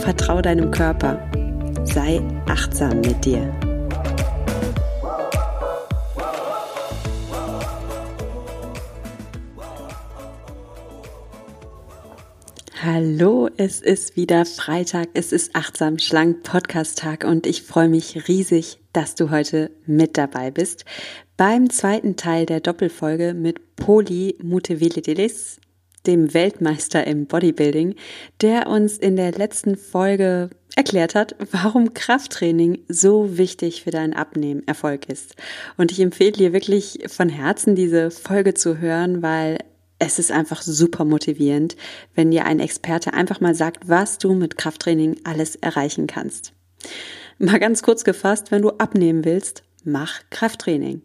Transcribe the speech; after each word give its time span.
vertrau 0.00 0.40
deinem 0.40 0.70
Körper, 0.70 1.18
sei 1.84 2.20
achtsam 2.46 3.00
mit 3.00 3.24
dir. 3.24 3.52
Hallo, 12.82 13.50
es 13.58 13.82
ist 13.82 14.16
wieder 14.16 14.46
Freitag, 14.46 15.10
es 15.12 15.32
ist 15.32 15.54
achtsam 15.54 15.98
schlank 15.98 16.42
Podcast 16.44 16.98
Tag 16.98 17.24
und 17.24 17.46
ich 17.46 17.62
freue 17.62 17.90
mich 17.90 18.26
riesig, 18.26 18.78
dass 18.94 19.14
du 19.14 19.30
heute 19.30 19.70
mit 19.84 20.16
dabei 20.16 20.50
bist 20.50 20.86
beim 21.36 21.68
zweiten 21.68 22.16
Teil 22.16 22.46
der 22.46 22.60
Doppelfolge 22.60 23.34
mit 23.34 23.76
Poli 23.76 24.36
Muteveledelis, 24.42 25.59
dem 26.06 26.32
Weltmeister 26.34 27.06
im 27.06 27.26
Bodybuilding, 27.26 27.94
der 28.40 28.68
uns 28.68 28.98
in 28.98 29.16
der 29.16 29.32
letzten 29.32 29.76
Folge 29.76 30.50
erklärt 30.76 31.14
hat, 31.14 31.34
warum 31.50 31.94
Krafttraining 31.94 32.78
so 32.88 33.36
wichtig 33.36 33.82
für 33.82 33.90
deinen 33.90 34.14
Abnehmerfolg 34.14 35.08
ist. 35.08 35.34
Und 35.76 35.92
ich 35.92 36.00
empfehle 36.00 36.32
dir 36.32 36.52
wirklich 36.52 37.00
von 37.08 37.28
Herzen 37.28 37.74
diese 37.74 38.10
Folge 38.10 38.54
zu 38.54 38.78
hören, 38.78 39.22
weil 39.22 39.58
es 39.98 40.18
ist 40.18 40.32
einfach 40.32 40.62
super 40.62 41.04
motivierend, 41.04 41.76
wenn 42.14 42.30
dir 42.30 42.46
ein 42.46 42.60
Experte 42.60 43.12
einfach 43.12 43.40
mal 43.40 43.54
sagt, 43.54 43.88
was 43.88 44.18
du 44.18 44.32
mit 44.32 44.56
Krafttraining 44.56 45.20
alles 45.24 45.56
erreichen 45.56 46.06
kannst. 46.06 46.54
Mal 47.38 47.58
ganz 47.58 47.82
kurz 47.82 48.04
gefasst, 48.04 48.50
wenn 48.50 48.62
du 48.62 48.70
abnehmen 48.70 49.24
willst, 49.24 49.62
mach 49.84 50.20
Krafttraining. 50.30 51.02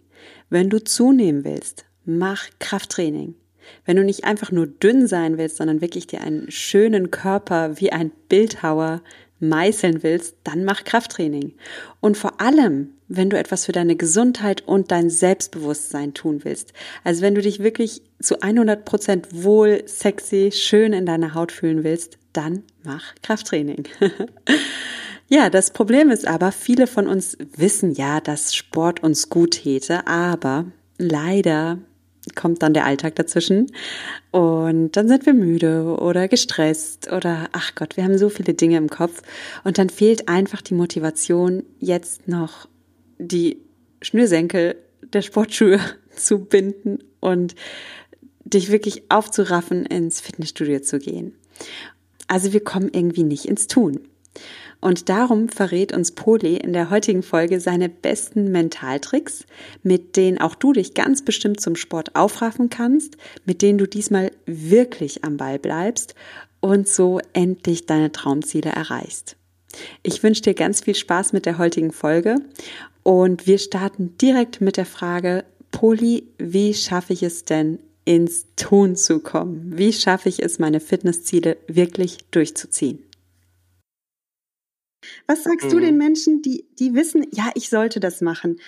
Wenn 0.49 0.69
du 0.69 0.83
zunehmen 0.83 1.43
willst, 1.43 1.85
mach 2.05 2.47
Krafttraining. 2.59 3.35
Wenn 3.85 3.97
du 3.97 4.03
nicht 4.03 4.23
einfach 4.23 4.51
nur 4.51 4.67
dünn 4.67 5.07
sein 5.07 5.37
willst, 5.37 5.57
sondern 5.57 5.81
wirklich 5.81 6.07
dir 6.07 6.21
einen 6.21 6.49
schönen 6.51 7.11
Körper 7.11 7.79
wie 7.79 7.91
ein 7.91 8.11
Bildhauer 8.29 9.01
meißeln 9.39 10.03
willst, 10.03 10.35
dann 10.43 10.63
mach 10.63 10.83
Krafttraining. 10.83 11.53
Und 11.99 12.17
vor 12.17 12.39
allem, 12.39 12.91
wenn 13.07 13.29
du 13.29 13.37
etwas 13.37 13.65
für 13.65 13.71
deine 13.71 13.95
Gesundheit 13.95 14.63
und 14.65 14.91
dein 14.91 15.09
Selbstbewusstsein 15.09 16.13
tun 16.13 16.43
willst. 16.43 16.73
Also 17.03 17.21
wenn 17.21 17.35
du 17.35 17.41
dich 17.41 17.59
wirklich 17.59 18.01
zu 18.19 18.41
100 18.41 18.85
Prozent 18.85 19.27
wohl, 19.31 19.83
sexy, 19.85 20.51
schön 20.51 20.93
in 20.93 21.05
deiner 21.05 21.33
Haut 21.33 21.51
fühlen 21.51 21.83
willst, 21.83 22.17
dann 22.33 22.63
mach 22.83 23.13
Krafttraining. 23.21 23.87
ja, 25.27 25.49
das 25.49 25.71
Problem 25.71 26.09
ist 26.09 26.27
aber, 26.27 26.51
viele 26.51 26.87
von 26.87 27.07
uns 27.07 27.37
wissen 27.55 27.91
ja, 27.91 28.21
dass 28.21 28.55
Sport 28.55 29.03
uns 29.03 29.29
gut 29.29 29.51
täte, 29.51 30.07
aber 30.07 30.65
leider 30.97 31.79
kommt 32.33 32.63
dann 32.63 32.73
der 32.73 32.85
Alltag 32.85 33.15
dazwischen 33.15 33.71
und 34.31 34.97
dann 34.97 35.07
sind 35.07 35.25
wir 35.25 35.33
müde 35.33 35.97
oder 35.99 36.27
gestresst 36.27 37.11
oder 37.11 37.49
ach 37.51 37.75
Gott, 37.75 37.97
wir 37.97 38.03
haben 38.03 38.17
so 38.17 38.29
viele 38.29 38.53
Dinge 38.53 38.77
im 38.77 38.89
Kopf 38.89 39.21
und 39.63 39.77
dann 39.77 39.89
fehlt 39.89 40.27
einfach 40.27 40.61
die 40.61 40.73
Motivation, 40.73 41.63
jetzt 41.79 42.27
noch 42.27 42.67
die 43.19 43.61
Schnürsenkel 44.01 44.75
der 45.13 45.21
Sportschuhe 45.21 45.79
zu 46.15 46.39
binden 46.39 46.99
und 47.19 47.55
dich 48.43 48.71
wirklich 48.71 49.03
aufzuraffen, 49.09 49.85
ins 49.85 50.21
Fitnessstudio 50.21 50.79
zu 50.79 50.99
gehen. 50.99 51.35
Also 52.27 52.53
wir 52.53 52.63
kommen 52.63 52.89
irgendwie 52.93 53.23
nicht 53.23 53.45
ins 53.45 53.67
Tun. 53.67 53.99
Und 54.85 55.09
darum 55.09 55.49
verrät 55.49 55.93
uns 55.93 56.11
Poli 56.11 56.57
in 56.57 56.71
der 56.71 56.91
heutigen 56.91 57.23
Folge 57.23 57.59
seine 57.59 57.89
besten 57.89 58.51
Mentaltricks, 58.51 59.43
mit 59.81 60.15
denen 60.15 60.37
auch 60.37 60.53
du 60.53 60.73
dich 60.73 60.93
ganz 60.93 61.25
bestimmt 61.25 61.59
zum 61.59 61.75
Sport 61.75 62.15
aufraffen 62.15 62.69
kannst, 62.69 63.17
mit 63.45 63.63
denen 63.63 63.79
du 63.79 63.87
diesmal 63.87 64.29
wirklich 64.45 65.23
am 65.23 65.37
Ball 65.37 65.57
bleibst 65.57 66.13
und 66.59 66.87
so 66.87 67.19
endlich 67.33 67.87
deine 67.87 68.11
Traumziele 68.11 68.69
erreichst. 68.69 69.37
Ich 70.03 70.21
wünsche 70.21 70.43
dir 70.43 70.53
ganz 70.53 70.81
viel 70.81 70.93
Spaß 70.93 71.33
mit 71.33 71.47
der 71.47 71.57
heutigen 71.57 71.91
Folge 71.91 72.35
und 73.01 73.47
wir 73.47 73.57
starten 73.57 74.15
direkt 74.21 74.61
mit 74.61 74.77
der 74.77 74.85
Frage, 74.85 75.45
Poli, 75.71 76.27
wie 76.37 76.75
schaffe 76.75 77.13
ich 77.13 77.23
es 77.23 77.43
denn, 77.43 77.79
ins 78.05 78.45
Tun 78.55 78.95
zu 78.95 79.19
kommen? 79.19 79.79
Wie 79.79 79.91
schaffe 79.91 80.29
ich 80.29 80.43
es, 80.43 80.59
meine 80.59 80.79
Fitnessziele 80.79 81.57
wirklich 81.65 82.19
durchzuziehen? 82.29 83.04
Was 85.27 85.43
sagst 85.43 85.67
mhm. 85.67 85.71
du 85.71 85.79
den 85.79 85.97
Menschen, 85.97 86.41
die, 86.41 86.65
die 86.79 86.93
wissen, 86.93 87.25
ja, 87.31 87.49
ich 87.55 87.69
sollte 87.69 87.99
das 87.99 88.21
machen, 88.21 88.59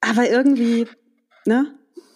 aber 0.00 0.28
irgendwie, 0.28 0.86
ne, 1.44 1.74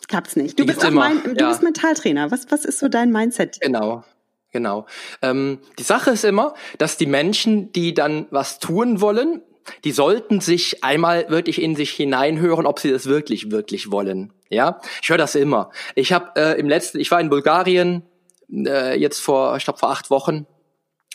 klappt's 0.08 0.36
nicht. 0.36 0.58
Du 0.58 0.66
bist 0.66 0.84
auch 0.84 0.88
immer, 0.88 1.08
mein, 1.08 1.22
du 1.22 1.34
ja. 1.40 1.48
bist 1.48 1.62
Mentaltrainer. 1.62 2.30
Was, 2.30 2.50
was 2.50 2.64
ist 2.64 2.78
so 2.78 2.88
dein 2.88 3.10
Mindset? 3.10 3.60
Genau. 3.60 4.04
Genau. 4.52 4.86
Ähm, 5.22 5.60
die 5.78 5.82
Sache 5.82 6.10
ist 6.10 6.24
immer, 6.24 6.54
dass 6.76 6.98
die 6.98 7.06
Menschen, 7.06 7.72
die 7.72 7.94
dann 7.94 8.26
was 8.30 8.58
tun 8.58 9.00
wollen, 9.00 9.42
die 9.84 9.92
sollten 9.92 10.40
sich 10.40 10.84
einmal 10.84 11.30
wirklich 11.30 11.60
in 11.62 11.74
sich 11.74 11.90
hineinhören, 11.92 12.66
ob 12.66 12.78
sie 12.78 12.90
das 12.90 13.06
wirklich, 13.06 13.50
wirklich 13.50 13.90
wollen. 13.90 14.32
Ja, 14.50 14.80
ich 15.00 15.08
höre 15.08 15.18
das 15.18 15.34
immer. 15.34 15.70
Ich 15.94 16.12
habe 16.12 16.32
äh, 16.36 16.60
im 16.60 16.68
letzten, 16.68 17.00
ich 17.00 17.10
war 17.10 17.20
in 17.20 17.30
Bulgarien 17.30 18.02
äh, 18.52 18.98
jetzt 18.98 19.20
vor, 19.20 19.56
ich 19.56 19.64
glaube 19.64 19.78
vor 19.78 19.90
acht 19.90 20.10
Wochen 20.10 20.46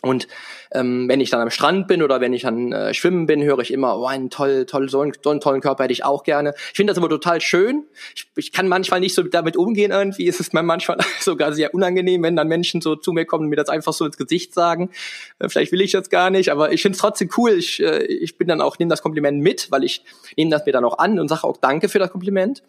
und 0.04 0.28
ähm, 0.72 1.08
wenn 1.10 1.20
ich 1.20 1.32
dann 1.32 1.42
am 1.42 1.50
Strand 1.50 1.88
bin 1.88 2.04
oder 2.04 2.22
wenn 2.22 2.32
ich 2.32 2.44
dann 2.44 2.72
äh, 2.72 2.94
schwimmen 2.94 3.26
bin, 3.26 3.44
höre 3.44 3.60
ich 3.60 3.74
immer, 3.74 3.98
oh, 3.98 4.06
ein 4.06 4.30
toll, 4.30 4.68
toll, 4.68 4.90
so 4.90 5.02
einen, 5.02 5.14
so 5.24 5.32
einen 5.32 5.42
tollen 5.42 5.60
Körper 5.60 5.86
hätte 5.86 5.94
ich 5.94 6.06
auch 6.06 6.24
gerne. 6.24 6.54
Ich 6.70 6.76
finde 6.76 6.92
das 6.92 6.98
immer 7.00 7.10
total 7.10 7.42
schön. 7.42 7.86
Ich, 8.16 8.28
ich 8.36 8.52
kann 8.52 8.68
manchmal 8.68 9.00
nicht 9.00 9.16
so 9.16 9.24
damit 9.24 9.58
umgehen 9.58 9.92
irgendwie. 9.92 10.28
Es 10.28 10.40
ist 10.40 10.54
mir 10.54 10.62
manchmal 10.62 10.98
sogar 11.20 11.52
sehr 11.52 11.74
unangenehm, 11.74 12.22
wenn 12.22 12.36
dann 12.36 12.48
Menschen 12.48 12.82
so 12.82 12.96
zu 12.96 13.12
mir 13.12 13.26
kommen 13.26 13.46
und 13.46 13.50
mir 13.50 13.56
das 13.56 13.70
einfach 13.70 13.94
so 13.94 14.06
ins 14.06 14.18
Gesicht 14.18 14.54
sagen. 14.54 14.92
Äh, 15.40 15.50
vielleicht 15.50 15.72
will 15.72 15.82
ich 15.82 15.94
das 15.94 16.12
gar 16.12 16.30
nicht, 16.30 16.52
aber 16.52 16.72
ich 16.72 16.84
finde 16.84 16.96
es 16.96 17.02
trotzdem 17.02 17.30
cool. 17.36 17.54
Ich, 17.54 17.82
äh, 17.82 18.04
ich 18.06 18.38
bin 18.38 18.48
dann 18.48 18.62
auch, 18.62 18.78
nehme 18.78 18.90
das 18.90 19.02
Kompliment 19.02 19.42
mit, 19.42 19.72
weil 19.72 19.84
ich 19.84 20.04
nehme 20.36 20.52
das 20.52 20.64
mir 20.66 20.74
dann 20.74 20.86
auch 20.86 21.00
an 21.00 21.20
und 21.20 21.28
sage 21.28 21.44
auch 21.44 21.58
Danke 21.58 21.90
für 21.90 21.98
das 21.98 22.12
Kompliment. 22.12 22.62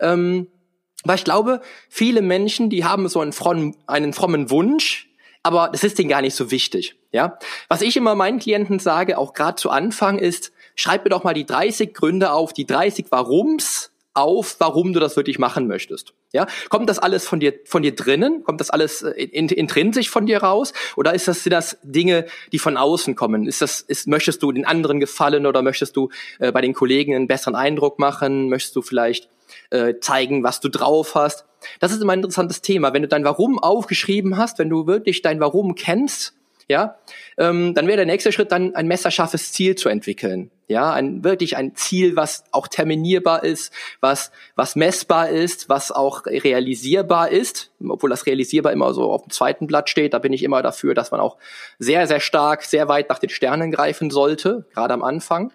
Ähm, 0.00 0.48
weil 1.02 1.16
ich 1.16 1.24
glaube, 1.24 1.62
viele 1.88 2.20
Menschen, 2.20 2.68
die 2.68 2.84
haben 2.84 3.08
so 3.08 3.20
einen 3.20 3.32
frommen, 3.32 3.76
einen 3.86 4.12
frommen 4.12 4.50
Wunsch, 4.50 5.08
aber 5.44 5.68
das 5.70 5.84
ist 5.84 5.98
denen 5.98 6.08
gar 6.08 6.22
nicht 6.22 6.34
so 6.34 6.50
wichtig. 6.50 6.96
Ja, 7.12 7.38
was 7.68 7.82
ich 7.82 7.96
immer 7.96 8.16
meinen 8.16 8.40
Klienten 8.40 8.80
sage, 8.80 9.18
auch 9.18 9.34
gerade 9.34 9.56
zu 9.56 9.70
Anfang, 9.70 10.18
ist: 10.18 10.52
Schreib 10.74 11.04
mir 11.04 11.10
doch 11.10 11.22
mal 11.22 11.34
die 11.34 11.46
30 11.46 11.94
Gründe 11.94 12.32
auf, 12.32 12.52
die 12.52 12.66
30 12.66 13.06
Warums 13.10 13.92
auf, 14.14 14.56
warum 14.58 14.92
du 14.92 15.00
das 15.00 15.16
wirklich 15.16 15.38
machen 15.38 15.66
möchtest. 15.66 16.14
Ja, 16.32 16.46
kommt 16.68 16.88
das 16.88 16.98
alles 16.98 17.26
von 17.26 17.40
dir 17.40 17.52
von 17.66 17.82
dir 17.82 17.94
drinnen? 17.94 18.42
Kommt 18.42 18.60
das 18.60 18.70
alles 18.70 19.02
äh, 19.02 19.10
in, 19.10 19.48
intrinsisch 19.48 20.08
von 20.08 20.26
dir 20.26 20.38
raus? 20.38 20.72
Oder 20.96 21.14
ist 21.14 21.28
das 21.28 21.42
sind 21.42 21.52
das 21.52 21.78
Dinge, 21.82 22.26
die 22.52 22.58
von 22.58 22.76
außen 22.76 23.14
kommen? 23.14 23.46
Ist 23.46 23.60
das 23.60 23.80
ist 23.80 24.06
möchtest 24.06 24.42
du 24.42 24.50
den 24.50 24.64
anderen 24.64 24.98
gefallen 24.98 25.46
oder 25.46 25.62
möchtest 25.62 25.96
du 25.96 26.08
äh, 26.38 26.52
bei 26.52 26.60
den 26.60 26.72
Kollegen 26.72 27.14
einen 27.14 27.26
besseren 27.26 27.54
Eindruck 27.54 27.98
machen? 27.98 28.48
Möchtest 28.48 28.74
du 28.76 28.82
vielleicht 28.82 29.28
äh, 29.70 29.94
zeigen, 30.00 30.42
was 30.42 30.60
du 30.60 30.68
drauf 30.68 31.14
hast? 31.14 31.44
Das 31.80 31.92
ist 31.92 32.02
immer 32.02 32.12
ein 32.12 32.18
interessantes 32.18 32.62
Thema. 32.62 32.92
Wenn 32.92 33.02
du 33.02 33.08
dein 33.08 33.24
Warum 33.24 33.58
aufgeschrieben 33.58 34.36
hast, 34.36 34.58
wenn 34.58 34.70
du 34.70 34.86
wirklich 34.86 35.22
dein 35.22 35.40
Warum 35.40 35.74
kennst, 35.74 36.34
ja, 36.68 36.96
ähm, 37.36 37.74
dann 37.74 37.86
wäre 37.86 37.98
der 37.98 38.06
nächste 38.06 38.32
Schritt 38.32 38.50
dann 38.50 38.74
ein 38.74 38.86
messerscharfes 38.86 39.52
Ziel 39.52 39.74
zu 39.74 39.88
entwickeln. 39.88 40.50
Ja, 40.66 40.92
ein, 40.92 41.22
wirklich 41.22 41.58
ein 41.58 41.74
Ziel, 41.74 42.16
was 42.16 42.44
auch 42.50 42.68
terminierbar 42.68 43.44
ist, 43.44 43.70
was, 44.00 44.32
was 44.56 44.76
messbar 44.76 45.28
ist, 45.28 45.68
was 45.68 45.92
auch 45.92 46.24
realisierbar 46.24 47.30
ist, 47.30 47.70
obwohl 47.86 48.08
das 48.08 48.24
realisierbar 48.24 48.72
immer 48.72 48.94
so 48.94 49.12
auf 49.12 49.24
dem 49.24 49.30
zweiten 49.30 49.66
Blatt 49.66 49.90
steht, 49.90 50.14
da 50.14 50.18
bin 50.18 50.32
ich 50.32 50.42
immer 50.42 50.62
dafür, 50.62 50.94
dass 50.94 51.10
man 51.10 51.20
auch 51.20 51.36
sehr, 51.78 52.06
sehr 52.06 52.20
stark, 52.20 52.62
sehr 52.62 52.88
weit 52.88 53.10
nach 53.10 53.18
den 53.18 53.28
Sternen 53.28 53.70
greifen 53.70 54.10
sollte, 54.10 54.64
gerade 54.72 54.94
am 54.94 55.02
Anfang. 55.02 55.52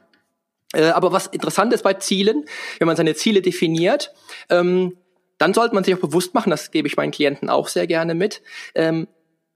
Äh, 0.73 0.89
aber 0.89 1.11
was 1.11 1.25
interessant 1.25 1.73
ist 1.73 1.81
bei 1.81 1.95
Zielen, 1.95 2.45
wenn 2.77 2.85
man 2.85 2.95
seine 2.95 3.15
Ziele 3.15 3.41
definiert, 3.41 4.13
ähm, 4.49 4.95
dann 5.39 5.55
sollte 5.55 5.73
man 5.73 5.83
sich 5.83 5.95
auch 5.95 5.99
bewusst 5.99 6.35
machen, 6.35 6.51
das 6.51 6.69
gebe 6.69 6.87
ich 6.87 6.97
meinen 6.97 7.11
Klienten 7.11 7.49
auch 7.49 7.67
sehr 7.67 7.87
gerne 7.87 8.13
mit, 8.13 8.43
ähm, 8.75 9.07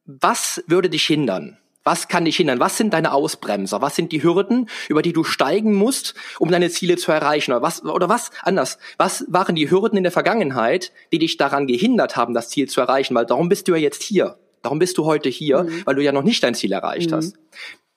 was 0.05 0.63
würde 0.67 0.89
dich 0.89 1.05
hindern? 1.05 1.59
Was 1.83 2.07
kann 2.07 2.23
dich 2.23 2.37
hindern? 2.37 2.61
Was 2.61 2.77
sind 2.77 2.93
deine 2.93 3.11
Ausbremser? 3.11 3.81
Was 3.81 3.95
sind 3.95 4.13
die 4.13 4.23
Hürden, 4.23 4.69
über 4.87 5.01
die 5.01 5.11
du 5.11 5.25
steigen 5.25 5.73
musst, 5.73 6.15
um 6.39 6.49
deine 6.49 6.69
Ziele 6.69 6.95
zu 6.95 7.11
erreichen? 7.11 7.51
Oder 7.51 7.61
was, 7.61 7.83
oder 7.83 8.07
was 8.07 8.31
anders? 8.41 8.77
Was 8.97 9.25
waren 9.27 9.55
die 9.55 9.69
Hürden 9.69 9.97
in 9.97 10.03
der 10.03 10.13
Vergangenheit, 10.13 10.93
die 11.11 11.19
dich 11.19 11.35
daran 11.35 11.67
gehindert 11.67 12.15
haben, 12.15 12.33
das 12.33 12.49
Ziel 12.49 12.69
zu 12.69 12.79
erreichen? 12.79 13.15
Weil 13.15 13.25
darum 13.25 13.49
bist 13.49 13.67
du 13.67 13.73
ja 13.73 13.79
jetzt 13.79 14.01
hier. 14.01 14.37
Darum 14.61 14.79
bist 14.79 14.97
du 14.97 15.03
heute 15.03 15.27
hier, 15.27 15.63
mhm. 15.63 15.85
weil 15.85 15.95
du 15.95 16.01
ja 16.01 16.13
noch 16.13 16.23
nicht 16.23 16.41
dein 16.41 16.55
Ziel 16.55 16.71
erreicht 16.71 17.11
mhm. 17.11 17.15
hast. 17.15 17.35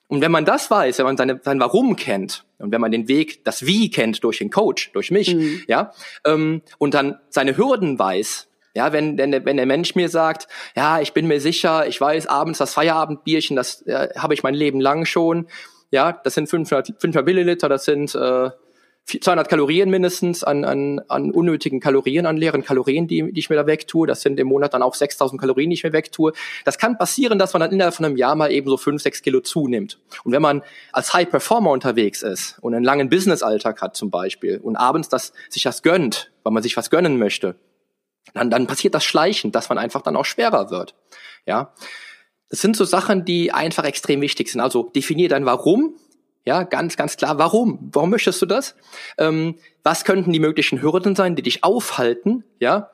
Und 0.07 0.21
wenn 0.21 0.31
man 0.31 0.45
das 0.45 0.71
weiß, 0.71 0.99
wenn 0.99 1.05
man 1.05 1.17
seine, 1.17 1.41
sein 1.43 1.59
Warum 1.59 1.95
kennt 1.95 2.45
und 2.59 2.71
wenn 2.71 2.79
man 2.79 2.91
den 2.91 3.07
Weg, 3.07 3.43
das 3.43 3.65
Wie 3.65 3.89
kennt 3.89 4.23
durch 4.23 4.37
den 4.37 4.49
Coach, 4.49 4.91
durch 4.93 5.11
mich, 5.11 5.35
mhm. 5.35 5.63
ja, 5.67 5.91
ähm, 6.25 6.61
und 6.77 6.93
dann 6.93 7.19
seine 7.29 7.57
Hürden 7.57 7.99
weiß, 7.99 8.47
ja, 8.73 8.93
wenn, 8.93 9.17
wenn, 9.17 9.31
wenn 9.45 9.57
der 9.57 9.65
Mensch 9.65 9.95
mir 9.95 10.07
sagt, 10.07 10.47
ja, 10.75 11.01
ich 11.01 11.13
bin 11.13 11.27
mir 11.27 11.41
sicher, 11.41 11.87
ich 11.87 11.99
weiß 11.99 12.27
abends 12.27 12.59
das 12.59 12.73
Feierabendbierchen, 12.73 13.55
das 13.55 13.81
äh, 13.87 14.09
habe 14.17 14.33
ich 14.33 14.43
mein 14.43 14.53
Leben 14.53 14.79
lang 14.79 15.05
schon, 15.05 15.47
ja, 15.91 16.11
das 16.11 16.35
sind 16.35 16.49
500, 16.49 16.93
500 16.99 17.25
Milliliter, 17.25 17.69
das 17.69 17.85
sind 17.85 18.13
äh, 18.15 18.49
200 19.07 19.47
Kalorien 19.47 19.89
mindestens 19.89 20.43
an, 20.43 20.65
an, 20.65 20.99
an 21.07 21.31
unnötigen 21.31 21.79
Kalorien, 21.79 22.25
an 22.25 22.35
leeren 22.35 22.61
Kalorien, 22.61 23.07
die, 23.07 23.31
die 23.31 23.39
ich 23.39 23.49
mir 23.49 23.55
da 23.55 23.65
wegtue. 23.65 24.05
Das 24.05 24.21
sind 24.21 24.37
im 24.37 24.47
Monat 24.47 24.73
dann 24.73 24.81
auch 24.81 24.95
6000 24.95 25.39
Kalorien, 25.39 25.69
die 25.69 25.75
ich 25.75 25.83
mir 25.83 25.93
wegtue. 25.93 26.33
Das 26.65 26.77
kann 26.77 26.97
passieren, 26.97 27.39
dass 27.39 27.53
man 27.53 27.61
dann 27.61 27.71
innerhalb 27.71 27.95
von 27.95 28.03
einem 28.03 28.17
Jahr 28.17 28.35
mal 28.35 28.51
eben 28.51 28.69
so 28.69 28.75
5, 28.75 29.01
6 29.01 29.21
Kilo 29.21 29.39
zunimmt. 29.39 29.99
Und 30.25 30.33
wenn 30.33 30.41
man 30.41 30.61
als 30.91 31.13
High 31.13 31.29
Performer 31.29 31.71
unterwegs 31.71 32.21
ist 32.21 32.59
und 32.59 32.73
einen 32.73 32.83
langen 32.83 33.09
Business-Alltag 33.09 33.81
hat 33.81 33.95
zum 33.95 34.11
Beispiel 34.11 34.59
und 34.61 34.75
abends 34.75 35.07
das, 35.07 35.31
sich 35.49 35.63
das 35.63 35.83
gönnt, 35.83 36.31
weil 36.43 36.51
man 36.51 36.61
sich 36.61 36.75
was 36.75 36.89
gönnen 36.89 37.17
möchte, 37.17 37.55
dann, 38.33 38.49
dann 38.49 38.67
passiert 38.67 38.93
das 38.93 39.05
schleichend, 39.05 39.55
dass 39.55 39.69
man 39.69 39.77
einfach 39.77 40.01
dann 40.01 40.17
auch 40.17 40.25
schwerer 40.25 40.69
wird. 40.69 40.95
Ja. 41.45 41.73
Das 42.49 42.59
sind 42.59 42.75
so 42.75 42.83
Sachen, 42.83 43.23
die 43.23 43.53
einfach 43.53 43.85
extrem 43.85 44.19
wichtig 44.19 44.49
sind. 44.49 44.59
Also 44.59 44.83
definier 44.83 45.29
dein 45.29 45.45
Warum, 45.45 45.95
ja, 46.47 46.63
ganz, 46.63 46.95
ganz 46.95 47.17
klar. 47.17 47.37
Warum? 47.37 47.89
Warum 47.91 48.09
möchtest 48.09 48.41
du 48.41 48.45
das? 48.45 48.73
Ähm, 49.17 49.55
was 49.83 50.05
könnten 50.05 50.31
die 50.31 50.39
möglichen 50.39 50.81
Hürden 50.81 51.13
sein, 51.13 51.35
die 51.35 51.41
dich 51.41 51.65
aufhalten? 51.65 52.45
Ja. 52.59 52.91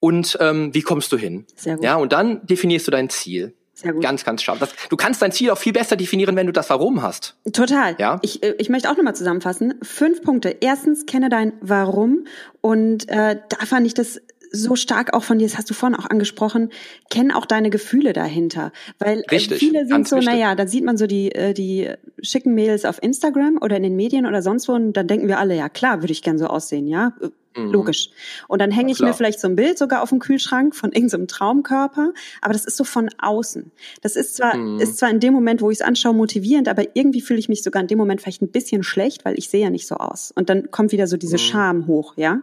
Und 0.00 0.36
ähm, 0.40 0.74
wie 0.74 0.82
kommst 0.82 1.12
du 1.12 1.16
hin? 1.16 1.46
Sehr 1.54 1.76
gut. 1.76 1.84
Ja, 1.84 1.94
und 1.94 2.12
dann 2.12 2.44
definierst 2.44 2.88
du 2.88 2.90
dein 2.90 3.08
Ziel. 3.08 3.54
Sehr 3.72 3.92
gut. 3.92 4.02
Ganz, 4.02 4.24
ganz 4.24 4.42
scharf. 4.42 4.58
Das, 4.58 4.70
du 4.88 4.96
kannst 4.96 5.22
dein 5.22 5.30
Ziel 5.30 5.50
auch 5.50 5.58
viel 5.58 5.72
besser 5.72 5.94
definieren, 5.94 6.34
wenn 6.34 6.48
du 6.48 6.52
das 6.52 6.70
Warum 6.70 7.02
hast. 7.02 7.36
Total. 7.52 7.94
Ja. 8.00 8.18
Ich, 8.22 8.42
äh, 8.42 8.56
ich 8.58 8.68
möchte 8.68 8.90
auch 8.90 8.96
nochmal 8.96 9.14
zusammenfassen. 9.14 9.74
Fünf 9.82 10.22
Punkte. 10.22 10.56
Erstens, 10.60 11.06
kenne 11.06 11.28
dein 11.28 11.52
Warum. 11.60 12.26
Und 12.60 13.08
äh, 13.08 13.38
da 13.48 13.64
fand 13.64 13.86
ich 13.86 13.94
das 13.94 14.20
so 14.52 14.76
stark 14.76 15.14
auch 15.14 15.24
von 15.24 15.38
dir, 15.38 15.46
das 15.46 15.58
hast 15.58 15.70
du 15.70 15.74
vorhin 15.74 15.98
auch 15.98 16.08
angesprochen, 16.08 16.70
kennen 17.10 17.32
auch 17.32 17.46
deine 17.46 17.70
Gefühle 17.70 18.12
dahinter. 18.12 18.72
Weil 18.98 19.20
äh, 19.20 19.30
Richtig, 19.30 19.58
viele 19.58 19.86
sind 19.86 20.06
so, 20.06 20.16
wichtig. 20.16 20.32
naja, 20.32 20.54
da 20.54 20.66
sieht 20.66 20.84
man 20.84 20.96
so 20.96 21.06
die, 21.06 21.32
äh, 21.32 21.54
die 21.54 21.90
schicken 22.22 22.54
Mails 22.54 22.84
auf 22.84 23.02
Instagram 23.02 23.58
oder 23.60 23.76
in 23.76 23.82
den 23.82 23.96
Medien 23.96 24.26
oder 24.26 24.42
sonst 24.42 24.68
wo 24.68 24.72
und 24.72 24.92
dann 24.92 25.08
denken 25.08 25.28
wir 25.28 25.38
alle, 25.38 25.56
ja 25.56 25.68
klar, 25.68 26.02
würde 26.02 26.12
ich 26.12 26.22
gern 26.22 26.38
so 26.38 26.46
aussehen, 26.46 26.86
ja. 26.86 27.14
Mhm. 27.56 27.72
Logisch. 27.72 28.10
Und 28.48 28.60
dann 28.60 28.70
hänge 28.70 28.92
ich 28.92 29.00
mir 29.00 29.12
vielleicht 29.14 29.40
so 29.40 29.48
ein 29.48 29.56
Bild 29.56 29.78
sogar 29.78 30.02
auf 30.02 30.08
dem 30.08 30.18
Kühlschrank 30.18 30.74
von 30.74 30.92
irgendeinem 30.92 31.28
Traumkörper, 31.28 32.12
aber 32.40 32.52
das 32.52 32.64
ist 32.64 32.76
so 32.76 32.84
von 32.84 33.10
außen. 33.18 33.72
Das 34.00 34.16
ist 34.16 34.36
zwar, 34.36 34.56
mhm. 34.56 34.80
ist 34.80 34.98
zwar 34.98 35.10
in 35.10 35.20
dem 35.20 35.32
Moment, 35.34 35.60
wo 35.60 35.70
ich 35.70 35.78
es 35.78 35.82
anschaue, 35.82 36.14
motivierend, 36.14 36.68
aber 36.68 36.84
irgendwie 36.94 37.20
fühle 37.20 37.38
ich 37.38 37.48
mich 37.48 37.62
sogar 37.62 37.82
in 37.82 37.88
dem 37.88 37.98
Moment 37.98 38.22
vielleicht 38.22 38.42
ein 38.42 38.48
bisschen 38.48 38.82
schlecht, 38.82 39.24
weil 39.24 39.38
ich 39.38 39.48
sehe 39.48 39.62
ja 39.62 39.70
nicht 39.70 39.86
so 39.86 39.96
aus. 39.96 40.32
Und 40.34 40.48
dann 40.48 40.70
kommt 40.70 40.92
wieder 40.92 41.06
so 41.06 41.16
diese 41.16 41.36
mhm. 41.36 41.40
Scham 41.40 41.86
hoch, 41.86 42.14
ja? 42.16 42.42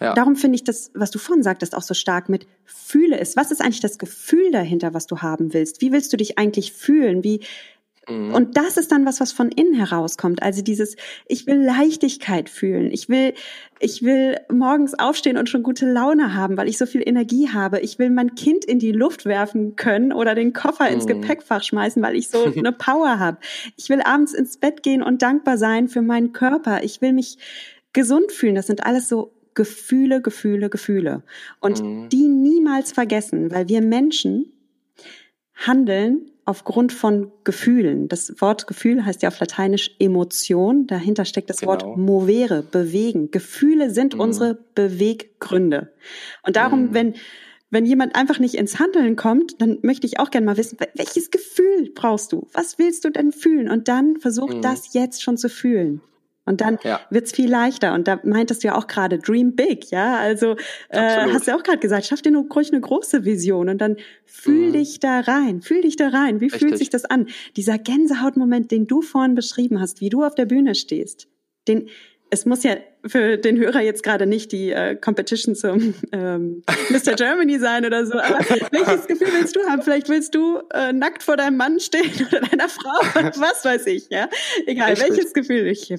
ja. 0.00 0.14
Darum 0.14 0.36
finde 0.36 0.56
ich 0.56 0.64
das, 0.64 0.90
was 0.94 1.10
du 1.10 1.18
vorhin 1.18 1.42
sagtest, 1.42 1.76
auch 1.76 1.82
so 1.82 1.94
stark 1.94 2.28
mit 2.28 2.46
fühle 2.64 3.18
es. 3.18 3.36
Was 3.36 3.50
ist 3.50 3.60
eigentlich 3.60 3.80
das 3.80 3.98
Gefühl 3.98 4.50
dahinter, 4.50 4.94
was 4.94 5.06
du 5.06 5.18
haben 5.18 5.52
willst? 5.52 5.80
Wie 5.80 5.92
willst 5.92 6.12
du 6.12 6.16
dich 6.16 6.38
eigentlich 6.38 6.72
fühlen? 6.72 7.22
Wie, 7.24 7.40
Mhm. 8.08 8.34
Und 8.34 8.56
das 8.56 8.76
ist 8.76 8.92
dann 8.92 9.06
was, 9.06 9.20
was 9.20 9.32
von 9.32 9.50
innen 9.50 9.74
herauskommt. 9.74 10.42
Also 10.42 10.62
dieses, 10.62 10.96
ich 11.26 11.46
will 11.46 11.56
Leichtigkeit 11.56 12.48
fühlen. 12.48 12.90
Ich 12.90 13.08
will, 13.08 13.34
ich 13.80 14.02
will 14.02 14.36
morgens 14.50 14.98
aufstehen 14.98 15.36
und 15.36 15.48
schon 15.48 15.62
gute 15.62 15.90
Laune 15.90 16.34
haben, 16.34 16.56
weil 16.56 16.68
ich 16.68 16.78
so 16.78 16.86
viel 16.86 17.02
Energie 17.06 17.50
habe. 17.50 17.80
Ich 17.80 17.98
will 17.98 18.10
mein 18.10 18.34
Kind 18.34 18.64
in 18.64 18.78
die 18.78 18.92
Luft 18.92 19.24
werfen 19.24 19.76
können 19.76 20.12
oder 20.12 20.34
den 20.34 20.52
Koffer 20.52 20.88
ins 20.88 21.04
mhm. 21.04 21.20
Gepäckfach 21.20 21.62
schmeißen, 21.62 22.02
weil 22.02 22.16
ich 22.16 22.28
so 22.28 22.44
eine 22.56 22.72
Power 22.72 23.18
habe. 23.18 23.38
Ich 23.76 23.88
will 23.88 24.00
abends 24.02 24.32
ins 24.32 24.56
Bett 24.56 24.82
gehen 24.82 25.02
und 25.02 25.22
dankbar 25.22 25.58
sein 25.58 25.88
für 25.88 26.02
meinen 26.02 26.32
Körper. 26.32 26.82
Ich 26.82 27.00
will 27.00 27.12
mich 27.12 27.38
gesund 27.92 28.32
fühlen. 28.32 28.54
Das 28.54 28.66
sind 28.66 28.84
alles 28.84 29.08
so 29.08 29.32
Gefühle, 29.54 30.22
Gefühle, 30.22 30.70
Gefühle. 30.70 31.24
Und 31.60 31.82
mhm. 31.82 32.08
die 32.10 32.28
niemals 32.28 32.92
vergessen, 32.92 33.50
weil 33.50 33.68
wir 33.68 33.82
Menschen 33.82 34.52
handeln 35.54 36.30
aufgrund 36.48 36.94
von 36.94 37.30
Gefühlen. 37.44 38.08
Das 38.08 38.40
Wort 38.40 38.66
Gefühl 38.66 39.04
heißt 39.04 39.22
ja 39.22 39.28
auf 39.28 39.38
Lateinisch 39.38 39.90
Emotion. 39.98 40.86
Dahinter 40.86 41.26
steckt 41.26 41.50
das 41.50 41.58
genau. 41.58 41.72
Wort 41.72 41.98
movere, 41.98 42.62
bewegen. 42.62 43.30
Gefühle 43.30 43.90
sind 43.90 44.14
mhm. 44.14 44.20
unsere 44.20 44.58
Beweggründe. 44.74 45.92
Und 46.42 46.56
darum, 46.56 46.84
mhm. 46.84 46.94
wenn 46.94 47.14
wenn 47.70 47.84
jemand 47.84 48.14
einfach 48.14 48.38
nicht 48.38 48.54
ins 48.54 48.78
Handeln 48.78 49.14
kommt, 49.14 49.60
dann 49.60 49.76
möchte 49.82 50.06
ich 50.06 50.18
auch 50.18 50.30
gerne 50.30 50.46
mal 50.46 50.56
wissen, 50.56 50.78
welches 50.94 51.30
Gefühl 51.30 51.92
brauchst 51.94 52.32
du? 52.32 52.46
Was 52.54 52.78
willst 52.78 53.04
du 53.04 53.10
denn 53.10 53.30
fühlen? 53.30 53.68
Und 53.68 53.88
dann 53.88 54.16
versuch 54.16 54.54
mhm. 54.54 54.62
das 54.62 54.94
jetzt 54.94 55.22
schon 55.22 55.36
zu 55.36 55.50
fühlen. 55.50 56.00
Und 56.48 56.60
dann 56.60 56.78
ja. 56.82 57.00
wird's 57.10 57.32
viel 57.32 57.50
leichter. 57.50 57.94
Und 57.94 58.08
da 58.08 58.18
meintest 58.24 58.64
du 58.64 58.68
ja 58.68 58.76
auch 58.76 58.86
gerade 58.86 59.18
Dream 59.18 59.54
Big, 59.54 59.90
ja. 59.90 60.16
Also 60.16 60.56
äh, 60.88 61.26
hast 61.32 61.46
du 61.46 61.52
ja 61.52 61.56
auch 61.56 61.62
gerade 61.62 61.78
gesagt, 61.78 62.06
schaff 62.06 62.22
dir 62.22 62.32
nur 62.32 62.46
ruhig 62.48 62.72
eine 62.72 62.80
große 62.80 63.24
Vision 63.24 63.68
und 63.68 63.78
dann 63.78 63.96
fühl 64.24 64.68
mhm. 64.68 64.72
dich 64.72 65.00
da 65.00 65.20
rein, 65.20 65.60
fühl 65.60 65.82
dich 65.82 65.96
da 65.96 66.08
rein. 66.08 66.40
Wie 66.40 66.46
Richtig. 66.46 66.60
fühlt 66.60 66.78
sich 66.78 66.90
das 66.90 67.04
an? 67.04 67.26
Dieser 67.56 67.78
Gänsehautmoment, 67.78 68.70
den 68.70 68.86
du 68.86 69.02
vorhin 69.02 69.34
beschrieben 69.34 69.80
hast, 69.80 70.00
wie 70.00 70.08
du 70.08 70.24
auf 70.24 70.34
der 70.34 70.46
Bühne 70.46 70.74
stehst, 70.74 71.28
den 71.68 71.88
es 72.30 72.46
muss 72.46 72.62
ja 72.62 72.76
für 73.06 73.38
den 73.38 73.58
Hörer 73.58 73.80
jetzt 73.80 74.02
gerade 74.02 74.26
nicht 74.26 74.52
die 74.52 74.70
äh, 74.70 74.96
Competition 74.96 75.54
zum 75.54 75.94
ähm, 76.12 76.62
Mr. 76.90 77.14
Germany 77.14 77.58
sein 77.58 77.84
oder 77.84 78.04
so, 78.06 78.18
aber 78.18 78.38
welches 78.70 79.06
Gefühl 79.06 79.28
willst 79.32 79.56
du 79.56 79.60
haben? 79.66 79.82
Vielleicht 79.82 80.08
willst 80.08 80.34
du 80.34 80.58
äh, 80.72 80.92
nackt 80.92 81.22
vor 81.22 81.36
deinem 81.36 81.56
Mann 81.56 81.80
stehen 81.80 82.10
oder 82.28 82.40
deiner 82.40 82.68
Frau, 82.68 83.00
was 83.40 83.64
weiß 83.64 83.86
ich, 83.86 84.08
ja? 84.10 84.28
Egal, 84.66 84.92
Echt 84.92 85.02
welches 85.02 85.32
Gefühl. 85.32 85.66
Ich 85.68 85.92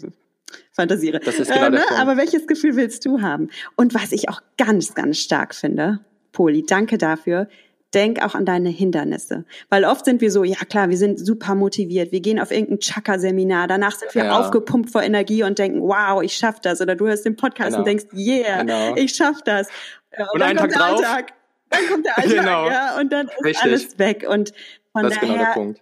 fantasiere. 0.72 1.20
Das 1.20 1.40
ist 1.40 1.52
genau 1.52 1.68
äh, 1.68 1.72
ne? 1.72 1.84
Aber 1.98 2.18
welches 2.18 2.48
Gefühl 2.48 2.76
willst 2.76 3.06
du 3.06 3.22
haben? 3.22 3.50
Und 3.76 3.94
was 3.94 4.12
ich 4.12 4.30
auch 4.30 4.42
ganz, 4.58 4.94
ganz 4.96 5.18
stark 5.18 5.56
finde, 5.56 6.00
Poli, 6.32 6.66
danke 6.66 6.98
dafür. 6.98 7.48
Denk 7.94 8.24
auch 8.24 8.36
an 8.36 8.46
deine 8.46 8.70
Hindernisse. 8.70 9.46
Weil 9.70 9.84
oft 9.84 10.06
sind 10.06 10.22
wir 10.22 10.30
so, 10.30 10.44
ja 10.44 10.60
klar, 10.70 10.90
wir 10.90 10.98
sind 10.98 11.20
super 11.20 11.56
motiviert, 11.56 12.12
wir 12.12 12.20
gehen 12.20 12.40
auf 12.40 12.52
irgendein 12.52 12.80
Chakra-Seminar, 12.80 13.68
danach 13.68 13.96
sind 13.96 14.14
wir 14.14 14.26
ja. 14.26 14.40
aufgepumpt 14.40 14.92
vor 14.92 15.02
Energie 15.02 15.42
und 15.42 15.58
denken, 15.58 15.82
wow, 15.82 16.22
ich 16.22 16.34
schaff 16.34 16.60
das. 16.60 16.82
Oder 16.82 16.96
du 16.96 17.08
hörst 17.08 17.26
den 17.26 17.36
Podcast 17.36 17.70
genau. 17.70 17.80
und 17.80 17.88
denkst, 17.88 18.06
yeah, 18.14 18.62
genau. 18.62 18.96
ich 18.96 19.16
schaff 19.16 19.42
das. 19.44 19.70
Und, 20.16 20.34
und 20.34 20.40
dann 20.40 20.58
kommt 20.58 20.74
Tag 20.74 20.80
der 20.80 20.88
drauf. 20.88 21.04
Alltag. 21.04 21.34
Dann 21.72 21.88
kommt 21.90 22.06
der 22.06 22.18
Alltag, 22.18 22.38
genau. 22.38 22.68
ja, 22.68 23.00
und 23.00 23.12
dann 23.12 23.28
ist 23.28 23.44
Richtig. 23.44 23.64
alles 23.64 23.98
weg. 23.98 24.26
Und 24.30 24.54
von 24.94 25.04
das 25.04 25.16
daher, 25.16 25.54
genau 25.56 25.74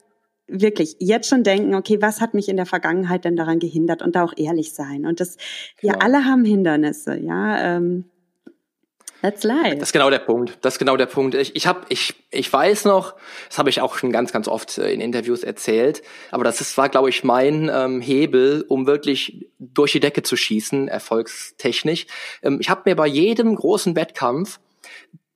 wirklich 0.48 0.96
jetzt 1.00 1.30
schon 1.30 1.44
denken, 1.44 1.76
okay, 1.76 2.02
was 2.02 2.22
hat 2.22 2.34
mich 2.34 2.50
in 2.50 2.58
der 2.58 2.66
Vergangenheit 2.66 3.26
denn 3.26 3.36
daran 3.36 3.60
gehindert 3.60 4.02
und 4.02 4.16
da 4.16 4.24
auch 4.24 4.34
ehrlich 4.38 4.74
sein. 4.74 5.06
Und 5.06 5.20
das, 5.20 5.38
genau. 5.80 5.94
ja, 5.94 6.00
alle 6.00 6.26
haben 6.26 6.46
Hindernisse, 6.46 7.18
ja. 7.18 7.76
Ähm, 7.78 8.06
That's 9.22 9.44
life. 9.44 9.76
Das 9.76 9.90
ist 9.90 9.94
genau 9.94 10.12
der 10.12 10.20
Punkt. 10.20 10.60
Das 10.62 10.76
ist 10.76 10.80
genau 10.80 10.96
der 10.96 11.08
Punkt. 11.08 11.34
Ich, 11.34 11.56
ich 11.56 11.66
habe, 11.66 11.82
ich, 11.90 12.14
ich 12.30 12.54
weiß 12.54 12.86
noch, 12.86 13.16
das 13.50 13.58
habe 13.58 13.70
ich 13.70 13.82
auch 13.82 13.98
schon 13.98 14.12
ganz, 14.12 14.32
ganz 14.32 14.48
oft 14.48 14.78
äh, 14.78 14.92
in 14.92 15.02
Interviews 15.02 15.44
erzählt, 15.44 16.04
aber 16.30 16.44
das 16.44 16.62
ist, 16.62 16.78
war, 16.78 16.88
glaube 16.88 17.10
ich, 17.10 17.24
mein 17.24 17.70
ähm, 17.74 18.00
Hebel, 18.00 18.64
um 18.68 18.86
wirklich 18.86 19.50
durch 19.58 19.94
die 19.94 20.00
Decke 20.00 20.22
zu 20.22 20.38
schießen, 20.38 20.88
erfolgstechnisch. 20.88 22.06
Ähm, 22.44 22.60
ich 22.62 22.70
habe 22.70 22.84
mir 22.86 22.96
bei 22.96 23.08
jedem 23.08 23.56
großen 23.56 23.96
Wettkampf 23.96 24.60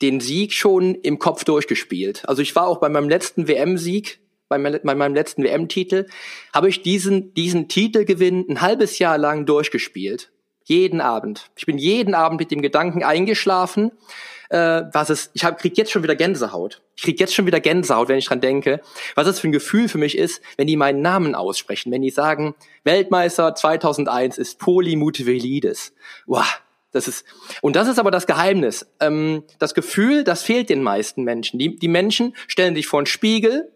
den 0.02 0.20
Sieg 0.20 0.54
schon 0.54 0.96
im 0.96 1.20
Kopf 1.20 1.44
durchgespielt. 1.44 2.28
Also 2.28 2.42
ich 2.42 2.56
war 2.56 2.68
auch 2.68 2.80
bei 2.80 2.90
meinem 2.90 3.10
letzten 3.10 3.48
WM-Sieg 3.48 4.21
bei, 4.60 4.96
meinem 4.96 5.16
letzten 5.16 5.44
WM-Titel, 5.44 6.08
habe 6.54 6.70
ich 6.70 6.82
diesen, 6.82 7.34
diesen 7.34 7.68
Titelgewinn 7.68 8.46
ein 8.50 8.62
halbes 8.62 9.00
Jahr 9.00 9.18
lang 9.18 9.46
durchgespielt. 9.46 10.32
Jeden 10.66 11.02
Abend. 11.02 11.50
Ich 11.56 11.66
bin 11.66 11.78
jeden 11.78 12.14
Abend 12.14 12.40
mit 12.40 12.52
dem 12.52 12.62
Gedanken 12.62 13.04
eingeschlafen, 13.04 13.92
äh, 14.50 14.84
was 14.92 15.10
es, 15.10 15.32
ich 15.34 15.44
hab, 15.44 15.58
krieg 15.60 15.78
jetzt 15.78 15.92
schon 15.92 16.04
wieder 16.04 16.16
Gänsehaut. 16.16 16.82
Ich 16.96 17.04
krieg 17.04 17.20
jetzt 17.20 17.34
schon 17.34 17.46
wieder 17.46 17.60
Gänsehaut, 17.60 18.10
wenn 18.10 18.18
ich 18.18 18.28
dran 18.28 18.42
denke, 18.42 18.82
was 19.16 19.28
es 19.28 19.40
für 19.40 19.48
ein 19.48 19.54
Gefühl 19.54 19.88
für 19.88 19.98
mich 19.98 20.18
ist, 20.18 20.42
wenn 20.58 20.68
die 20.68 20.78
meinen 20.78 21.02
Namen 21.02 21.34
aussprechen, 21.34 21.92
wenn 21.92 22.02
die 22.02 22.12
sagen, 22.12 22.54
Weltmeister 22.84 23.56
2001 23.56 24.38
ist 24.38 24.60
Polymutevelidis. 24.60 25.94
Wow, 26.26 26.62
das 26.92 27.08
ist, 27.08 27.26
und 27.62 27.76
das 27.76 27.88
ist 27.88 28.00
aber 28.00 28.12
das 28.12 28.28
Geheimnis. 28.28 28.86
Ähm, 29.00 29.44
das 29.60 29.74
Gefühl, 29.74 30.24
das 30.24 30.44
fehlt 30.44 30.70
den 30.70 30.84
meisten 30.84 31.24
Menschen. 31.24 31.58
Die, 31.58 31.78
die 31.78 31.88
Menschen 31.88 32.36
stellen 32.48 32.76
sich 32.76 32.88
vor 32.88 33.00
einen 33.00 33.06
Spiegel, 33.08 33.72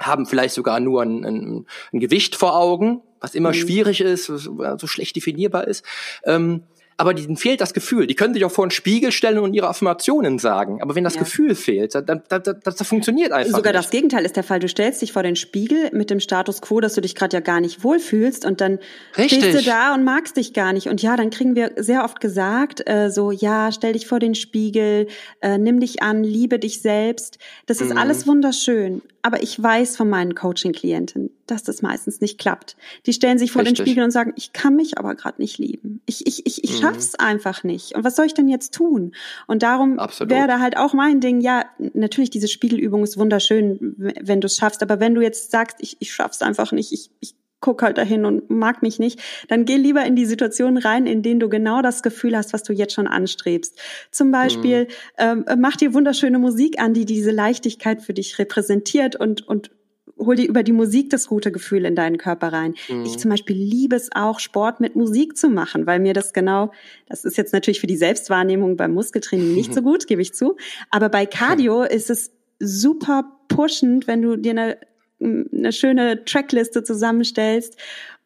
haben 0.00 0.26
vielleicht 0.26 0.54
sogar 0.54 0.80
nur 0.80 1.02
ein, 1.02 1.24
ein, 1.24 1.66
ein 1.92 2.00
Gewicht 2.00 2.36
vor 2.36 2.56
Augen, 2.56 3.02
was 3.20 3.34
immer 3.34 3.50
mhm. 3.50 3.54
schwierig 3.54 4.00
ist, 4.00 4.26
so 4.26 4.86
schlecht 4.86 5.16
definierbar 5.16 5.66
ist. 5.66 5.84
Ähm, 6.24 6.62
aber 6.98 7.12
denen 7.12 7.36
fehlt 7.36 7.60
das 7.60 7.74
Gefühl. 7.74 8.06
Die 8.06 8.14
können 8.14 8.32
sich 8.32 8.44
auch 8.44 8.50
vor 8.50 8.64
einen 8.64 8.70
Spiegel 8.70 9.12
stellen 9.12 9.38
und 9.38 9.52
ihre 9.52 9.68
Affirmationen 9.68 10.38
sagen. 10.38 10.80
Aber 10.80 10.94
wenn 10.94 11.04
das 11.04 11.14
ja. 11.14 11.20
Gefühl 11.20 11.54
fehlt, 11.54 11.94
dann, 11.94 12.06
dann, 12.06 12.22
dann, 12.28 12.42
dann, 12.42 12.60
das 12.64 12.88
funktioniert 12.88 13.32
einfach 13.32 13.54
Sogar 13.54 13.72
nicht. 13.72 13.84
das 13.84 13.90
Gegenteil 13.90 14.24
ist 14.24 14.36
der 14.36 14.42
Fall. 14.42 14.60
Du 14.60 14.68
stellst 14.68 15.02
dich 15.02 15.12
vor 15.12 15.22
den 15.22 15.36
Spiegel 15.36 15.90
mit 15.92 16.08
dem 16.08 16.20
Status 16.20 16.62
quo, 16.62 16.80
dass 16.80 16.94
du 16.94 17.02
dich 17.02 17.14
gerade 17.14 17.36
ja 17.36 17.40
gar 17.40 17.60
nicht 17.60 17.84
wohlfühlst 17.84 18.46
und 18.46 18.62
dann 18.62 18.78
Richtig. 19.18 19.42
stehst 19.42 19.58
du 19.58 19.64
da 19.64 19.94
und 19.94 20.04
magst 20.04 20.38
dich 20.38 20.54
gar 20.54 20.72
nicht. 20.72 20.88
Und 20.88 21.02
ja, 21.02 21.16
dann 21.16 21.28
kriegen 21.28 21.54
wir 21.54 21.72
sehr 21.76 22.02
oft 22.02 22.20
gesagt, 22.20 22.88
äh, 22.88 23.10
so, 23.10 23.30
ja, 23.30 23.72
stell 23.72 23.92
dich 23.92 24.06
vor 24.06 24.18
den 24.18 24.34
Spiegel, 24.34 25.08
äh, 25.42 25.58
nimm 25.58 25.80
dich 25.80 26.02
an, 26.02 26.24
liebe 26.24 26.58
dich 26.58 26.80
selbst. 26.80 27.38
Das 27.66 27.82
ist 27.82 27.90
mhm. 27.90 27.98
alles 27.98 28.26
wunderschön. 28.26 29.02
Aber 29.26 29.42
ich 29.42 29.60
weiß 29.60 29.96
von 29.96 30.08
meinen 30.08 30.36
Coaching-Klienten, 30.36 31.30
dass 31.48 31.64
das 31.64 31.82
meistens 31.82 32.20
nicht 32.20 32.38
klappt. 32.38 32.76
Die 33.06 33.12
stellen 33.12 33.38
sich 33.38 33.50
vor 33.50 33.62
Richtig. 33.62 33.78
den 33.78 33.86
Spiegel 33.86 34.04
und 34.04 34.12
sagen, 34.12 34.32
ich 34.36 34.52
kann 34.52 34.76
mich 34.76 34.98
aber 34.98 35.16
gerade 35.16 35.42
nicht 35.42 35.58
lieben. 35.58 36.00
Ich, 36.06 36.28
ich, 36.28 36.46
ich, 36.46 36.62
ich 36.62 36.74
mhm. 36.74 36.76
schaff's 36.80 37.16
einfach 37.16 37.64
nicht. 37.64 37.96
Und 37.96 38.04
was 38.04 38.14
soll 38.14 38.26
ich 38.26 38.34
denn 38.34 38.46
jetzt 38.46 38.72
tun? 38.72 39.16
Und 39.48 39.64
darum 39.64 39.96
wäre 39.96 40.46
da 40.46 40.60
halt 40.60 40.76
auch 40.76 40.94
mein 40.94 41.20
Ding, 41.20 41.40
ja, 41.40 41.64
natürlich, 41.92 42.30
diese 42.30 42.46
Spiegelübung 42.46 43.02
ist 43.02 43.18
wunderschön, 43.18 43.96
wenn 43.98 44.40
du 44.40 44.46
es 44.46 44.58
schaffst, 44.58 44.80
aber 44.80 45.00
wenn 45.00 45.16
du 45.16 45.22
jetzt 45.22 45.50
sagst, 45.50 45.78
ich, 45.80 45.96
ich 45.98 46.14
schaff's 46.14 46.40
einfach 46.40 46.70
nicht, 46.70 46.92
ich, 46.92 47.10
ich 47.18 47.34
guck 47.60 47.82
halt 47.82 47.98
dahin 47.98 48.24
und 48.24 48.50
mag 48.50 48.82
mich 48.82 48.98
nicht, 48.98 49.20
dann 49.48 49.64
geh 49.64 49.76
lieber 49.76 50.04
in 50.04 50.16
die 50.16 50.26
Situation 50.26 50.76
rein, 50.76 51.06
in 51.06 51.22
denen 51.22 51.40
du 51.40 51.48
genau 51.48 51.82
das 51.82 52.02
Gefühl 52.02 52.36
hast, 52.36 52.52
was 52.52 52.62
du 52.62 52.72
jetzt 52.72 52.92
schon 52.92 53.06
anstrebst. 53.06 53.78
Zum 54.10 54.30
Beispiel, 54.30 54.84
mhm. 55.18 55.44
ähm, 55.48 55.58
mach 55.58 55.76
dir 55.76 55.94
wunderschöne 55.94 56.38
Musik 56.38 56.80
an, 56.80 56.94
die 56.94 57.06
diese 57.06 57.30
Leichtigkeit 57.30 58.02
für 58.02 58.12
dich 58.12 58.38
repräsentiert 58.38 59.16
und, 59.16 59.46
und 59.48 59.70
hol 60.18 60.36
dir 60.36 60.48
über 60.48 60.62
die 60.62 60.72
Musik 60.72 61.10
das 61.10 61.26
gute 61.26 61.52
Gefühl 61.52 61.84
in 61.84 61.94
deinen 61.94 62.18
Körper 62.18 62.52
rein. 62.52 62.74
Mhm. 62.88 63.04
Ich 63.04 63.18
zum 63.18 63.30
Beispiel 63.30 63.56
liebe 63.56 63.96
es 63.96 64.10
auch, 64.14 64.40
Sport 64.40 64.80
mit 64.80 64.96
Musik 64.96 65.36
zu 65.36 65.48
machen, 65.48 65.86
weil 65.86 66.00
mir 66.00 66.14
das 66.14 66.32
genau, 66.32 66.72
das 67.08 67.24
ist 67.24 67.36
jetzt 67.36 67.52
natürlich 67.52 67.80
für 67.80 67.86
die 67.86 67.96
Selbstwahrnehmung 67.96 68.76
beim 68.76 68.92
Muskeltraining 68.92 69.54
nicht 69.54 69.74
so 69.74 69.82
gut, 69.82 70.06
gebe 70.06 70.22
ich 70.22 70.34
zu. 70.34 70.56
Aber 70.90 71.08
bei 71.08 71.26
Cardio 71.26 71.82
ist 71.82 72.10
es 72.10 72.32
super 72.58 73.24
pushend, 73.48 74.06
wenn 74.06 74.22
du 74.22 74.36
dir 74.36 74.52
eine 74.52 74.78
eine 75.20 75.72
schöne 75.72 76.24
Trackliste 76.24 76.82
zusammenstellst 76.82 77.76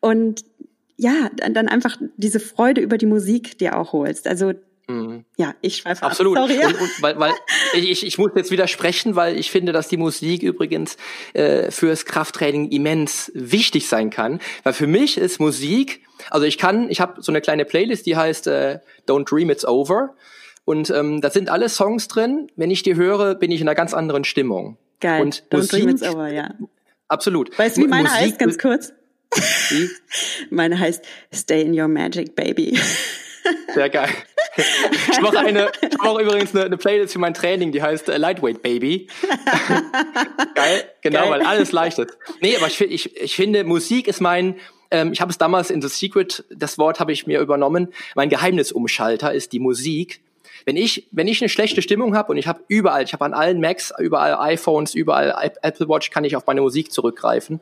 und 0.01 0.45
ja, 0.97 1.31
dann 1.35 1.69
einfach 1.69 1.97
diese 2.17 2.41
Freude 2.41 2.83
über 2.83 2.99
die 2.99 3.07
Musik 3.07 3.57
dir 3.57 3.79
auch 3.79 3.95
holst. 3.95 4.27
Also 4.27 4.53
mhm. 4.87 5.25
ja, 5.39 5.55
ich 5.63 5.79
schweife 5.79 6.03
Absolut. 6.03 6.37
Ab. 6.37 6.51
Sorry. 6.51 6.63
Und, 6.63 6.79
und, 6.79 7.03
weil, 7.03 7.19
weil 7.19 7.33
ich, 7.75 8.05
ich 8.05 8.19
muss 8.19 8.33
jetzt 8.35 8.51
widersprechen, 8.51 9.17
weil 9.17 9.39
ich 9.39 9.51
finde, 9.51 9.73
dass 9.73 9.89
die 9.89 9.97
Musik 9.97 10.43
übrigens 10.43 10.99
äh, 11.33 11.71
fürs 11.71 12.05
Krafttraining 12.05 12.71
immens 12.71 13.33
wichtig 13.35 13.89
sein 13.89 14.11
kann. 14.11 14.41
Weil 14.63 14.75
für 14.75 14.87
mich 14.87 15.17
ist 15.17 15.41
Musik, 15.41 16.03
also 16.29 16.45
ich 16.45 16.59
kann, 16.59 16.91
ich 16.91 17.01
habe 17.01 17.23
so 17.23 17.33
eine 17.33 17.41
kleine 17.41 17.65
Playlist, 17.65 18.05
die 18.05 18.17
heißt 18.17 18.47
äh, 18.49 18.81
Don't 19.09 19.25
Dream 19.25 19.49
It's 19.49 19.65
Over. 19.65 20.15
Und 20.67 20.91
ähm, 20.91 21.23
da 21.23 21.31
sind 21.31 21.49
alle 21.49 21.71
Songs 21.71 22.09
drin. 22.09 22.49
Wenn 22.57 22.71
ich 22.71 22.83
die 22.83 22.95
höre, 22.95 23.35
bin 23.37 23.51
ich 23.51 23.63
in 23.63 23.69
einer 23.69 23.75
ganz 23.75 23.95
anderen 23.95 24.25
Stimmung. 24.25 24.77
Geil. 25.01 25.23
Und 25.23 25.45
Don't 25.51 25.57
Musik, 25.57 25.71
Dream 25.71 25.89
It's 25.89 26.03
Over, 26.03 26.29
ja. 26.31 26.51
Absolut. 27.11 27.59
Weißt 27.59 27.77
du, 27.77 27.83
wie 27.83 27.89
meine 27.89 28.05
Musik 28.05 28.21
heißt, 28.21 28.39
ganz 28.39 28.57
kurz? 28.57 28.93
Wie? 29.69 29.91
meine 30.51 30.79
heißt 30.79 31.05
Stay 31.35 31.63
in 31.63 31.79
Your 31.79 31.89
Magic, 31.89 32.37
Baby. 32.37 32.79
Sehr 33.75 33.91
geil. 33.91 34.11
Ich 35.11 35.21
mache 35.21 35.41
eine, 35.41 35.73
ich 35.81 35.99
mache 35.99 36.23
übrigens 36.23 36.55
eine, 36.55 36.67
eine, 36.67 36.77
Playlist 36.77 37.13
für 37.13 37.19
mein 37.19 37.35
Training, 37.35 37.73
die 37.73 37.83
heißt 37.83 38.09
äh, 38.09 38.17
Lightweight 38.17 38.63
Baby. 38.63 39.09
geil, 40.55 40.85
genau, 41.01 41.23
geil. 41.23 41.31
weil 41.31 41.43
alles 41.43 41.73
leicht 41.73 41.99
ist. 41.99 42.17
Nee, 42.41 42.57
aber 42.57 42.69
ich, 42.69 42.81
ich, 42.81 43.17
ich 43.17 43.35
finde, 43.35 43.65
Musik 43.65 44.07
ist 44.07 44.21
mein, 44.21 44.57
ähm, 44.93 45.13
ich 45.13 45.21
habe 45.21 45.33
es 45.33 45.39
damals 45.39 45.71
in 45.71 45.83
The 45.83 45.89
Secret, 45.89 46.45
das 46.51 46.79
Wort 46.79 47.01
habe 47.01 47.13
ich 47.13 47.27
mir 47.27 47.41
übernommen, 47.41 47.93
mein 48.15 48.29
Geheimnisumschalter 48.29 49.33
ist 49.33 49.53
die 49.53 49.61
Musik. 49.61 50.21
Wenn 50.71 50.77
ich, 50.77 51.09
wenn 51.11 51.27
ich 51.27 51.43
eine 51.43 51.49
schlechte 51.49 51.83
Stimmung 51.83 52.15
habe 52.15 52.31
und 52.31 52.39
ich 52.39 52.47
habe 52.47 52.61
überall, 52.69 53.03
ich 53.03 53.13
habe 53.13 53.25
an 53.25 53.35
allen 53.35 53.61
Macs, 53.61 53.93
überall 53.99 54.37
iPhones, 54.37 54.95
überall 54.95 55.35
Apple 55.63 55.89
Watch, 55.89 56.11
kann 56.11 56.23
ich 56.23 56.37
auf 56.37 56.47
meine 56.47 56.61
Musik 56.61 56.93
zurückgreifen. 56.93 57.59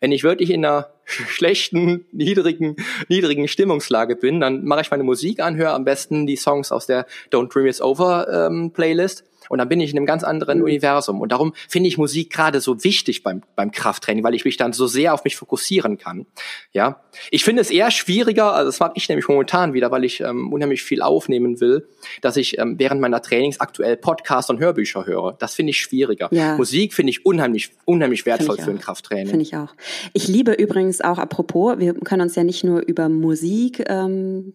Wenn 0.00 0.12
ich 0.12 0.24
wirklich 0.24 0.50
in 0.50 0.62
einer 0.62 0.90
schlechten, 1.06 2.04
niedrigen, 2.12 2.76
niedrigen 3.08 3.48
Stimmungslage 3.48 4.14
bin, 4.14 4.40
dann 4.40 4.66
mache 4.66 4.82
ich 4.82 4.90
meine 4.90 5.04
Musik 5.04 5.40
an, 5.40 5.56
höre 5.56 5.72
am 5.72 5.86
besten 5.86 6.26
die 6.26 6.36
Songs 6.36 6.70
aus 6.70 6.84
der 6.84 7.06
Don't 7.32 7.50
Dream 7.50 7.64
It's 7.64 7.80
Over 7.80 8.28
ähm, 8.30 8.72
Playlist 8.72 9.24
und 9.50 9.58
dann 9.58 9.68
bin 9.68 9.80
ich 9.80 9.90
in 9.90 9.96
einem 9.96 10.06
ganz 10.06 10.22
anderen 10.22 10.58
mhm. 10.58 10.64
Universum. 10.64 11.20
Und 11.20 11.32
darum 11.32 11.54
finde 11.68 11.88
ich 11.88 11.98
Musik 11.98 12.32
gerade 12.32 12.60
so 12.60 12.84
wichtig 12.84 13.24
beim, 13.24 13.42
beim 13.56 13.72
Krafttraining, 13.72 14.22
weil 14.22 14.36
ich 14.36 14.44
mich 14.44 14.56
dann 14.56 14.72
so 14.72 14.86
sehr 14.86 15.12
auf 15.12 15.24
mich 15.24 15.34
fokussieren 15.34 15.98
kann. 15.98 16.24
Ja, 16.72 17.00
ich 17.32 17.42
finde 17.42 17.60
es 17.60 17.70
eher 17.72 17.90
schwieriger, 17.90 18.54
also 18.54 18.68
das 18.68 18.78
mache 18.78 18.92
ich 18.94 19.08
nämlich 19.08 19.26
momentan 19.26 19.72
wieder, 19.72 19.90
weil 19.90 20.04
ich 20.04 20.20
ähm, 20.20 20.52
unheimlich 20.52 20.84
viel 20.84 21.02
aufnehmen 21.02 21.60
will, 21.60 21.88
dass 22.20 22.36
ich 22.36 22.60
ähm, 22.60 22.76
während 22.78 23.00
meiner 23.00 23.20
Trainings 23.22 23.58
aktuell 23.58 23.96
Podcasts 23.96 24.50
und 24.50 24.60
Hörbücher 24.60 25.04
höre. 25.04 25.32
Das 25.32 25.56
finde 25.56 25.70
ich 25.70 25.80
schwieriger. 25.80 26.28
Ja. 26.30 26.56
Musik 26.56 26.94
finde 26.94 27.10
ich 27.10 27.26
unheimlich, 27.26 27.70
unheimlich 27.86 28.26
wertvoll 28.26 28.56
für 28.56 28.70
ein 28.70 28.78
Krafttraining. 28.78 29.26
Finde 29.26 29.42
ich 29.42 29.56
auch. 29.56 29.74
Ich 30.12 30.28
liebe 30.28 30.52
übrigens 30.52 31.00
auch, 31.00 31.18
apropos, 31.18 31.80
wir 31.80 31.94
können 31.94 32.22
uns 32.22 32.36
ja 32.36 32.44
nicht 32.44 32.62
nur 32.62 32.82
über 32.82 33.08
Musik 33.08 33.82
ähm, 33.88 34.52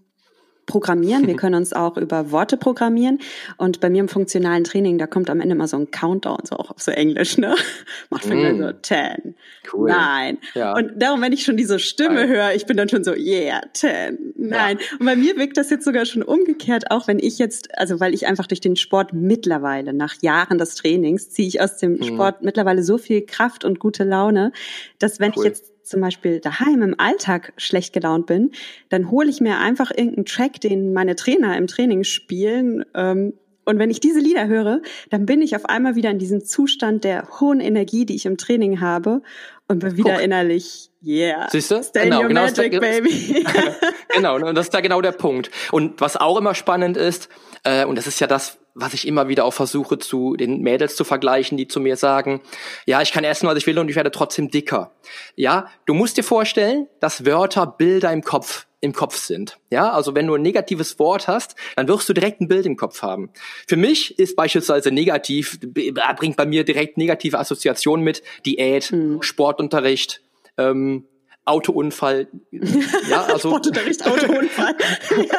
programmieren. 0.66 1.28
Wir 1.28 1.36
können 1.38 1.56
uns 1.56 1.74
auch 1.74 1.98
über 1.98 2.32
Worte 2.32 2.58
programmieren. 2.58 3.20
Und 3.58 3.80
bei 3.80 3.90
mir 3.90 4.02
im 4.02 4.10
funktionalen 4.10 4.64
Training, 4.64 4.98
da 4.98 5.08
kommt 5.08 5.30
am 5.30 5.42
Ende 5.42 5.56
immer 5.56 5.68
so 5.68 5.78
ein 5.78 5.92
Countdown, 5.92 6.40
so 6.44 6.56
auch 6.56 6.72
auf 6.72 6.82
so 6.82 6.92
Englisch, 6.92 7.38
ne? 7.38 7.56
Macht 8.10 8.28
mm. 8.28 8.60
so 8.60 8.72
10, 8.82 9.36
cool. 9.74 9.90
9. 9.90 10.38
Ja. 10.54 10.76
Und 10.76 10.94
darum, 10.96 11.22
wenn 11.22 11.34
ich 11.34 11.44
schon 11.44 11.58
diese 11.58 11.80
Stimme 11.80 12.28
höre, 12.28 12.54
ich 12.54 12.66
bin 12.66 12.78
dann 12.78 12.90
schon 12.90 13.04
so, 13.04 13.14
yeah, 13.14 13.62
10, 13.74 14.34
9. 14.38 14.52
Ja. 14.52 14.70
Und 15.00 15.06
bei 15.06 15.16
mir 15.16 15.38
wirkt 15.38 15.58
das 15.58 15.70
jetzt 15.70 15.86
sogar 15.86 16.06
schon 16.06 16.24
umgekehrt, 16.24 16.92
auch 16.92 17.08
wenn 17.08 17.20
ich 17.20 17.40
jetzt, 17.40 17.78
also 17.78 18.00
weil 18.00 18.14
ich 18.14 18.28
einfach 18.28 18.48
durch 18.48 18.62
den 18.62 18.76
Sport 18.76 19.14
mittlerweile, 19.14 19.94
nach 19.94 20.22
Jahren 20.22 20.58
des 20.58 20.76
Trainings, 20.76 21.30
ziehe 21.30 21.48
ich 21.48 21.62
aus 21.62 21.78
dem 21.78 21.98
mm. 21.98 22.04
Sport 22.04 22.42
mittlerweile 22.42 22.84
so 22.84 22.98
viel 22.98 23.26
Kraft 23.26 23.66
und 23.66 23.80
gute 23.80 24.04
Laune, 24.04 24.52
dass 25.00 25.20
wenn 25.20 25.32
cool. 25.36 25.38
ich 25.38 25.44
jetzt 25.44 25.75
zum 25.86 26.02
Beispiel 26.02 26.40
daheim 26.40 26.82
im 26.82 27.00
Alltag 27.00 27.54
schlecht 27.58 27.94
gelaunt 27.94 28.26
bin, 28.26 28.52
dann 28.90 29.12
hole 29.12 29.30
ich 29.30 29.42
mir 29.42 29.60
einfach 29.60 29.92
irgendeinen 29.92 30.26
Track, 30.26 30.60
den 30.62 30.94
meine 30.94 31.16
Trainer 31.16 31.58
im 31.58 31.68
Training 31.68 32.04
spielen. 32.04 32.84
Ähm, 32.94 33.34
und 33.66 33.80
wenn 33.80 33.90
ich 33.90 34.00
diese 34.00 34.20
Lieder 34.20 34.48
höre, 34.48 34.82
dann 35.10 35.26
bin 35.26 35.42
ich 35.42 35.56
auf 35.56 35.66
einmal 35.66 35.96
wieder 35.96 36.12
in 36.12 36.20
diesem 36.20 36.46
Zustand 36.46 37.04
der 37.04 37.28
hohen 37.40 37.60
Energie, 37.60 38.06
die 38.06 38.16
ich 38.16 38.26
im 38.26 38.38
Training 38.38 38.80
habe 38.80 39.22
und 39.68 39.80
bin 39.80 39.98
wieder 39.98 40.14
Guck. 40.14 40.22
innerlich, 40.22 40.92
yeah. 41.04 41.48
Siehst 41.50 41.72
du? 41.72 41.82
Genau, 41.94 42.22
genau 42.28 42.42
magic, 42.42 42.72
der, 42.72 42.80
baby. 42.80 43.46
genau, 44.14 44.36
und 44.36 44.56
das 44.56 44.68
ist 44.68 44.74
da 44.74 44.82
genau 44.82 45.02
der 45.02 45.14
Punkt. 45.14 45.50
Und 45.72 46.00
was 46.00 46.16
auch 46.16 46.38
immer 46.38 46.54
spannend 46.54 46.98
ist, 46.98 47.30
äh, 47.64 47.86
und 47.86 47.98
das 47.98 48.06
ist 48.06 48.20
ja 48.20 48.28
das, 48.28 48.60
was 48.76 48.94
ich 48.94 49.08
immer 49.08 49.30
wieder 49.30 49.46
auch 49.46 49.54
versuche 49.54 49.98
zu 49.98 50.36
den 50.36 50.62
Mädels 50.62 50.96
zu 50.96 51.06
vergleichen, 51.06 51.58
die 51.58 51.68
zu 51.68 51.80
mir 51.80 51.96
sagen, 51.96 52.42
ja, 52.86 53.02
ich 53.02 53.14
kann 53.14 53.24
essen, 53.24 53.48
was 53.48 53.58
ich 53.58 53.66
will 53.66 53.80
und 53.80 53.90
ich 53.90 53.96
werde 53.96 54.12
trotzdem 54.12 54.52
dicker. 54.52 54.92
Ja, 55.36 55.70
du 55.86 55.94
musst 55.94 56.18
dir 56.18 56.24
vorstellen, 56.24 56.88
dass 57.00 57.26
Wörter 57.26 57.66
Bilder 57.66 58.12
im 58.12 58.22
Kopf 58.22 58.68
im 58.82 58.94
Kopf 58.94 59.18
sind. 59.18 59.58
Ja, 59.72 59.92
also 59.92 60.14
wenn 60.14 60.28
du 60.28 60.36
ein 60.36 60.42
negatives 60.42 61.00
Wort 61.00 61.28
hast, 61.28 61.56
dann 61.76 61.88
wirst 61.88 62.08
du 62.08 62.14
direkt 62.14 62.42
ein 62.42 62.48
Bild 62.48 62.66
im 62.66 62.78
Kopf 62.78 63.02
haben. 63.02 63.32
Für 63.68 63.78
mich 63.78 64.20
ist 64.20 64.36
beispielsweise 64.36 64.92
negativ, 64.92 65.60
bringt 65.62 66.38
bei 66.38 66.46
mir 66.46 66.64
direkt 66.64 66.98
negative 66.98 67.40
Assoziationen 67.40 68.04
mit 68.04 68.22
Diät, 68.46 68.86
hm. 68.92 69.22
Sportunterricht, 69.22 70.22
ähm, 70.58 71.06
Autounfall. 71.46 72.28
Ja, 73.10 73.26
also. 73.26 73.50
Sportunterricht, 73.50 74.04
Autounfall. 74.06 74.76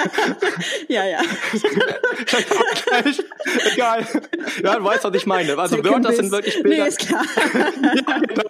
ja, 0.89 1.05
ja. 1.05 1.21
Egal. 3.73 4.07
Ja, 4.63 4.77
du 4.77 4.85
weißt, 4.85 5.05
was 5.05 5.17
ich 5.17 5.27
meine. 5.27 5.59
Also 5.59 5.83
Wörter 5.83 6.13
sind 6.13 6.31
wirklich 6.31 6.63
Bilder. 6.63 6.85
Nee, 6.85 6.89
ist 6.89 6.99
klar. 7.01 7.25
ja, 7.35 8.19
genau. 8.21 8.45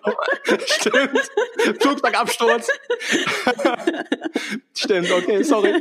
Stimmt. 0.66 1.80
Flugzeugabsturz. 1.80 2.68
Stimmt, 4.74 5.10
okay, 5.10 5.42
sorry. 5.42 5.80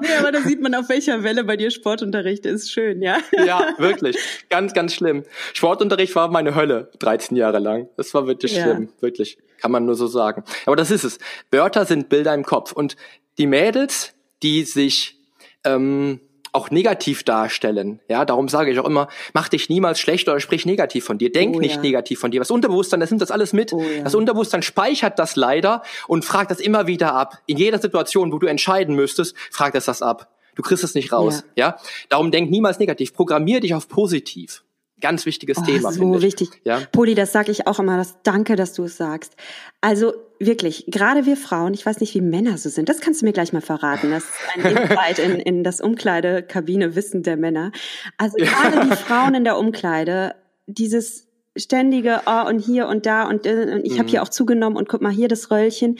nee, 0.00 0.14
aber 0.18 0.32
da 0.32 0.40
sieht 0.40 0.62
man, 0.62 0.74
auf 0.74 0.88
welcher 0.88 1.22
Welle 1.22 1.44
bei 1.44 1.56
dir 1.56 1.70
Sportunterricht 1.70 2.46
ist. 2.46 2.72
Schön, 2.72 3.02
ja? 3.02 3.18
ja, 3.32 3.74
wirklich. 3.78 4.16
Ganz, 4.48 4.72
ganz 4.72 4.94
schlimm. 4.94 5.24
Sportunterricht 5.52 6.14
war 6.14 6.28
meine 6.30 6.54
Hölle 6.54 6.90
13 7.00 7.36
Jahre 7.36 7.58
lang. 7.58 7.88
Das 7.96 8.14
war 8.14 8.26
wirklich 8.26 8.56
ja. 8.56 8.62
schlimm, 8.62 8.88
wirklich. 9.00 9.36
Kann 9.60 9.70
man 9.70 9.84
nur 9.84 9.94
so 9.94 10.06
sagen. 10.06 10.44
Aber 10.66 10.76
das 10.76 10.90
ist 10.90 11.04
es. 11.04 11.18
Wörter 11.50 11.84
sind 11.84 12.08
Bilder 12.08 12.34
im 12.34 12.44
Kopf. 12.44 12.72
Und 12.72 12.96
die 13.38 13.46
Mädels, 13.46 14.14
die 14.42 14.64
sich 14.64 15.18
ähm, 15.64 16.20
auch 16.56 16.70
negativ 16.70 17.22
darstellen. 17.22 18.00
Ja, 18.08 18.24
darum 18.24 18.48
sage 18.48 18.72
ich 18.72 18.80
auch 18.80 18.86
immer, 18.86 19.08
mach 19.34 19.48
dich 19.48 19.68
niemals 19.68 20.00
schlecht 20.00 20.26
oder 20.28 20.40
sprich 20.40 20.64
negativ 20.64 21.04
von 21.04 21.18
dir. 21.18 21.30
Denk 21.30 21.54
oh, 21.54 21.60
nicht 21.60 21.76
ja. 21.76 21.82
negativ 21.82 22.18
von 22.18 22.30
dir. 22.30 22.40
Das 22.40 22.50
Unterbewusstsein, 22.50 22.98
das 22.98 23.10
nimmt 23.10 23.20
das 23.20 23.30
alles 23.30 23.52
mit. 23.52 23.72
Oh, 23.74 23.82
ja. 23.82 24.02
Das 24.02 24.14
Unterbewusstsein 24.14 24.62
speichert 24.62 25.18
das 25.18 25.36
leider 25.36 25.82
und 26.08 26.24
fragt 26.24 26.50
das 26.50 26.58
immer 26.58 26.86
wieder 26.86 27.14
ab. 27.14 27.38
In 27.46 27.58
jeder 27.58 27.78
Situation, 27.78 28.32
wo 28.32 28.38
du 28.38 28.46
entscheiden 28.46 28.96
müsstest, 28.96 29.36
fragt 29.50 29.76
es 29.76 29.84
das 29.84 30.00
ab. 30.00 30.30
Du 30.54 30.62
kriegst 30.62 30.82
es 30.82 30.94
nicht 30.94 31.12
raus. 31.12 31.44
Ja. 31.54 31.68
ja? 31.68 31.78
Darum 32.08 32.30
denk 32.30 32.50
niemals 32.50 32.78
negativ. 32.78 33.12
Programmier 33.12 33.60
dich 33.60 33.74
auf 33.74 33.88
positiv. 33.88 34.64
Ganz 35.00 35.26
wichtiges 35.26 35.58
oh, 35.58 35.64
Thema. 35.64 35.92
So 35.92 36.22
wichtig. 36.22 36.48
Ja? 36.64 36.80
Poli, 36.90 37.14
das 37.14 37.30
sage 37.30 37.52
ich 37.52 37.66
auch 37.66 37.78
immer. 37.78 37.98
Das, 37.98 38.16
danke, 38.22 38.56
dass 38.56 38.72
du 38.72 38.84
es 38.84 38.96
sagst. 38.96 39.36
Also 39.82 40.14
wirklich, 40.38 40.86
gerade 40.88 41.26
wir 41.26 41.36
Frauen, 41.36 41.74
ich 41.74 41.84
weiß 41.84 42.00
nicht, 42.00 42.14
wie 42.14 42.22
Männer 42.22 42.56
so 42.56 42.70
sind. 42.70 42.88
Das 42.88 43.00
kannst 43.00 43.20
du 43.20 43.26
mir 43.26 43.32
gleich 43.32 43.52
mal 43.52 43.60
verraten. 43.60 44.10
Das 44.10 44.24
ist 44.24 44.32
ein 44.54 44.76
Insight 44.76 45.18
in, 45.18 45.34
in 45.36 45.64
das 45.64 45.82
Umkleidekabine 45.82 46.96
Wissen 46.96 47.22
der 47.22 47.36
Männer. 47.36 47.72
Also 48.16 48.36
gerade 48.38 48.88
die 48.88 48.96
Frauen 48.96 49.34
in 49.34 49.44
der 49.44 49.58
Umkleide, 49.58 50.34
dieses 50.66 51.28
ständige, 51.56 52.22
oh, 52.26 52.48
und 52.48 52.58
hier 52.58 52.88
und 52.88 53.04
da 53.04 53.28
und, 53.28 53.44
äh, 53.44 53.72
und 53.74 53.84
ich 53.84 53.94
mhm. 53.94 53.98
habe 53.98 54.08
hier 54.08 54.22
auch 54.22 54.28
zugenommen 54.28 54.78
und 54.78 54.88
guck 54.88 55.02
mal 55.02 55.12
hier 55.12 55.28
das 55.28 55.50
Röllchen. 55.50 55.98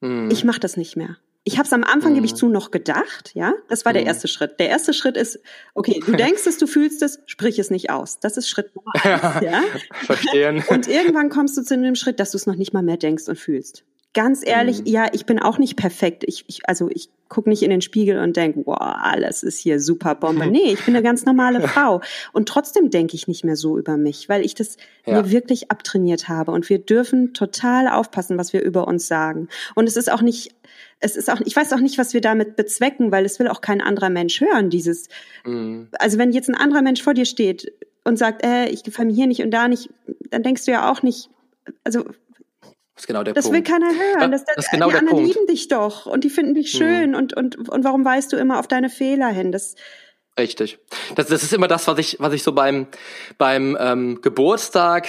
Mhm. 0.00 0.28
Ich 0.30 0.44
mache 0.44 0.60
das 0.60 0.76
nicht 0.76 0.96
mehr 0.96 1.18
Ich 1.48 1.56
habe 1.56 1.66
es 1.66 1.72
am 1.72 1.82
Anfang, 1.82 2.10
mhm. 2.10 2.16
gebe 2.16 2.26
ich 2.26 2.34
zu, 2.34 2.50
noch 2.50 2.70
gedacht, 2.70 3.30
ja. 3.32 3.54
Das 3.68 3.86
war 3.86 3.94
der 3.94 4.02
mhm. 4.02 4.08
erste 4.08 4.28
Schritt. 4.28 4.60
Der 4.60 4.68
erste 4.68 4.92
Schritt 4.92 5.16
ist, 5.16 5.40
okay, 5.72 5.98
du 6.04 6.12
denkst 6.16 6.42
es, 6.46 6.58
du 6.58 6.66
fühlst 6.66 7.00
es, 7.00 7.20
sprich 7.24 7.58
es 7.58 7.70
nicht 7.70 7.88
aus. 7.88 8.20
Das 8.20 8.36
ist 8.36 8.50
Schritt 8.50 8.70
Nummer 8.76 8.92
eins, 8.94 9.42
ja. 9.42 9.62
Verstehen. 10.04 10.62
Und 10.68 10.88
irgendwann 10.88 11.30
kommst 11.30 11.56
du 11.56 11.62
zu 11.62 11.74
dem 11.78 11.94
Schritt, 11.94 12.20
dass 12.20 12.32
du 12.32 12.36
es 12.36 12.46
noch 12.46 12.56
nicht 12.56 12.74
mal 12.74 12.82
mehr 12.82 12.98
denkst 12.98 13.28
und 13.28 13.38
fühlst. 13.38 13.82
Ganz 14.18 14.44
ehrlich, 14.44 14.80
mhm. 14.80 14.86
ja, 14.86 15.06
ich 15.12 15.26
bin 15.26 15.38
auch 15.38 15.58
nicht 15.58 15.76
perfekt. 15.76 16.24
Ich, 16.26 16.44
ich 16.48 16.68
also 16.68 16.90
ich 16.90 17.08
gucke 17.28 17.48
nicht 17.48 17.62
in 17.62 17.70
den 17.70 17.80
Spiegel 17.80 18.18
und 18.18 18.36
denke, 18.36 18.62
wow, 18.66 18.76
alles 18.80 19.44
ist 19.44 19.60
hier 19.60 19.78
super 19.78 20.16
Bombe. 20.16 20.48
Nee, 20.48 20.72
ich 20.72 20.84
bin 20.84 20.96
eine 20.96 21.04
ganz 21.04 21.24
normale 21.24 21.60
Frau. 21.68 22.00
Und 22.32 22.48
trotzdem 22.48 22.90
denke 22.90 23.14
ich 23.14 23.28
nicht 23.28 23.44
mehr 23.44 23.54
so 23.54 23.78
über 23.78 23.96
mich, 23.96 24.28
weil 24.28 24.44
ich 24.44 24.56
das 24.56 24.76
ja. 25.06 25.22
mir 25.22 25.30
wirklich 25.30 25.70
abtrainiert 25.70 26.28
habe. 26.28 26.50
Und 26.50 26.68
wir 26.68 26.80
dürfen 26.80 27.32
total 27.32 27.86
aufpassen, 27.86 28.36
was 28.38 28.52
wir 28.52 28.60
über 28.60 28.88
uns 28.88 29.06
sagen. 29.06 29.46
Und 29.76 29.88
es 29.88 29.96
ist 29.96 30.10
auch 30.10 30.22
nicht 30.22 30.52
es 30.98 31.14
ist 31.14 31.30
auch, 31.30 31.40
ich 31.44 31.54
weiß 31.54 31.72
auch 31.72 31.78
nicht, 31.78 31.96
was 31.96 32.12
wir 32.12 32.20
damit 32.20 32.56
bezwecken, 32.56 33.12
weil 33.12 33.24
es 33.24 33.38
will 33.38 33.46
auch 33.46 33.60
kein 33.60 33.80
anderer 33.80 34.10
Mensch 34.10 34.40
hören, 34.40 34.68
dieses, 34.68 35.08
mhm. 35.44 35.86
also 35.92 36.18
wenn 36.18 36.32
jetzt 36.32 36.48
ein 36.48 36.56
anderer 36.56 36.82
Mensch 36.82 37.04
vor 37.04 37.14
dir 37.14 37.24
steht 37.24 37.72
und 38.02 38.18
sagt, 38.18 38.44
äh, 38.44 38.66
ich 38.66 38.82
gefalle 38.82 39.10
mir 39.10 39.14
hier 39.14 39.28
nicht 39.28 39.44
und 39.44 39.52
da 39.52 39.68
nicht, 39.68 39.90
dann 40.30 40.42
denkst 40.42 40.64
du 40.64 40.72
ja 40.72 40.90
auch 40.90 41.04
nicht, 41.04 41.30
also 41.84 42.04
das 42.98 43.04
ist 43.04 43.06
genau 43.06 43.22
der 43.22 43.32
das 43.32 43.44
Punkt. 43.44 43.56
will 43.56 43.62
keiner 43.62 43.90
hören. 43.92 44.32
Das, 44.32 44.44
das, 44.44 44.56
das 44.56 44.64
ist 44.64 44.70
genau 44.72 44.86
die 44.86 44.92
der 44.92 45.00
anderen 45.00 45.18
Punkt. 45.18 45.34
lieben 45.34 45.46
dich 45.46 45.68
doch 45.68 46.06
und 46.06 46.24
die 46.24 46.30
finden 46.30 46.54
dich 46.54 46.72
schön 46.72 47.10
mhm. 47.10 47.16
und, 47.16 47.36
und, 47.36 47.68
und 47.68 47.84
warum 47.84 48.04
weißt 48.04 48.32
du 48.32 48.36
immer 48.36 48.58
auf 48.58 48.66
deine 48.66 48.90
Fehler 48.90 49.28
hin? 49.28 49.52
Das, 49.52 49.76
Richtig. 50.36 50.78
Das, 51.14 51.28
das 51.28 51.44
ist 51.44 51.52
immer 51.52 51.68
das, 51.68 51.86
was 51.86 51.98
ich, 51.98 52.16
was 52.18 52.32
ich 52.32 52.42
so 52.42 52.52
beim, 52.52 52.88
beim 53.38 53.76
ähm, 53.80 54.20
Geburtstag 54.20 55.06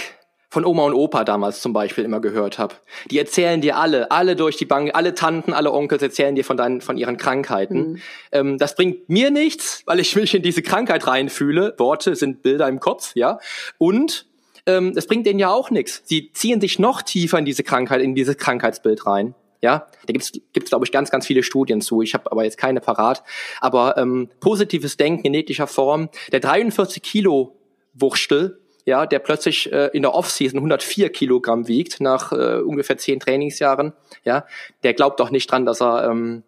von 0.51 0.65
Oma 0.65 0.83
und 0.83 0.93
Opa 0.93 1.23
damals 1.23 1.61
zum 1.61 1.73
Beispiel 1.73 2.03
immer 2.03 2.19
gehört 2.19 2.59
habe. 2.59 2.75
Die 3.09 3.17
erzählen 3.17 3.61
dir 3.61 3.77
alle, 3.77 4.11
alle 4.11 4.35
durch 4.35 4.57
die 4.57 4.65
Bank, 4.65 4.91
alle 4.93 5.15
Tanten, 5.15 5.53
alle 5.53 5.71
Onkels 5.71 6.01
erzählen 6.01 6.35
dir 6.35 6.45
von 6.45 6.57
deinen, 6.57 6.81
von 6.81 6.97
ihren 6.97 7.17
Krankheiten. 7.17 7.77
Mhm. 7.77 8.01
Ähm, 8.31 8.57
das 8.59 8.75
bringt 8.75 9.09
mir 9.09 9.31
nichts, 9.31 9.83
weil 9.85 9.99
ich 9.99 10.15
mich 10.15 10.35
in 10.35 10.43
diese 10.43 10.61
Krankheit 10.61 11.07
reinfühle. 11.07 11.73
Worte 11.77 12.15
sind 12.15 12.43
Bilder 12.43 12.67
im 12.67 12.79
Kopf, 12.79 13.11
ja. 13.15 13.39
Und 13.79 14.27
ähm, 14.65 14.93
das 14.93 15.07
bringt 15.07 15.25
denen 15.25 15.39
ja 15.39 15.49
auch 15.49 15.71
nichts. 15.71 16.01
Sie 16.05 16.31
ziehen 16.33 16.61
sich 16.61 16.79
noch 16.79 17.01
tiefer 17.01 17.39
in 17.39 17.45
diese 17.45 17.63
Krankheit, 17.63 18.01
in 18.01 18.15
dieses 18.15 18.37
Krankheitsbild 18.37 19.05
rein. 19.05 19.35
Ja, 19.61 19.87
da 20.05 20.13
gibt's 20.13 20.31
gibt's 20.53 20.69
glaube 20.69 20.85
ich 20.85 20.91
ganz 20.91 21.11
ganz 21.11 21.25
viele 21.25 21.43
Studien 21.43 21.81
zu. 21.81 22.01
Ich 22.01 22.13
habe 22.13 22.31
aber 22.31 22.43
jetzt 22.45 22.57
keine 22.57 22.79
parat. 22.79 23.23
Aber 23.59 23.97
ähm, 23.97 24.29
positives 24.39 24.95
Denken 24.97 25.27
in 25.27 25.33
jeglicher 25.33 25.67
Form. 25.67 26.09
Der 26.31 26.39
43 26.39 27.03
Kilo 27.03 27.57
Wurstel, 27.93 28.61
ja, 28.85 29.05
der 29.05 29.19
plötzlich 29.19 29.71
äh, 29.71 29.89
in 29.93 30.03
der 30.03 30.13
Offseason 30.13 30.59
104 30.59 31.09
Kilogramm 31.09 31.67
wiegt 31.67 31.99
nach 31.99 32.31
äh, 32.31 32.61
ungefähr 32.61 32.97
zehn 32.97 33.19
Trainingsjahren, 33.19 33.93
ja, 34.23 34.45
der 34.83 34.93
glaubt 34.93 35.19
doch 35.19 35.31
nicht 35.31 35.51
dran, 35.51 35.65
dass 35.65 35.81
er 35.81 36.09
ähm, 36.09 36.43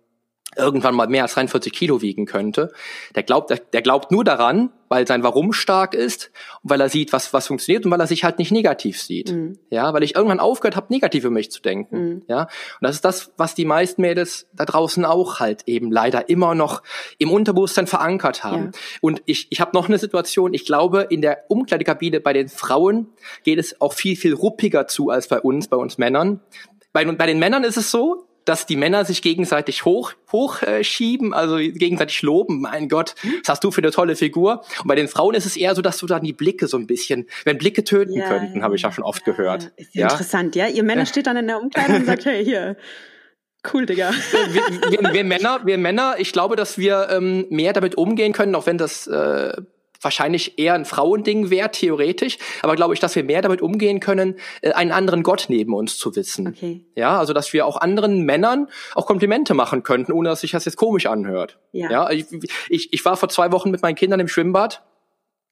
irgendwann 0.58 0.96
mal 0.96 1.08
mehr 1.08 1.24
als 1.24 1.34
43 1.34 1.72
Kilo 1.72 2.02
wiegen 2.02 2.26
könnte. 2.26 2.72
Der 3.16 3.24
glaubt, 3.24 3.50
der, 3.50 3.58
der, 3.58 3.82
glaubt 3.82 4.12
nur 4.12 4.24
daran, 4.24 4.72
weil 4.90 5.08
sein 5.08 5.24
Warum 5.24 5.54
stark 5.54 5.94
ist 5.94 6.32
und 6.62 6.70
weil 6.70 6.82
er 6.82 6.90
sieht, 6.90 7.14
was, 7.14 7.32
was 7.32 7.48
funktioniert 7.48 7.86
und 7.86 7.92
weil 7.92 8.00
er 8.02 8.08
sich 8.08 8.26
halt 8.26 8.38
nicht 8.38 8.52
negativ 8.52 9.02
sieht. 9.02 9.32
Mhm. 9.32 9.58
Ja, 9.70 9.94
weil 9.94 10.04
ich 10.04 10.16
irgendwann 10.16 10.42
aufgehört 10.42 10.76
habe, 10.76 10.88
negativ 10.90 11.24
über 11.24 11.34
mich 11.34 11.52
zu 11.52 11.62
denken. 11.62 11.98
Mhm. 11.98 12.22
Ja, 12.28 12.42
und 12.42 12.50
das 12.82 12.96
ist 12.96 13.06
das, 13.06 13.32
was 13.38 13.56
die 13.56 13.66
meisten 13.66 14.02
Mädels 14.02 14.48
da 14.54 14.66
draußen 14.66 15.06
auch 15.06 15.40
halt 15.40 15.64
eben 15.68 15.92
leider 15.92 16.28
immer 16.28 16.54
noch 16.54 16.84
im 17.18 17.32
Unterbewusstsein 17.32 17.88
verankert 17.88 18.44
haben. 18.44 18.72
Ja. 18.74 18.80
Und 19.00 19.22
ich, 19.26 19.48
ich 19.50 19.62
habe 19.62 19.72
noch 19.74 19.88
eine 19.88 20.00
Situation, 20.00 20.54
ich 20.54 20.66
glaube, 20.66 21.08
in 21.10 21.22
der 21.22 21.46
Umkleidekabine 21.48 22.20
bei 22.20 22.34
den 22.34 22.50
Frauen 22.50 23.08
geht 23.44 23.60
es 23.60 23.80
auch 23.80 23.94
viel, 23.94 24.18
viel 24.18 24.34
ruppiger 24.34 24.88
zu 24.88 25.10
als 25.10 25.30
bei 25.30 25.40
uns, 25.40 25.70
bei 25.70 25.78
uns 25.78 25.98
Männern. 25.98 26.42
Bei, 26.92 27.06
bei 27.06 27.26
den 27.26 27.40
Männern 27.40 27.64
ist 27.64 27.78
es 27.78 27.90
so, 27.90 28.28
dass 28.46 28.66
die 28.66 28.76
Männer 28.76 29.06
sich 29.06 29.22
gegenseitig 29.22 29.86
hoch 29.86 30.14
hochschieben, 30.32 31.34
äh, 31.34 31.36
also 31.36 31.58
gegenseitig 31.58 32.22
loben. 32.22 32.62
Mein 32.62 32.90
Gott, 32.90 33.16
was 33.24 33.50
hast 33.50 33.64
du 33.64 33.72
für 33.72 33.82
eine 33.82 33.92
tolle 33.92 34.16
Figur? 34.16 34.64
Und 34.80 34.88
bei 34.88 34.96
den 34.96 35.08
Frauen 35.08 35.36
ist 35.36 35.46
es 35.46 35.58
eher 35.58 35.76
so, 35.76 35.82
dass 35.82 35.98
du 35.98 36.08
dann 36.08 36.24
die 36.24 36.34
Blicke 36.34 36.68
so 36.68 36.78
ein 36.78 36.88
bisschen, 36.88 37.28
wenn 37.46 37.58
Blicke 37.58 37.84
töten 37.84 38.14
ja, 38.14 38.28
könnten, 38.28 38.64
habe 38.64 38.76
ich 38.76 38.82
ja 38.82 38.92
schon 38.92 39.04
oft 39.04 39.26
ja, 39.26 39.34
gehört. 39.34 39.72
Ist 39.76 39.94
ja, 39.94 40.10
interessant, 40.10 40.56
ja. 40.56 40.68
Ihr 40.68 40.84
Männer 40.84 41.06
steht 41.06 41.28
dann 41.28 41.38
in 41.38 41.48
der 41.48 41.60
Umkleidung 41.60 41.98
und 41.98 42.06
sagt, 42.06 42.26
hey, 42.26 42.44
hier. 42.44 42.78
Cool, 43.72 43.86
Digga. 43.86 44.12
Wir, 44.52 44.64
wir, 44.92 45.14
wir, 45.14 45.24
Männer, 45.24 45.62
wir 45.66 45.78
Männer, 45.78 46.16
ich 46.18 46.34
glaube, 46.34 46.56
dass 46.56 46.80
wir 46.80 47.10
ähm, 47.12 47.46
mehr 47.50 47.74
damit 47.74 47.94
umgehen 47.96 48.34
können, 48.34 48.56
auch 48.56 48.66
wenn 48.66 48.80
das 48.80 49.06
äh, 49.06 49.54
wahrscheinlich 50.02 50.58
eher 50.58 50.74
ein 50.74 50.86
Frauending 50.86 51.50
wäre, 51.50 51.72
theoretisch. 51.72 52.38
Aber 52.62 52.76
glaube 52.76 52.94
ich, 52.94 53.00
dass 53.00 53.16
wir 53.16 53.24
mehr 53.24 53.42
damit 53.42 53.62
umgehen 53.62 54.00
können, 54.00 54.36
äh, 54.62 54.72
einen 54.72 54.92
anderen 54.92 55.24
Gott 55.24 55.46
neben 55.50 55.74
uns 55.74 55.98
zu 55.98 56.16
wissen. 56.16 56.48
Okay. 56.48 56.86
Ja, 56.96 57.20
also 57.20 57.34
dass 57.34 57.54
wir 57.54 57.66
auch 57.66 57.78
anderen 57.78 58.24
Männern 58.24 58.68
auch 58.96 59.06
Komplimente 59.06 59.54
machen 59.54 59.84
könnten, 59.84 60.12
ohne 60.12 60.30
dass 60.30 60.42
sich 60.42 60.52
das 60.52 60.66
jetzt 60.66 60.78
komisch 60.78 61.06
anhört. 61.06 61.60
Ja. 61.72 61.92
ja 61.92 62.10
ich, 62.10 62.26
ich, 62.70 62.94
ich 62.94 63.06
war 63.06 63.18
vor 63.18 63.30
zwei 63.30 63.52
Wochen 63.52 63.72
mit 63.72 63.82
meinen 63.82 63.96
Kindern 63.96 64.20
im 64.20 64.28
Schwimmbad. 64.28 64.84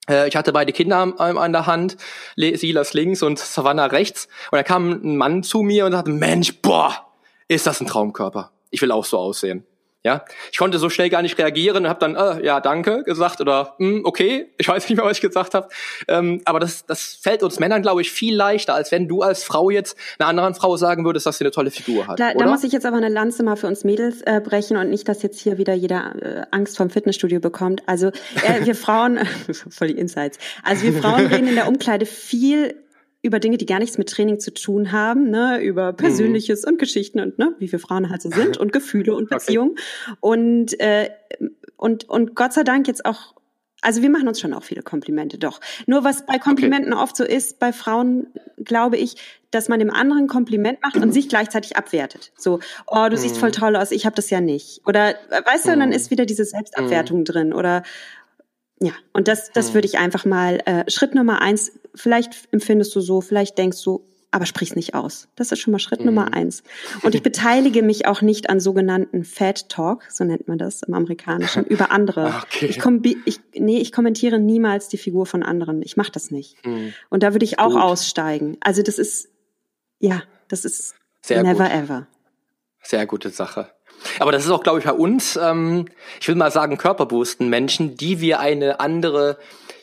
Äh, 0.08 0.28
ich 0.28 0.36
hatte 0.36 0.52
beide 0.52 0.72
Kinder 0.72 1.14
an 1.18 1.52
der 1.52 1.66
Hand, 1.66 1.96
Silas 2.36 2.94
links 2.94 3.22
und 3.22 3.38
Savannah 3.38 3.86
rechts. 3.86 4.28
Und 4.50 4.56
da 4.56 4.62
kam 4.62 4.90
ein 4.90 5.16
Mann 5.16 5.42
zu 5.42 5.62
mir 5.62 5.86
und 5.86 5.92
sagte, 5.92 6.10
Mensch, 6.10 6.60
boah, 6.60 7.06
ist 7.48 7.66
das 7.66 7.80
ein 7.80 7.86
Traumkörper. 7.86 8.52
Ich 8.70 8.82
will 8.82 8.92
auch 8.92 9.04
so 9.04 9.18
aussehen. 9.18 9.64
Ja, 10.02 10.24
ich 10.50 10.56
konnte 10.56 10.78
so 10.78 10.88
schnell 10.88 11.10
gar 11.10 11.20
nicht 11.20 11.36
reagieren 11.36 11.84
und 11.84 11.88
habe 11.88 12.00
dann 12.00 12.16
äh, 12.16 12.42
ja 12.42 12.60
danke 12.60 13.02
gesagt 13.02 13.42
oder 13.42 13.74
hm, 13.76 14.00
okay, 14.04 14.46
ich 14.56 14.66
weiß 14.66 14.88
nicht 14.88 14.96
mehr, 14.96 15.04
was 15.04 15.18
ich 15.18 15.20
gesagt 15.20 15.52
habe. 15.52 15.68
Ähm, 16.08 16.40
aber 16.46 16.58
das, 16.58 16.86
das 16.86 17.18
fällt 17.20 17.42
uns 17.42 17.60
Männern, 17.60 17.82
glaube 17.82 18.00
ich, 18.00 18.10
viel 18.10 18.34
leichter, 18.34 18.72
als 18.72 18.92
wenn 18.92 19.08
du 19.08 19.20
als 19.20 19.44
Frau 19.44 19.68
jetzt 19.68 19.98
einer 20.18 20.28
anderen 20.28 20.54
Frau 20.54 20.78
sagen 20.78 21.04
würdest, 21.04 21.26
dass 21.26 21.36
sie 21.36 21.44
eine 21.44 21.50
tolle 21.50 21.70
Figur 21.70 22.06
hat. 22.06 22.18
Da, 22.18 22.32
da 22.32 22.46
muss 22.46 22.64
ich 22.64 22.72
jetzt 22.72 22.86
aber 22.86 22.96
eine 22.96 23.10
Lanze 23.10 23.42
mal 23.42 23.56
für 23.56 23.66
uns 23.66 23.84
Mädels 23.84 24.22
äh, 24.22 24.40
brechen 24.42 24.78
und 24.78 24.88
nicht, 24.88 25.06
dass 25.06 25.22
jetzt 25.22 25.38
hier 25.38 25.58
wieder 25.58 25.74
jeder 25.74 26.14
äh, 26.22 26.46
Angst 26.50 26.78
vom 26.78 26.88
Fitnessstudio 26.88 27.40
bekommt. 27.40 27.82
Also 27.84 28.08
äh, 28.08 28.64
wir 28.64 28.74
Frauen, 28.80 29.18
voll 29.68 29.88
die 29.88 29.98
Insights. 29.98 30.38
Also 30.62 30.84
wir 30.84 30.94
Frauen 30.94 31.26
reden 31.26 31.46
in 31.46 31.56
der 31.56 31.68
Umkleide 31.68 32.06
viel 32.06 32.74
über 33.22 33.38
Dinge, 33.38 33.58
die 33.58 33.66
gar 33.66 33.78
nichts 33.78 33.98
mit 33.98 34.08
Training 34.08 34.40
zu 34.40 34.52
tun 34.52 34.92
haben, 34.92 35.30
ne, 35.30 35.62
über 35.62 35.92
Persönliches 35.92 36.62
mhm. 36.64 36.72
und 36.72 36.78
Geschichten 36.78 37.20
und 37.20 37.38
ne, 37.38 37.54
wie 37.58 37.70
wir 37.70 37.78
Frauen 37.78 38.10
halt 38.10 38.22
so 38.22 38.30
sind 38.30 38.56
und 38.58 38.72
Gefühle 38.72 39.14
und 39.14 39.28
Beziehungen. 39.28 39.72
Okay. 39.72 40.16
Und, 40.20 40.80
äh, 40.80 41.10
und, 41.76 42.08
und 42.08 42.34
Gott 42.34 42.52
sei 42.52 42.62
Dank 42.62 42.88
jetzt 42.88 43.04
auch, 43.04 43.34
also 43.82 44.02
wir 44.02 44.10
machen 44.10 44.28
uns 44.28 44.40
schon 44.40 44.54
auch 44.54 44.62
viele 44.62 44.82
Komplimente, 44.82 45.38
doch. 45.38 45.60
Nur 45.86 46.04
was 46.04 46.24
bei 46.26 46.38
Komplimenten 46.38 46.92
okay. 46.92 47.02
oft 47.02 47.16
so 47.16 47.24
ist, 47.24 47.58
bei 47.58 47.72
Frauen 47.72 48.26
glaube 48.62 48.96
ich, 48.96 49.16
dass 49.50 49.68
man 49.68 49.80
dem 49.80 49.90
anderen 49.90 50.26
Kompliment 50.26 50.80
macht 50.82 50.96
und 50.96 51.12
sich 51.12 51.28
gleichzeitig 51.28 51.76
abwertet. 51.76 52.32
So, 52.36 52.60
oh, 52.86 53.06
du 53.08 53.16
mhm. 53.16 53.20
siehst 53.20 53.38
voll 53.38 53.50
toll 53.50 53.76
aus, 53.76 53.90
ich 53.90 54.06
habe 54.06 54.16
das 54.16 54.30
ja 54.30 54.40
nicht. 54.40 54.82
Oder 54.86 55.14
weißt 55.44 55.66
du, 55.66 55.72
mhm. 55.72 55.80
dann 55.80 55.92
ist 55.92 56.10
wieder 56.10 56.24
diese 56.24 56.44
Selbstabwertung 56.44 57.20
mhm. 57.20 57.24
drin. 57.24 57.52
Oder 57.52 57.82
ja, 58.80 58.92
und 59.12 59.28
das, 59.28 59.50
das 59.52 59.68
hm. 59.68 59.74
würde 59.74 59.86
ich 59.86 59.98
einfach 59.98 60.24
mal, 60.24 60.60
äh, 60.64 60.90
Schritt 60.90 61.14
Nummer 61.14 61.42
eins, 61.42 61.72
vielleicht 61.94 62.48
empfindest 62.52 62.94
du 62.96 63.00
so, 63.00 63.20
vielleicht 63.20 63.58
denkst 63.58 63.82
du, 63.84 64.06
aber 64.30 64.46
sprich's 64.46 64.76
nicht 64.76 64.94
aus. 64.94 65.28
Das 65.34 65.50
ist 65.50 65.58
schon 65.58 65.72
mal 65.72 65.78
Schritt 65.78 66.00
mhm. 66.00 66.06
Nummer 66.06 66.32
eins. 66.32 66.62
Und 67.02 67.14
ich 67.14 67.22
beteilige 67.22 67.82
mich 67.82 68.06
auch 68.06 68.22
nicht 68.22 68.48
an 68.48 68.60
sogenannten 68.60 69.24
Fat 69.24 69.68
Talk, 69.68 70.04
so 70.08 70.24
nennt 70.24 70.46
man 70.46 70.56
das 70.56 70.82
im 70.82 70.94
Amerikanischen, 70.94 71.64
über 71.64 71.90
andere. 71.90 72.20
Ah, 72.30 72.42
okay. 72.44 72.66
Ich, 72.66 72.78
kom 72.78 73.02
ich, 73.02 73.40
nee, 73.54 73.78
ich 73.78 73.92
kommentiere 73.92 74.38
niemals 74.38 74.88
die 74.88 74.98
Figur 74.98 75.26
von 75.26 75.42
anderen. 75.42 75.82
Ich 75.82 75.96
mache 75.96 76.12
das 76.12 76.30
nicht. 76.30 76.64
Mhm. 76.64 76.92
Und 77.08 77.22
da 77.22 77.32
würde 77.32 77.44
ich 77.44 77.58
auch 77.58 77.72
gut. 77.72 77.80
aussteigen. 77.80 78.56
Also 78.60 78.82
das 78.82 78.98
ist, 78.98 79.30
ja, 79.98 80.22
das 80.48 80.64
ist 80.64 80.94
Sehr 81.22 81.42
never 81.42 81.64
gut. 81.64 81.72
ever. 81.72 82.06
Sehr 82.82 83.06
gute 83.06 83.30
Sache. 83.30 83.72
Aber 84.18 84.32
das 84.32 84.44
ist 84.44 84.50
auch, 84.50 84.62
glaube 84.62 84.78
ich, 84.78 84.84
bei 84.84 84.92
uns, 84.92 85.36
ähm, 85.36 85.86
ich 86.20 86.28
will 86.28 86.34
mal 86.34 86.50
sagen, 86.50 86.76
körperbewussten 86.76 87.48
Menschen, 87.48 87.96
die 87.96 88.20
wir 88.20 88.40
eine 88.40 88.80
andere 88.80 89.38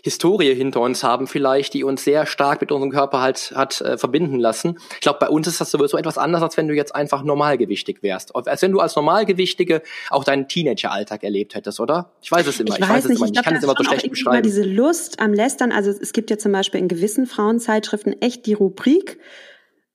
Historie 0.07 0.55
hinter 0.55 0.79
uns 0.81 1.03
haben, 1.03 1.27
vielleicht, 1.27 1.73
die 1.73 1.83
uns 1.83 2.03
sehr 2.03 2.25
stark 2.25 2.61
mit 2.61 2.71
unserem 2.71 2.91
Körper 2.91 3.19
halt 3.19 3.51
hat 3.55 3.81
äh, 3.81 3.97
verbinden 3.97 4.39
lassen. 4.39 4.79
Ich 4.93 5.01
glaube, 5.01 5.19
bei 5.19 5.27
uns 5.27 5.47
ist 5.47 5.59
das 5.59 5.69
sowieso 5.69 5.97
etwas 5.97 6.17
anders, 6.17 6.41
als 6.41 6.55
wenn 6.55 6.67
du 6.67 6.73
jetzt 6.73 6.95
einfach 6.95 7.23
normalgewichtig 7.23 8.01
wärst. 8.03 8.33
Als 8.35 8.61
wenn 8.61 8.71
du 8.71 8.79
als 8.79 8.95
Normalgewichtige 8.95 9.81
auch 10.09 10.23
deinen 10.23 10.47
Teenageralltag 10.47 11.23
erlebt 11.23 11.55
hättest, 11.55 11.79
oder? 11.79 12.11
Ich 12.21 12.31
weiß 12.31 12.47
es 12.47 12.59
immer. 12.59 12.69
Ich, 12.69 12.79
ich 12.79 12.89
weiß, 12.89 13.05
es 13.05 13.11
immer 13.11 13.25
nicht. 13.25 13.37
Ich, 13.37 13.43
kann 13.43 13.55
es 13.55 13.63
immer 13.63 13.75
so 13.77 13.83
schlecht 13.83 14.09
beschreiben. 14.09 14.43
diese 14.43 14.63
Lust 14.63 15.19
am 15.19 15.33
Lästern. 15.33 15.71
Also 15.71 15.91
es 15.91 16.13
gibt 16.13 16.29
ja 16.29 16.37
zum 16.37 16.53
Beispiel 16.53 16.79
in 16.79 16.87
gewissen 16.87 17.25
Frauenzeitschriften 17.25 18.21
echt 18.21 18.45
die 18.45 18.53
Rubrik 18.53 19.19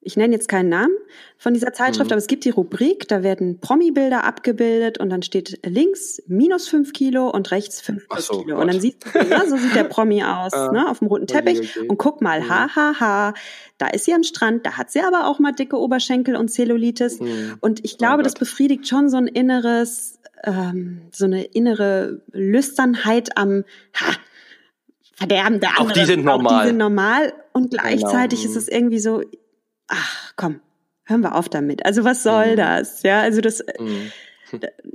ich 0.04 0.16
nenne 0.16 0.34
jetzt 0.34 0.48
keinen 0.48 0.68
Namen 0.68 0.94
von 1.38 1.54
dieser 1.54 1.72
Zeitschrift, 1.72 2.10
mhm. 2.10 2.14
aber 2.14 2.18
es 2.18 2.26
gibt 2.26 2.44
die 2.44 2.50
Rubrik, 2.50 3.06
da 3.08 3.22
werden 3.22 3.60
Promi-Bilder 3.60 4.24
abgebildet 4.24 4.98
und 4.98 5.10
dann 5.10 5.22
steht 5.22 5.60
links 5.64 6.20
minus 6.26 6.68
fünf 6.68 6.92
Kilo 6.92 7.30
und 7.30 7.50
rechts 7.52 7.80
fünf 7.80 8.06
so, 8.18 8.42
Kilo. 8.42 8.56
Gott. 8.56 8.62
Und 8.62 8.72
dann 8.72 8.80
siehst 8.80 9.04
du, 9.04 9.18
ja, 9.18 9.46
so 9.46 9.56
sieht 9.56 9.74
der 9.74 9.84
Promi 9.84 10.22
aus, 10.24 10.52
ah, 10.52 10.72
ne, 10.72 10.88
auf 10.88 10.98
dem 10.98 11.08
roten 11.08 11.26
Teppich. 11.26 11.58
Okay, 11.58 11.68
okay. 11.76 11.88
Und 11.88 11.98
guck 11.98 12.20
mal, 12.20 12.40
mhm. 12.40 12.48
ha, 12.48 12.68
ha, 12.74 13.00
ha, 13.00 13.34
da 13.78 13.86
ist 13.88 14.04
sie 14.04 14.12
am 14.12 14.24
Strand, 14.24 14.66
da 14.66 14.72
hat 14.72 14.90
sie 14.90 15.00
aber 15.00 15.26
auch 15.26 15.38
mal 15.38 15.52
dicke 15.52 15.78
Oberschenkel 15.78 16.36
und 16.36 16.48
Zellulitis. 16.48 17.20
Mhm. 17.20 17.54
Und 17.60 17.84
ich 17.84 17.96
glaube, 17.96 18.20
oh 18.20 18.22
das 18.22 18.34
befriedigt 18.34 18.88
schon 18.88 19.08
so 19.08 19.16
ein 19.16 19.28
inneres, 19.28 20.18
ähm, 20.42 21.02
so 21.12 21.26
eine 21.26 21.44
innere 21.44 22.22
Lüsternheit 22.32 23.36
am, 23.36 23.64
ha, 23.94 24.16
Verderben 25.14 25.60
der. 25.60 25.78
Auch 25.78 25.92
die 25.92 26.04
sind 26.04 26.24
normal. 26.24 26.52
Auch 26.52 26.60
die 26.62 26.68
sind 26.68 26.78
normal 26.78 27.32
und 27.52 27.70
gleichzeitig 27.70 28.40
genau. 28.40 28.50
ist 28.50 28.56
es 28.56 28.68
irgendwie 28.68 28.98
so, 28.98 29.22
ach 29.88 30.32
komm, 30.36 30.60
hören 31.04 31.22
wir 31.22 31.34
auf 31.34 31.48
damit. 31.48 31.84
Also 31.84 32.04
was 32.04 32.22
soll 32.22 32.52
mhm. 32.52 32.56
das? 32.56 33.02
Ja, 33.02 33.20
also 33.20 33.40
das, 33.40 33.64
mhm. 33.78 34.12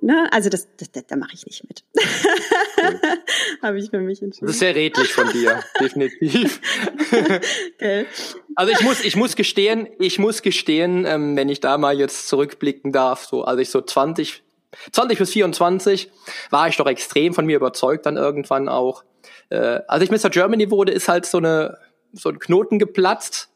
ne, 0.02 0.28
also 0.32 0.50
das, 0.50 0.68
das, 0.78 0.92
das 0.92 1.06
da 1.08 1.16
mache 1.16 1.34
ich 1.34 1.46
nicht 1.46 1.64
mit. 1.68 1.84
Habe 3.62 3.80
ich 3.80 3.90
für 3.90 4.00
mich 4.00 4.22
entschieden. 4.22 4.48
Das 4.48 4.56
ist 4.56 4.60
sehr 4.60 4.76
redlich 4.76 5.12
von 5.14 5.32
dir, 5.32 5.64
definitiv. 5.80 6.62
okay. 7.76 8.06
Also 8.56 8.72
ich 8.72 8.82
muss, 8.82 9.04
ich 9.04 9.16
muss 9.16 9.36
gestehen, 9.36 9.88
ich 10.00 10.20
muss 10.20 10.42
gestehen, 10.42 11.06
ähm, 11.06 11.36
wenn 11.36 11.50
ich 11.50 11.60
da 11.60 11.78
mal 11.78 11.98
jetzt 11.98 12.28
zurückblicken 12.28 12.92
darf, 12.92 13.26
so 13.26 13.44
als 13.44 13.60
ich 13.62 13.70
so 13.70 13.82
20, 13.82 14.44
20 14.92 15.18
bis 15.18 15.32
24 15.32 16.12
war 16.50 16.68
ich 16.68 16.78
doch 16.78 16.88
extrem 16.88 17.34
von 17.34 17.46
mir 17.46 17.58
überzeugt 17.58 18.06
dann 18.06 18.18
irgendwann 18.18 18.70
auch. 18.70 19.04
Äh, 19.50 19.82
als 19.88 20.04
ich 20.04 20.12
Mr. 20.12 20.30
Germany 20.30 20.72
wurde, 20.72 20.92
ist 20.92 21.08
halt 21.08 21.26
so 21.26 21.38
eine 21.38 21.78
so 22.14 22.30
ein 22.30 22.40
Knoten 22.40 22.80
geplatzt. 22.80 23.50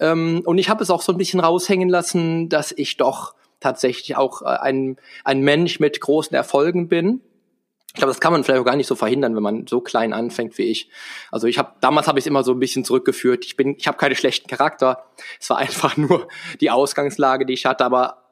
Ähm, 0.00 0.42
und 0.44 0.58
ich 0.58 0.68
habe 0.68 0.82
es 0.82 0.90
auch 0.90 1.02
so 1.02 1.12
ein 1.12 1.18
bisschen 1.18 1.40
raushängen 1.40 1.88
lassen, 1.88 2.48
dass 2.48 2.72
ich 2.72 2.96
doch 2.96 3.34
tatsächlich 3.60 4.16
auch 4.16 4.42
äh, 4.42 4.46
ein, 4.46 4.96
ein 5.24 5.40
Mensch 5.40 5.78
mit 5.78 6.00
großen 6.00 6.34
Erfolgen 6.34 6.88
bin. 6.88 7.20
Ich 7.88 7.94
glaube, 7.94 8.10
das 8.10 8.20
kann 8.20 8.32
man 8.32 8.44
vielleicht 8.44 8.60
auch 8.60 8.64
gar 8.64 8.76
nicht 8.76 8.86
so 8.86 8.94
verhindern, 8.94 9.34
wenn 9.34 9.42
man 9.42 9.66
so 9.66 9.80
klein 9.80 10.12
anfängt 10.12 10.58
wie 10.58 10.62
ich. 10.64 10.88
Also 11.32 11.48
ich 11.48 11.58
habe 11.58 11.72
damals 11.80 12.06
habe 12.06 12.20
ich 12.20 12.26
immer 12.26 12.44
so 12.44 12.52
ein 12.52 12.60
bisschen 12.60 12.84
zurückgeführt. 12.84 13.44
Ich 13.44 13.56
bin, 13.56 13.74
ich 13.76 13.88
habe 13.88 13.98
keine 13.98 14.14
schlechten 14.14 14.48
Charakter. 14.48 15.04
Es 15.40 15.50
war 15.50 15.58
einfach 15.58 15.96
nur 15.96 16.28
die 16.60 16.70
Ausgangslage, 16.70 17.46
die 17.46 17.52
ich 17.52 17.66
hatte. 17.66 17.84
Aber 17.84 18.24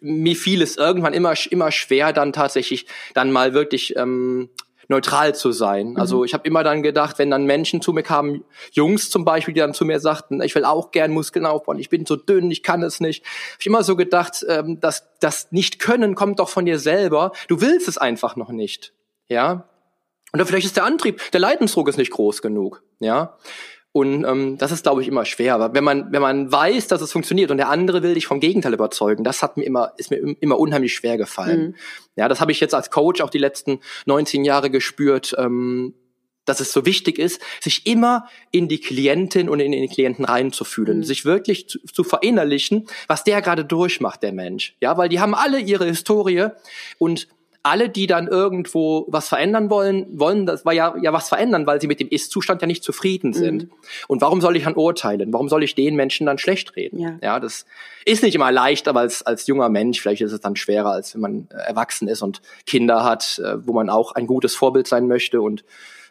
mir 0.00 0.36
fiel 0.36 0.62
es 0.62 0.76
irgendwann 0.76 1.12
immer 1.12 1.34
immer 1.50 1.70
schwer, 1.70 2.14
dann 2.14 2.32
tatsächlich 2.32 2.86
dann 3.12 3.30
mal 3.30 3.52
wirklich 3.52 3.94
ähm, 3.96 4.48
neutral 4.90 5.34
zu 5.34 5.52
sein. 5.52 5.90
Mhm. 5.90 5.96
Also 5.96 6.24
ich 6.24 6.34
habe 6.34 6.46
immer 6.46 6.62
dann 6.64 6.82
gedacht, 6.82 7.18
wenn 7.18 7.30
dann 7.30 7.46
Menschen 7.46 7.80
zu 7.80 7.92
mir 7.92 8.02
kamen, 8.02 8.44
Jungs 8.72 9.08
zum 9.08 9.24
Beispiel, 9.24 9.54
die 9.54 9.60
dann 9.60 9.72
zu 9.72 9.84
mir 9.84 10.00
sagten, 10.00 10.42
ich 10.42 10.54
will 10.54 10.64
auch 10.64 10.90
gern 10.90 11.12
Muskeln 11.12 11.46
aufbauen, 11.46 11.78
ich 11.78 11.88
bin 11.88 12.04
so 12.04 12.16
dünn, 12.16 12.50
ich 12.50 12.62
kann 12.62 12.82
es 12.82 13.00
nicht. 13.00 13.24
Hab 13.24 13.60
ich 13.60 13.66
immer 13.66 13.84
so 13.84 13.96
gedacht, 13.96 14.44
ähm, 14.48 14.80
dass 14.80 15.08
das 15.20 15.52
nicht 15.52 15.78
können 15.78 16.14
kommt 16.14 16.40
doch 16.40 16.48
von 16.48 16.66
dir 16.66 16.78
selber. 16.78 17.32
Du 17.48 17.60
willst 17.60 17.88
es 17.88 17.96
einfach 17.98 18.36
noch 18.36 18.50
nicht. 18.50 18.92
Ja. 19.28 19.68
Oder 20.32 20.44
vielleicht 20.44 20.66
ist 20.66 20.76
der 20.76 20.84
Antrieb, 20.84 21.30
der 21.30 21.40
Leidensdruck 21.40 21.88
ist 21.88 21.96
nicht 21.96 22.10
groß 22.10 22.42
genug. 22.42 22.82
Ja. 22.98 23.36
Und 23.92 24.24
ähm, 24.24 24.56
das 24.56 24.70
ist, 24.70 24.84
glaube 24.84 25.02
ich, 25.02 25.08
immer 25.08 25.24
schwer. 25.24 25.54
Aber 25.54 25.74
wenn 25.74 25.82
man, 25.82 26.12
wenn 26.12 26.22
man 26.22 26.50
weiß, 26.50 26.86
dass 26.86 27.00
es 27.00 27.10
funktioniert 27.10 27.50
und 27.50 27.56
der 27.56 27.68
andere 27.68 28.02
will 28.02 28.14
dich 28.14 28.26
vom 28.26 28.38
Gegenteil 28.38 28.72
überzeugen, 28.72 29.24
das 29.24 29.42
hat 29.42 29.56
mir 29.56 29.64
immer, 29.64 29.92
ist 29.96 30.10
mir 30.10 30.18
immer 30.18 30.58
unheimlich 30.58 30.94
schwer 30.94 31.16
gefallen. 31.16 31.60
Mhm. 31.60 31.74
Ja, 32.14 32.28
das 32.28 32.40
habe 32.40 32.52
ich 32.52 32.60
jetzt 32.60 32.74
als 32.74 32.90
Coach 32.90 33.20
auch 33.20 33.30
die 33.30 33.38
letzten 33.38 33.80
19 34.06 34.44
Jahre 34.44 34.70
gespürt, 34.70 35.34
ähm, 35.38 35.94
dass 36.44 36.60
es 36.60 36.72
so 36.72 36.86
wichtig 36.86 37.18
ist, 37.18 37.40
sich 37.60 37.86
immer 37.86 38.26
in 38.50 38.68
die 38.68 38.80
Klientin 38.80 39.48
und 39.48 39.60
in 39.60 39.72
den 39.72 39.88
Klienten 39.88 40.24
reinzufühlen, 40.24 40.98
mhm. 40.98 41.04
sich 41.04 41.24
wirklich 41.24 41.68
zu, 41.68 41.78
zu, 41.84 42.04
verinnerlichen, 42.04 42.86
was 43.08 43.24
der 43.24 43.42
gerade 43.42 43.64
durchmacht, 43.64 44.22
der 44.22 44.32
Mensch. 44.32 44.76
Ja, 44.80 44.96
weil 44.96 45.08
die 45.08 45.20
haben 45.20 45.34
alle 45.34 45.58
ihre 45.58 45.86
Historie 45.86 46.48
und 46.98 47.28
alle, 47.62 47.90
die 47.90 48.06
dann 48.06 48.26
irgendwo 48.26 49.06
was 49.08 49.28
verändern 49.28 49.68
wollen, 49.68 50.06
wollen 50.18 50.46
das 50.46 50.64
war 50.64 50.72
ja, 50.72 50.94
ja 51.00 51.12
was 51.12 51.28
verändern, 51.28 51.66
weil 51.66 51.80
sie 51.80 51.86
mit 51.86 52.00
dem 52.00 52.08
Ist-Zustand 52.08 52.62
ja 52.62 52.66
nicht 52.66 52.82
zufrieden 52.82 53.34
sind. 53.34 53.64
Mhm. 53.64 53.70
Und 54.08 54.22
warum 54.22 54.40
soll 54.40 54.56
ich 54.56 54.64
dann 54.64 54.74
urteilen? 54.74 55.32
Warum 55.32 55.48
soll 55.50 55.62
ich 55.62 55.74
den 55.74 55.94
Menschen 55.94 56.26
dann 56.26 56.38
schlecht 56.38 56.74
reden? 56.76 56.98
Ja, 56.98 57.18
ja 57.22 57.40
das 57.40 57.66
ist 58.06 58.22
nicht 58.22 58.34
immer 58.34 58.50
leicht, 58.50 58.88
aber 58.88 59.00
als, 59.00 59.22
als 59.22 59.46
junger 59.46 59.68
Mensch, 59.68 60.00
vielleicht 60.00 60.22
ist 60.22 60.32
es 60.32 60.40
dann 60.40 60.56
schwerer, 60.56 60.92
als 60.92 61.14
wenn 61.14 61.20
man 61.20 61.48
äh, 61.50 61.68
erwachsen 61.68 62.08
ist 62.08 62.22
und 62.22 62.40
Kinder 62.66 63.04
hat, 63.04 63.38
äh, 63.44 63.66
wo 63.66 63.74
man 63.74 63.90
auch 63.90 64.12
ein 64.12 64.26
gutes 64.26 64.54
Vorbild 64.54 64.86
sein 64.86 65.06
möchte 65.06 65.42
und 65.42 65.64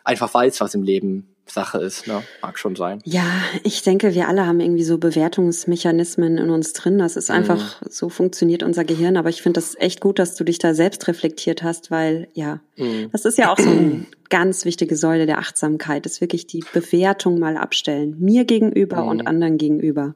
einfach 0.03 0.31
weiß, 0.31 0.62
was 0.62 0.75
im 0.75 0.83
Leben 0.83 1.35
Sache 1.51 1.79
ist. 1.79 2.07
Ne? 2.07 2.23
Mag 2.41 2.57
schon 2.59 2.75
sein. 2.75 3.01
Ja, 3.05 3.25
ich 3.63 3.81
denke, 3.81 4.13
wir 4.13 4.27
alle 4.27 4.45
haben 4.45 4.59
irgendwie 4.59 4.83
so 4.83 4.97
Bewertungsmechanismen 4.97 6.38
in 6.38 6.49
uns 6.49 6.73
drin. 6.73 6.97
Das 6.97 7.15
ist 7.15 7.31
einfach, 7.31 7.81
mhm. 7.81 7.88
so 7.89 8.09
funktioniert 8.09 8.63
unser 8.63 8.83
Gehirn. 8.83 9.17
Aber 9.17 9.29
ich 9.29 9.41
finde 9.41 9.59
das 9.59 9.75
echt 9.77 10.01
gut, 10.01 10.19
dass 10.19 10.35
du 10.35 10.43
dich 10.43 10.59
da 10.59 10.73
selbst 10.73 11.07
reflektiert 11.07 11.63
hast, 11.63 11.91
weil 11.91 12.27
ja, 12.33 12.59
mhm. 12.77 13.09
das 13.12 13.25
ist 13.25 13.38
ja 13.38 13.51
auch 13.51 13.59
so 13.59 13.69
eine 13.69 14.05
ganz 14.29 14.65
wichtige 14.65 14.95
Säule 14.95 15.25
der 15.25 15.39
Achtsamkeit, 15.39 16.05
ist 16.05 16.21
wirklich 16.21 16.47
die 16.47 16.63
Bewertung 16.73 17.39
mal 17.39 17.57
abstellen. 17.57 18.15
Mir 18.19 18.45
gegenüber 18.45 19.03
mhm. 19.03 19.09
und 19.09 19.27
anderen 19.27 19.57
gegenüber. 19.57 20.15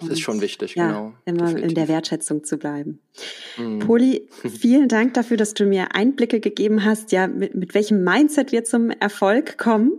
Das 0.00 0.08
ist 0.08 0.20
schon 0.20 0.40
wichtig, 0.40 0.76
ja, 0.76 0.86
genau. 0.86 1.12
Immer 1.26 1.44
Definitiv. 1.44 1.68
in 1.68 1.74
der 1.74 1.88
Wertschätzung 1.88 2.44
zu 2.44 2.56
bleiben. 2.56 3.00
Mhm. 3.58 3.80
Poli, 3.80 4.28
vielen 4.58 4.88
Dank 4.88 5.14
dafür, 5.14 5.36
dass 5.36 5.52
du 5.52 5.66
mir 5.66 5.94
Einblicke 5.94 6.40
gegeben 6.40 6.84
hast, 6.84 7.12
ja, 7.12 7.26
mit, 7.26 7.54
mit 7.54 7.74
welchem 7.74 8.02
Mindset 8.02 8.50
wir 8.50 8.64
zum 8.64 8.90
Erfolg 8.90 9.58
kommen 9.58 9.92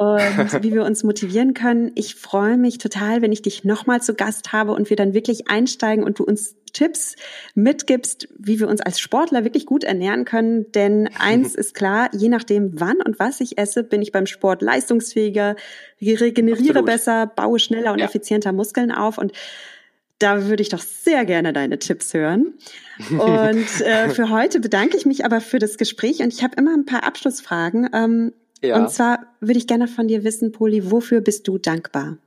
und 0.00 0.62
wie 0.62 0.72
wir 0.72 0.84
uns 0.84 1.04
motivieren 1.04 1.52
können. 1.52 1.92
Ich 1.94 2.14
freue 2.14 2.56
mich 2.56 2.78
total, 2.78 3.20
wenn 3.20 3.32
ich 3.32 3.42
dich 3.42 3.64
nochmal 3.64 4.00
zu 4.00 4.14
Gast 4.14 4.50
habe 4.50 4.72
und 4.72 4.88
wir 4.88 4.96
dann 4.96 5.12
wirklich 5.12 5.48
einsteigen 5.48 6.04
und 6.04 6.18
du 6.18 6.24
uns 6.24 6.56
Tipps 6.72 7.16
mitgibst, 7.54 8.28
wie 8.38 8.60
wir 8.60 8.68
uns 8.68 8.80
als 8.80 8.98
Sportler 8.98 9.44
wirklich 9.44 9.66
gut 9.66 9.84
ernähren 9.84 10.24
können. 10.24 10.72
Denn 10.72 11.10
eins 11.18 11.54
ist 11.54 11.74
klar, 11.74 12.08
je 12.14 12.30
nachdem, 12.30 12.80
wann 12.80 13.02
und 13.02 13.18
was 13.18 13.42
ich 13.42 13.58
esse, 13.58 13.84
bin 13.84 14.00
ich 14.00 14.10
beim 14.10 14.24
Sport 14.24 14.62
leistungsfähiger, 14.62 15.56
regeneriere 16.00 16.78
Absolut. 16.78 16.86
besser, 16.86 17.26
baue 17.26 17.58
schneller 17.58 17.92
und 17.92 17.98
ja. 17.98 18.06
effizienter 18.06 18.52
Muskeln 18.52 18.92
auf. 18.92 19.18
Und 19.18 19.32
da 20.18 20.46
würde 20.46 20.62
ich 20.62 20.70
doch 20.70 20.80
sehr 20.80 21.26
gerne 21.26 21.52
deine 21.52 21.78
Tipps 21.78 22.14
hören. 22.14 22.54
Und 23.10 23.80
äh, 23.80 24.10
für 24.10 24.28
heute 24.28 24.60
bedanke 24.60 24.96
ich 24.96 25.06
mich 25.06 25.24
aber 25.24 25.40
für 25.40 25.58
das 25.58 25.78
Gespräch 25.78 26.20
und 26.20 26.34
ich 26.34 26.42
habe 26.42 26.54
immer 26.58 26.74
ein 26.74 26.84
paar 26.84 27.04
Abschlussfragen. 27.04 27.88
Ähm, 27.94 28.34
ja. 28.62 28.76
Und 28.76 28.90
zwar 28.90 29.20
würde 29.40 29.58
ich 29.58 29.66
gerne 29.66 29.88
von 29.88 30.08
dir 30.08 30.24
wissen, 30.24 30.52
Poli, 30.52 30.90
wofür 30.90 31.20
bist 31.20 31.48
du 31.48 31.58
dankbar? 31.58 32.18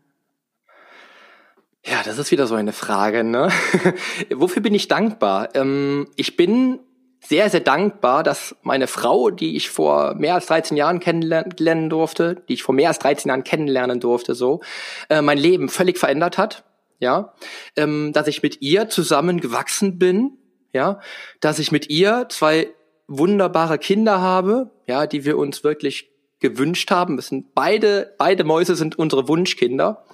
Ja, 1.85 2.01
das 2.03 2.17
ist 2.17 2.31
wieder 2.31 2.47
so 2.47 2.55
eine 2.55 2.71
Frage. 2.71 3.23
Ne? 3.25 3.49
Wofür 4.33 4.61
bin 4.61 4.73
ich 4.73 4.87
dankbar? 4.87 5.49
Ähm, 5.53 6.07
ich 6.15 6.37
bin 6.37 6.79
sehr, 7.19 7.49
sehr 7.49 7.59
dankbar, 7.59 8.23
dass 8.23 8.55
meine 8.63 8.87
Frau, 8.87 9.29
die 9.29 9.57
ich 9.57 9.69
vor 9.69 10.15
mehr 10.15 10.35
als 10.35 10.45
13 10.45 10.77
Jahren 10.77 11.01
kennenlernen 11.01 11.89
durfte, 11.89 12.41
die 12.47 12.53
ich 12.53 12.63
vor 12.63 12.73
mehr 12.73 12.87
als 12.87 12.99
13 12.99 13.29
Jahren 13.29 13.43
kennenlernen 13.43 13.99
durfte, 13.99 14.33
so, 14.33 14.61
äh, 15.09 15.21
mein 15.21 15.37
Leben 15.37 15.67
völlig 15.67 15.97
verändert 15.97 16.37
hat. 16.37 16.63
Ja, 16.99 17.33
ähm, 17.75 18.13
dass 18.13 18.27
ich 18.27 18.43
mit 18.43 18.61
ihr 18.61 18.87
zusammen 18.87 19.41
gewachsen 19.41 19.99
bin. 19.99 20.37
Ja, 20.73 21.01
dass 21.41 21.59
ich 21.59 21.71
mit 21.71 21.89
ihr 21.89 22.27
zwei 22.29 22.69
wunderbare 23.07 23.77
Kinder 23.77 24.21
habe, 24.21 24.71
ja, 24.87 25.05
die 25.05 25.25
wir 25.25 25.37
uns 25.37 25.63
wirklich 25.65 26.12
gewünscht 26.43 26.91
haben. 26.91 27.17
Es 27.17 27.27
sind 27.27 27.55
beide, 27.55 28.13
beide 28.19 28.43
Mäuse 28.43 28.75
sind 28.75 28.99
unsere 28.99 29.27
Wunschkinder. 29.27 30.05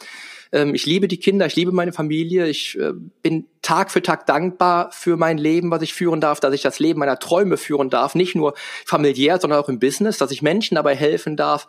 Ähm, 0.52 0.76
ich 0.76 0.86
liebe 0.86 1.08
die 1.08 1.18
Kinder, 1.18 1.48
ich 1.48 1.56
liebe 1.56 1.72
meine 1.72 1.92
Familie, 1.92 2.48
ich 2.48 2.80
äh, 2.80 2.94
bin 3.22 3.48
Tag 3.62 3.92
für 3.92 4.02
Tag 4.02 4.26
dankbar 4.28 4.92
für 4.92 5.18
mein 5.18 5.38
Leben, 5.38 5.72
was 5.72 5.82
ich 5.82 5.94
führen 5.94 6.22
darf, 6.22 6.40
dass 6.40 6.54
ich 6.54 6.62
das 6.62 6.80
Leben 6.80 7.00
meiner 7.00 7.20
Träume 7.20 7.58
führen 7.58 7.90
darf, 7.90 8.16
nicht 8.16 8.36
nur 8.36 8.54
familiär, 8.86 9.40
sondern 9.40 9.60
auch 9.60 9.70
im 9.70 9.80
Business, 9.80 10.18
dass 10.18 10.32
ich 10.32 10.42
Menschen 10.42 10.76
dabei 10.76 10.96
helfen 10.96 11.36
darf, 11.36 11.68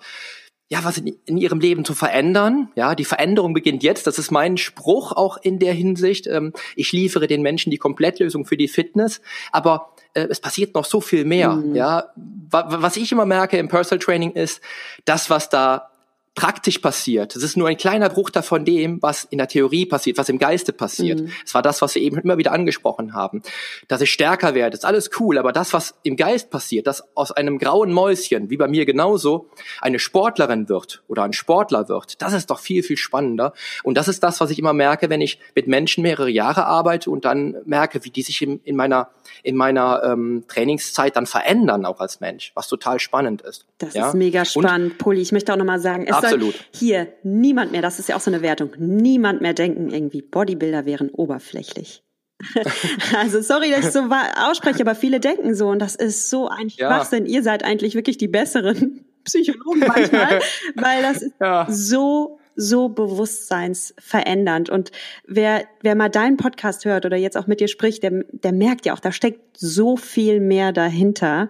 ja, 0.73 0.85
was 0.85 0.99
in, 0.99 1.17
in, 1.27 1.37
ihrem 1.37 1.59
Leben 1.59 1.85
zu 1.85 1.95
verändern. 1.95 2.69
Ja, 2.77 2.95
die 2.95 3.05
Veränderung 3.05 3.55
beginnt 3.55 3.83
jetzt. 3.83 4.07
Das 4.07 4.19
ist 4.19 4.31
mein 4.31 4.57
Spruch 4.57 5.11
auch 5.13 5.37
in 5.37 5.59
der 5.59 5.75
Hinsicht. 5.75 6.29
Ähm, 6.29 6.53
ich 6.77 6.93
liefere 6.93 7.27
den 7.27 7.43
Menschen 7.43 7.71
die 7.71 7.77
Komplettlösung 7.77 8.47
für 8.47 8.57
die 8.57 8.69
Fitness, 8.69 9.21
aber 9.51 9.97
äh, 10.15 10.29
es 10.31 10.41
passiert 10.41 10.77
noch 10.77 10.85
so 10.85 11.01
viel 11.01 11.25
mehr. 11.25 11.55
Mhm. 11.55 11.75
Ja, 11.75 12.05
was 12.51 12.97
ich 12.97 13.11
immer 13.11 13.27
merke 13.27 13.59
im 13.59 13.69
Personal 13.69 13.99
Training 13.99 14.33
ist, 14.33 14.61
das, 15.05 15.29
was 15.29 15.49
da 15.49 15.91
praktisch 16.35 16.79
passiert. 16.79 17.35
Das 17.35 17.43
ist 17.43 17.57
nur 17.57 17.69
ein 17.69 17.77
kleiner 17.77 18.09
Bruchteil 18.09 18.43
von 18.43 18.65
dem, 18.65 19.03
was 19.03 19.25
in 19.25 19.39
der 19.39 19.49
Theorie 19.49 19.85
passiert, 19.85 20.17
was 20.17 20.29
im 20.29 20.39
Geiste 20.39 20.73
passiert. 20.73 21.21
Mhm. 21.21 21.33
Es 21.45 21.55
war 21.55 21.63
das, 21.63 21.83
was 21.83 21.95
wir 21.97 22.03
eben 22.03 22.19
immer 22.19 22.39
wieder 22.39 22.53
angesprochen 22.53 23.15
haben. 23.15 23.43
Dass 23.89 24.01
ich 24.01 24.13
stärker 24.13 24.55
werde, 24.55 24.77
ist 24.77 24.85
alles 24.85 25.11
cool, 25.19 25.39
aber 25.39 25.53
das, 25.53 25.73
was 25.73 25.95
im 26.05 26.17
Geist 26.17 26.51
passiert, 26.51 26.87
dass 26.87 27.05
aus 27.17 27.33
einem 27.33 27.59
grauen 27.59 27.93
Mäuschen, 27.93 28.49
wie 28.49 28.57
bei 28.57 28.69
mir 28.69 28.87
genauso, 28.87 29.49
eine 29.81 29.99
Sportlerin 29.99 30.69
wird 30.69 31.03
oder 31.09 31.25
ein 31.25 31.33
Sportler 31.33 31.89
wird, 31.89 32.23
das 32.23 32.33
ist 32.33 32.49
doch 32.51 32.61
viel, 32.61 32.85
viel 32.85 32.97
spannender. 32.97 33.53
Und 33.83 33.97
das 33.97 34.07
ist 34.07 34.23
das, 34.23 34.41
was 34.41 34.51
ich 34.51 34.59
immer 34.59 34.73
merke, 34.73 35.11
wenn 35.11 35.21
ich 35.21 35.41
mit 35.57 35.67
Menschen 35.67 36.03
mehrere 36.03 36.31
Jahre 36.31 36.65
arbeite 36.65 37.11
und 37.11 37.25
dann 37.25 37.57
merke, 37.65 38.05
wie 38.05 38.11
die 38.11 38.23
sich 38.23 38.41
in, 38.41 38.61
in 38.63 38.77
meiner, 38.77 39.11
in 39.43 39.57
meiner 39.57 40.03
ähm, 40.05 40.45
Trainingszeit 40.47 41.17
dann 41.17 41.27
verändern, 41.27 41.85
auch 41.85 41.99
als 41.99 42.21
Mensch, 42.21 42.53
was 42.55 42.69
total 42.69 43.01
spannend 43.01 43.43
ist. 43.43 43.67
Das 43.79 43.95
ja? 43.95 44.09
ist 44.09 44.15
mega 44.15 44.45
spannend, 44.45 44.93
und, 44.93 44.99
Pulli. 44.99 45.21
Ich 45.21 45.33
möchte 45.33 45.53
auch 45.53 45.57
nochmal 45.57 45.81
sagen, 45.81 46.07
es 46.07 46.20
Absolut. 46.25 46.55
soll 46.55 46.65
hier 46.75 47.09
niemand 47.23 47.73
mehr, 47.73 47.83
das 47.83 47.99
ist 47.99 48.09
ja 48.09 48.17
auch 48.17 48.21
so 48.21 48.31
eine 48.31 48.43
Wertung, 48.43 48.71
niemand 48.79 49.41
mehr 49.41 49.55
denken, 49.55 49.91
irgendwie 49.91 50.23
Bodybuilder 50.23 50.87
wären 50.87 51.11
oberflächlich. 51.11 52.03
also 53.17 53.41
sorry, 53.43 53.71
dass 53.71 53.87
ich 53.87 53.93
so 53.93 54.09
ausspreche, 54.37 54.81
aber 54.81 54.95
viele 54.95 55.21
denken 55.21 55.55
so 55.55 55.69
und 55.69 55.79
das 55.79 55.95
ist 55.95 56.31
so 56.31 56.49
ein 56.49 56.71
Schwachsinn. 56.71 57.27
Ja. 57.27 57.33
Ihr 57.33 57.43
seid 57.43 57.65
eigentlich 57.65 57.95
wirklich 57.95 58.19
die 58.19 58.29
besseren 58.29 59.05
Psychologen 59.25 59.81
manchmal, 59.81 60.41
weil 60.75 61.03
das 61.03 61.23
ist 61.23 61.35
ja. 61.41 61.67
so 61.69 62.39
so 62.57 62.89
bewusstseinsverändernd. 62.91 64.69
Und 64.69 64.91
wer, 65.27 65.65
wer 65.81 65.95
mal 65.95 66.11
deinen 66.11 66.37
Podcast 66.37 66.85
hört 66.85 67.07
oder 67.07 67.17
jetzt 67.17 67.37
auch 67.37 67.47
mit 67.47 67.61
dir 67.61 67.69
spricht, 67.69 68.03
der, 68.03 68.25
der 68.33 68.53
merkt 68.53 68.85
ja 68.85 68.93
auch, 68.93 69.01
da 69.01 69.13
steckt 69.13 69.57
so 69.57 69.97
viel 69.97 70.41
mehr 70.41 70.73
dahinter 70.73 71.49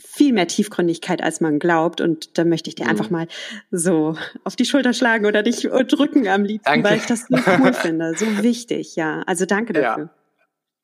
viel 0.00 0.32
mehr 0.32 0.46
Tiefgründigkeit, 0.46 1.22
als 1.22 1.40
man 1.40 1.58
glaubt. 1.58 2.00
Und 2.00 2.38
da 2.38 2.44
möchte 2.44 2.68
ich 2.68 2.74
dir 2.74 2.84
mhm. 2.84 2.90
einfach 2.90 3.10
mal 3.10 3.28
so 3.70 4.16
auf 4.44 4.56
die 4.56 4.64
Schulter 4.64 4.92
schlagen 4.92 5.26
oder 5.26 5.42
dich 5.42 5.62
drücken 5.62 6.28
am 6.28 6.44
liebsten, 6.44 6.70
danke. 6.70 6.88
weil 6.88 6.96
ich 6.98 7.06
das 7.06 7.26
so 7.28 7.36
cool 7.60 7.72
finde. 7.72 8.14
So 8.16 8.26
wichtig, 8.42 8.96
ja. 8.96 9.22
Also 9.26 9.46
danke 9.46 9.72
dafür. 9.72 10.04
Ja. 10.04 10.10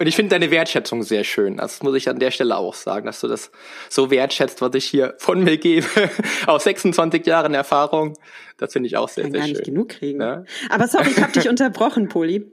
Und 0.01 0.09
ich 0.09 0.17
finde 0.17 0.31
deine 0.31 0.51
Wertschätzung 0.51 1.05
sehr 1.05 1.23
schön. 1.23 1.57
Das 1.57 1.83
muss 1.83 1.95
ich 1.95 2.09
an 2.09 2.19
der 2.19 2.33
Stelle 2.33 2.57
auch 2.57 2.75
sagen, 2.75 3.07
dass 3.07 3.21
du 3.21 3.29
das 3.29 3.53
so 3.89 4.11
wertschätzt, 4.11 4.61
was 4.61 4.75
ich 4.75 4.87
hier 4.87 5.15
von 5.19 5.45
mir 5.45 5.57
gebe. 5.57 5.87
Aus 6.47 6.65
26 6.65 7.25
Jahren 7.25 7.55
Erfahrung. 7.55 8.15
Das 8.59 8.73
finde 8.73 8.89
ich 8.89 8.97
auch 8.97 9.09
sehr, 9.09 9.25
Kann 9.25 9.33
sehr 9.33 9.41
gar 9.41 9.47
schön. 9.47 9.57
nicht 9.57 9.65
genug 9.65 9.89
kriegen. 9.91 10.21
Ja? 10.21 10.45
Aber 10.69 10.89
sorry, 10.89 11.11
ich 11.11 11.23
habe 11.23 11.33
dich 11.33 11.49
unterbrochen, 11.49 12.09
Poli. 12.09 12.45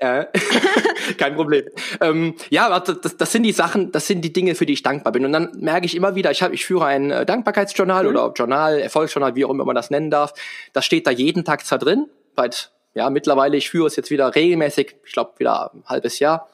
Äh, 0.00 0.26
kein 1.18 1.34
Problem. 1.34 1.66
Ähm, 2.00 2.34
ja, 2.48 2.80
das, 2.80 3.16
das 3.18 3.32
sind 3.32 3.42
die 3.42 3.52
Sachen, 3.52 3.92
das 3.92 4.06
sind 4.06 4.22
die 4.22 4.32
Dinge, 4.32 4.54
für 4.54 4.64
die 4.64 4.72
ich 4.72 4.82
dankbar 4.82 5.12
bin. 5.12 5.26
Und 5.26 5.32
dann 5.32 5.50
merke 5.58 5.84
ich 5.84 5.94
immer 5.94 6.14
wieder, 6.14 6.30
ich, 6.30 6.42
hab, 6.42 6.52
ich 6.52 6.64
führe 6.64 6.86
ein 6.86 7.10
äh, 7.10 7.26
Dankbarkeitsjournal 7.26 8.04
mhm. 8.04 8.10
oder 8.10 8.32
Journal, 8.34 8.78
Erfolgsjournal, 8.80 9.36
wie 9.36 9.44
auch 9.44 9.50
immer 9.50 9.66
man 9.66 9.76
das 9.76 9.90
nennen 9.90 10.10
darf. 10.10 10.32
Das 10.72 10.86
steht 10.86 11.06
da 11.06 11.10
jeden 11.10 11.44
Tag 11.44 11.66
zwar 11.66 11.78
drin, 11.78 12.06
seit 12.34 12.72
ja 12.94 13.10
mittlerweile, 13.10 13.58
ich 13.58 13.68
führe 13.68 13.86
es 13.86 13.96
jetzt 13.96 14.10
wieder 14.10 14.34
regelmäßig, 14.34 14.96
ich 15.04 15.12
glaube 15.12 15.38
wieder 15.38 15.70
ein 15.74 15.84
halbes 15.86 16.18
Jahr. 16.18 16.48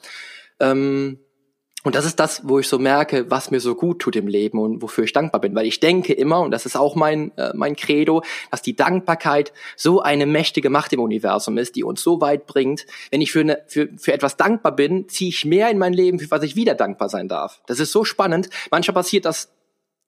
Ähm, 0.58 1.20
und 1.86 1.94
das 1.94 2.04
ist 2.04 2.18
das, 2.18 2.40
wo 2.42 2.58
ich 2.58 2.66
so 2.66 2.80
merke, 2.80 3.30
was 3.30 3.52
mir 3.52 3.60
so 3.60 3.76
gut 3.76 4.00
tut 4.00 4.16
im 4.16 4.26
Leben 4.26 4.58
und 4.58 4.82
wofür 4.82 5.04
ich 5.04 5.12
dankbar 5.12 5.40
bin. 5.40 5.54
Weil 5.54 5.66
ich 5.66 5.78
denke 5.78 6.14
immer, 6.14 6.40
und 6.40 6.50
das 6.50 6.66
ist 6.66 6.74
auch 6.74 6.96
mein, 6.96 7.30
äh, 7.38 7.52
mein 7.54 7.76
Credo, 7.76 8.24
dass 8.50 8.60
die 8.60 8.74
Dankbarkeit 8.74 9.52
so 9.76 10.00
eine 10.02 10.26
mächtige 10.26 10.68
Macht 10.68 10.92
im 10.92 10.98
Universum 10.98 11.58
ist, 11.58 11.76
die 11.76 11.84
uns 11.84 12.02
so 12.02 12.20
weit 12.20 12.48
bringt. 12.48 12.86
Wenn 13.12 13.20
ich 13.20 13.30
für, 13.30 13.38
eine, 13.38 13.62
für, 13.68 13.88
für 13.98 14.12
etwas 14.12 14.36
dankbar 14.36 14.74
bin, 14.74 15.08
ziehe 15.08 15.28
ich 15.28 15.44
mehr 15.44 15.70
in 15.70 15.78
mein 15.78 15.92
Leben, 15.92 16.18
für 16.18 16.28
was 16.28 16.42
ich 16.42 16.56
wieder 16.56 16.74
dankbar 16.74 17.08
sein 17.08 17.28
darf. 17.28 17.62
Das 17.68 17.78
ist 17.78 17.92
so 17.92 18.02
spannend. 18.02 18.50
Manchmal 18.72 18.94
passiert 18.94 19.24
das 19.24 19.52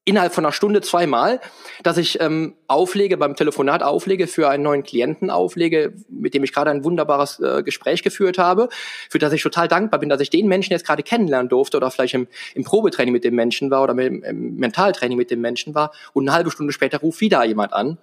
innerhalb 0.09 0.35
von 0.35 0.45
einer 0.45 0.53
Stunde 0.53 0.81
zweimal, 0.81 1.41
dass 1.83 1.99
ich 1.99 2.21
ähm, 2.21 2.55
auflege, 2.67 3.19
beim 3.19 3.37
Telefonat 3.37 3.83
auflege, 3.83 4.27
für 4.27 4.49
einen 4.49 4.63
neuen 4.63 4.83
Klienten 4.83 5.31
auflege, 5.31 5.93
mit 6.09 6.33
dem 6.33 6.43
ich 6.45 6.53
gerade 6.53 6.71
ein 6.71 6.83
wunderbares 6.83 7.39
äh, 7.41 7.63
Gespräch 7.63 8.03
geführt 8.03 8.39
habe, 8.39 8.71
für 9.11 9.19
das 9.19 9.33
ich 9.35 9.43
total 9.43 9.69
dankbar 9.69 10.01
bin, 10.01 10.09
dass 10.09 10.21
ich 10.21 10.31
den 10.31 10.49
Menschen 10.49 10.73
jetzt 10.73 10.87
gerade 10.87 11.03
kennenlernen 11.03 11.51
durfte 11.51 11.77
oder 11.77 11.91
vielleicht 11.91 12.15
im, 12.15 12.27
im 12.55 12.65
Probetraining 12.65 13.13
mit 13.13 13.23
dem 13.23 13.35
Menschen 13.35 13.71
war 13.71 13.83
oder 13.83 13.93
im, 13.93 14.23
im 14.25 14.57
Mentaltraining 14.57 15.19
mit 15.19 15.31
dem 15.31 15.43
Menschen 15.43 15.75
war 15.75 15.93
und 16.15 16.27
eine 16.27 16.35
halbe 16.35 16.51
Stunde 16.51 16.73
später 16.73 16.99
ruft 16.99 17.21
wieder 17.21 17.45
jemand 17.45 17.75
an, 17.75 17.99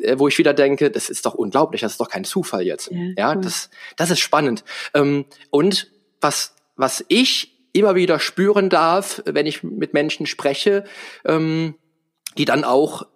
äh, 0.00 0.18
wo 0.18 0.26
ich 0.26 0.38
wieder 0.38 0.54
denke, 0.54 0.90
das 0.90 1.08
ist 1.08 1.24
doch 1.24 1.34
unglaublich, 1.34 1.82
das 1.82 1.92
ist 1.92 2.00
doch 2.00 2.08
kein 2.08 2.24
Zufall 2.24 2.62
jetzt. 2.62 2.90
Ja, 2.90 2.98
ja 3.16 3.34
cool. 3.34 3.42
das, 3.42 3.70
das 3.96 4.10
ist 4.10 4.20
spannend. 4.20 4.64
Ähm, 4.92 5.24
und 5.50 5.88
was, 6.20 6.56
was 6.74 7.04
ich 7.06 7.57
immer 7.72 7.94
wieder 7.94 8.18
spüren 8.18 8.70
darf, 8.70 9.22
wenn 9.24 9.46
ich 9.46 9.62
mit 9.62 9.94
Menschen 9.94 10.26
spreche, 10.26 10.84
ähm, 11.24 11.74
die 12.36 12.44
dann 12.44 12.64
auch 12.64 13.06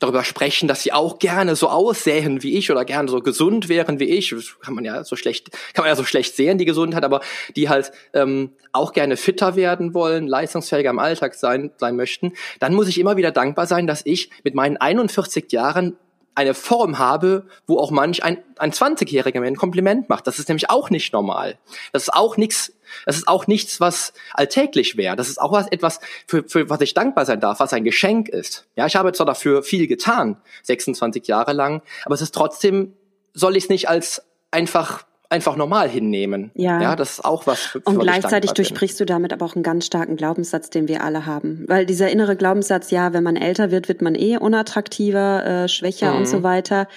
darüber 0.00 0.22
sprechen, 0.22 0.68
dass 0.68 0.82
sie 0.82 0.92
auch 0.92 1.18
gerne 1.18 1.56
so 1.56 1.68
aussähen 1.68 2.42
wie 2.42 2.56
ich 2.56 2.70
oder 2.70 2.84
gerne 2.84 3.08
so 3.08 3.20
gesund 3.20 3.68
wären 3.68 3.98
wie 3.98 4.04
ich. 4.04 4.34
Kann 4.60 4.74
man 4.74 4.84
ja 4.84 5.02
so 5.02 5.16
schlecht, 5.16 5.50
kann 5.74 5.82
man 5.82 5.88
ja 5.88 5.96
so 5.96 6.04
schlecht 6.04 6.36
sehen, 6.36 6.58
die 6.58 6.64
Gesundheit, 6.64 7.04
aber 7.04 7.20
die 7.56 7.68
halt 7.68 7.90
ähm, 8.14 8.52
auch 8.72 8.92
gerne 8.92 9.16
fitter 9.16 9.56
werden 9.56 9.94
wollen, 9.94 10.28
leistungsfähiger 10.28 10.90
im 10.90 10.98
Alltag 10.98 11.34
sein, 11.34 11.72
sein 11.78 11.96
möchten, 11.96 12.32
dann 12.60 12.74
muss 12.74 12.88
ich 12.88 13.00
immer 13.00 13.16
wieder 13.16 13.32
dankbar 13.32 13.66
sein, 13.66 13.86
dass 13.86 14.02
ich 14.04 14.30
mit 14.44 14.54
meinen 14.54 14.76
41 14.76 15.50
Jahren 15.50 15.96
eine 16.34 16.54
Form 16.54 16.98
habe, 16.98 17.46
wo 17.66 17.78
auch 17.78 17.90
manch 17.90 18.22
ein, 18.22 18.38
ein 18.58 18.72
20-Jähriger 18.72 19.40
mir 19.40 19.46
ein 19.46 19.56
Kompliment 19.56 20.08
macht. 20.08 20.26
Das 20.26 20.38
ist 20.38 20.48
nämlich 20.48 20.70
auch 20.70 20.88
nicht 20.88 21.12
normal. 21.12 21.58
Das 21.92 22.04
ist 22.04 22.14
auch 22.14 22.36
nichts, 22.36 22.72
das 23.06 23.16
ist 23.16 23.26
auch 23.26 23.46
nichts, 23.48 23.80
was 23.80 24.12
alltäglich 24.34 24.96
wäre. 24.96 25.16
Das 25.16 25.28
ist 25.28 25.40
auch 25.40 25.50
was, 25.50 25.66
etwas, 25.68 25.98
für, 26.26 26.44
für 26.44 26.70
was 26.70 26.80
ich 26.80 26.94
dankbar 26.94 27.26
sein 27.26 27.40
darf, 27.40 27.58
was 27.58 27.72
ein 27.72 27.82
Geschenk 27.82 28.28
ist. 28.28 28.66
Ja, 28.76 28.86
ich 28.86 28.94
habe 28.94 29.12
zwar 29.12 29.26
dafür 29.26 29.62
viel 29.64 29.88
getan, 29.88 30.40
26 30.62 31.26
Jahre 31.26 31.52
lang, 31.52 31.82
aber 32.04 32.14
es 32.14 32.22
ist 32.22 32.34
trotzdem, 32.34 32.94
soll 33.34 33.56
ich 33.56 33.64
es 33.64 33.70
nicht 33.70 33.88
als 33.88 34.22
einfach 34.50 35.04
einfach 35.30 35.56
normal 35.56 35.88
hinnehmen. 35.88 36.50
Ja. 36.54 36.80
ja, 36.80 36.96
das 36.96 37.14
ist 37.14 37.24
auch 37.24 37.46
was. 37.46 37.60
Für, 37.60 37.80
und 37.80 37.98
gleichzeitig 37.98 38.52
durchbrichst 38.52 38.98
du 38.98 39.04
damit 39.04 39.32
aber 39.32 39.44
auch 39.44 39.54
einen 39.54 39.62
ganz 39.62 39.86
starken 39.86 40.16
Glaubenssatz, 40.16 40.70
den 40.70 40.88
wir 40.88 41.02
alle 41.02 41.26
haben. 41.26 41.64
Weil 41.68 41.86
dieser 41.86 42.10
innere 42.10 42.36
Glaubenssatz, 42.36 42.90
ja, 42.90 43.12
wenn 43.12 43.22
man 43.22 43.36
älter 43.36 43.70
wird, 43.70 43.88
wird 43.88 44.02
man 44.02 44.14
eh 44.14 44.38
unattraktiver, 44.38 45.44
äh, 45.44 45.68
schwächer 45.68 46.12
mhm. 46.12 46.18
und 46.18 46.28
so 46.28 46.42
weiter, 46.42 46.88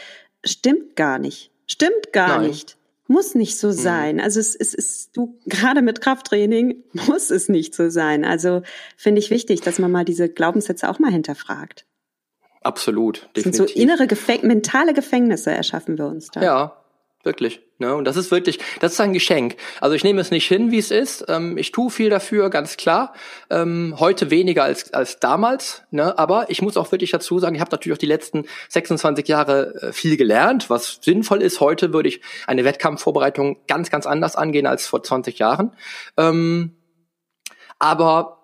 stimmt 0.44 0.96
gar 0.96 1.20
nicht. 1.20 1.52
Stimmt 1.68 2.14
gar 2.14 2.40
Nein. 2.40 2.50
nicht. 2.50 2.78
Muss 3.08 3.36
nicht 3.36 3.58
so 3.58 3.68
mhm. 3.68 3.74
sein. 3.74 4.22
Also 4.22 4.40
es, 4.40 4.56
es 4.56 4.74
ist, 4.74 5.18
du, 5.18 5.38
gerade 5.46 5.82
mit 5.82 6.00
Krafttraining 6.00 6.84
muss 6.94 7.30
es 7.30 7.50
nicht 7.50 7.76
so 7.76 7.90
sein. 7.90 8.24
Also 8.24 8.62
finde 8.96 9.20
ich 9.20 9.30
wichtig, 9.30 9.62
dass 9.62 9.80
man 9.80 9.92
mal 9.92 10.06
diese 10.06 10.30
Glaubenssätze 10.30 10.90
auch 10.90 11.00
mal 11.00 11.12
hinterfragt. 11.12 11.86
Absolut. 12.64 13.28
Definitiv. 13.36 13.44
Das 13.44 13.44
sind 13.44 13.70
so 13.70 13.82
innere 13.82 14.08
Gefäng 14.08 14.46
mentale 14.46 14.94
Gefängnisse 14.94 15.52
erschaffen 15.52 15.98
wir 15.98 16.06
uns 16.06 16.30
da. 16.30 16.44
Ja, 16.44 16.81
Wirklich. 17.24 17.62
Ne? 17.78 17.96
Und 17.96 18.06
das 18.06 18.18
ist 18.18 18.32
wirklich, 18.32 18.60
das 18.80 18.94
ist 18.94 19.02
ein 19.02 19.14
Geschenk. 19.14 19.56
Also 19.80 19.96
ich 19.96 20.04
nehme 20.04 20.22
es 20.22 20.32
nicht 20.32 20.48
hin, 20.48 20.72
wie 20.72 20.80
es 20.80 20.90
ist. 20.90 21.26
Ähm, 21.28 21.58
ich 21.58 21.72
tue 21.72 21.92
viel 21.92 22.10
dafür, 22.10 22.50
ganz 22.50 22.78
klar. 22.78 23.14
Ähm, 23.50 23.96
heute 24.00 24.32
weniger 24.32 24.64
als, 24.64 24.92
als 24.94 25.20
damals. 25.20 25.84
Ne? 25.92 26.18
Aber 26.18 26.50
ich 26.50 26.62
muss 26.64 26.78
auch 26.78 26.92
wirklich 26.92 27.12
dazu 27.12 27.38
sagen, 27.38 27.56
ich 27.56 27.62
habe 27.62 27.72
natürlich 27.72 27.96
auch 27.96 28.00
die 28.00 28.08
letzten 28.08 28.46
26 28.70 29.28
Jahre 29.28 29.76
äh, 29.82 29.94
viel 29.94 30.18
gelernt, 30.18 30.70
was 30.72 31.00
sinnvoll 31.02 31.44
ist. 31.44 31.60
Heute 31.60 31.94
würde 31.94 32.10
ich 32.10 32.22
eine 32.48 32.64
Wettkampfvorbereitung 32.66 33.58
ganz, 33.68 33.92
ganz 33.92 34.08
anders 34.08 34.36
angehen 34.36 34.66
als 34.66 34.88
vor 34.88 35.04
20 35.04 35.38
Jahren. 35.38 35.76
Ähm, 36.18 36.76
aber 37.78 38.40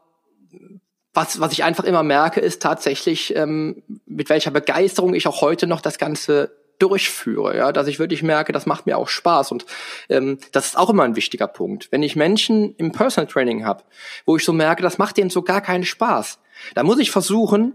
was, 1.13 1.39
was 1.39 1.51
ich 1.51 1.63
einfach 1.63 1.83
immer 1.83 2.03
merke, 2.03 2.41
ist 2.41 2.61
tatsächlich, 2.61 3.35
ähm, 3.35 3.81
mit 4.05 4.29
welcher 4.29 4.51
Begeisterung 4.51 5.15
ich 5.15 5.27
auch 5.27 5.41
heute 5.41 5.65
noch 5.65 5.81
das 5.81 5.97
Ganze 5.97 6.55
durchführe, 6.79 7.57
ja, 7.57 7.71
dass 7.71 7.87
ich 7.87 7.99
wirklich 7.99 8.23
merke, 8.23 8.51
das 8.51 8.65
macht 8.65 8.85
mir 8.85 8.97
auch 8.97 9.07
Spaß 9.07 9.51
und 9.51 9.65
ähm, 10.09 10.37
das 10.51 10.67
ist 10.67 10.77
auch 10.77 10.89
immer 10.89 11.03
ein 11.03 11.15
wichtiger 11.15 11.47
Punkt. 11.47 11.87
Wenn 11.91 12.03
ich 12.03 12.15
Menschen 12.15 12.75
im 12.75 12.91
Personal 12.91 13.27
Training 13.27 13.65
habe, 13.65 13.83
wo 14.25 14.37
ich 14.37 14.45
so 14.45 14.53
merke, 14.53 14.83
das 14.83 14.97
macht 14.97 15.17
denen 15.17 15.29
so 15.29 15.41
gar 15.41 15.61
keinen 15.61 15.85
Spaß, 15.85 16.39
da 16.75 16.83
muss 16.83 16.99
ich 16.99 17.11
versuchen, 17.11 17.73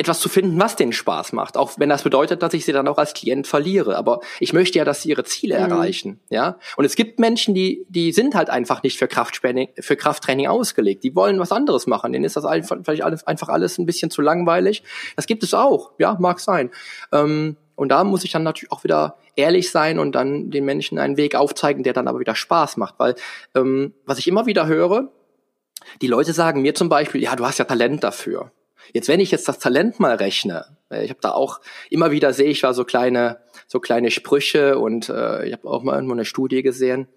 etwas 0.00 0.18
zu 0.18 0.30
finden, 0.30 0.58
was 0.58 0.76
denen 0.76 0.94
Spaß 0.94 1.34
macht, 1.34 1.58
auch 1.58 1.72
wenn 1.76 1.90
das 1.90 2.04
bedeutet, 2.04 2.42
dass 2.42 2.54
ich 2.54 2.64
sie 2.64 2.72
dann 2.72 2.88
auch 2.88 2.96
als 2.96 3.12
Klient 3.12 3.46
verliere. 3.46 3.98
Aber 3.98 4.20
ich 4.38 4.54
möchte 4.54 4.78
ja, 4.78 4.84
dass 4.86 5.02
sie 5.02 5.10
ihre 5.10 5.24
Ziele 5.24 5.56
mhm. 5.56 5.70
erreichen, 5.70 6.20
ja. 6.30 6.58
Und 6.76 6.86
es 6.86 6.96
gibt 6.96 7.18
Menschen, 7.18 7.54
die 7.54 7.84
die 7.90 8.12
sind 8.12 8.34
halt 8.34 8.48
einfach 8.48 8.82
nicht 8.82 8.98
für 8.98 9.08
Krafttraining, 9.08 9.68
für 9.78 9.96
Krafttraining 9.96 10.46
ausgelegt. 10.46 11.04
Die 11.04 11.14
wollen 11.14 11.38
was 11.38 11.52
anderes 11.52 11.86
machen. 11.86 12.14
Denen 12.14 12.24
ist 12.24 12.36
das 12.36 12.46
einfach, 12.46 12.78
vielleicht 12.82 13.02
alles, 13.02 13.26
einfach 13.26 13.50
alles 13.50 13.76
ein 13.76 13.84
bisschen 13.84 14.10
zu 14.10 14.22
langweilig. 14.22 14.82
Das 15.16 15.26
gibt 15.26 15.42
es 15.42 15.52
auch, 15.52 15.90
ja, 15.98 16.16
mag 16.18 16.40
sein. 16.40 16.70
Ähm, 17.12 17.56
und 17.80 17.88
da 17.88 18.04
muss 18.04 18.24
ich 18.24 18.32
dann 18.32 18.42
natürlich 18.42 18.72
auch 18.72 18.84
wieder 18.84 19.16
ehrlich 19.36 19.70
sein 19.70 19.98
und 19.98 20.12
dann 20.12 20.50
den 20.50 20.66
Menschen 20.66 20.98
einen 20.98 21.16
Weg 21.16 21.34
aufzeigen, 21.34 21.82
der 21.82 21.94
dann 21.94 22.08
aber 22.08 22.20
wieder 22.20 22.34
Spaß 22.34 22.76
macht. 22.76 22.96
Weil 22.98 23.14
ähm, 23.54 23.94
was 24.04 24.18
ich 24.18 24.28
immer 24.28 24.44
wieder 24.44 24.66
höre, 24.66 25.10
die 26.02 26.06
Leute 26.06 26.34
sagen 26.34 26.60
mir 26.60 26.74
zum 26.74 26.90
Beispiel, 26.90 27.22
ja, 27.22 27.34
du 27.36 27.46
hast 27.46 27.58
ja 27.58 27.64
Talent 27.64 28.04
dafür. 28.04 28.52
Jetzt, 28.92 29.08
wenn 29.08 29.18
ich 29.18 29.30
jetzt 29.30 29.48
das 29.48 29.58
Talent 29.58 29.98
mal 29.98 30.16
rechne, 30.16 30.76
ich 30.90 31.08
habe 31.08 31.20
da 31.22 31.30
auch 31.30 31.62
immer 31.88 32.10
wieder 32.10 32.34
sehe 32.34 32.50
ich 32.50 32.62
war 32.62 32.74
so 32.74 32.84
kleine 32.84 33.38
so 33.66 33.80
kleine 33.80 34.10
Sprüche 34.10 34.78
und 34.78 35.08
äh, 35.08 35.46
ich 35.46 35.54
habe 35.54 35.66
auch 35.66 35.82
mal 35.82 35.94
irgendwo 35.94 36.12
eine 36.12 36.26
Studie 36.26 36.62
gesehen. 36.62 37.08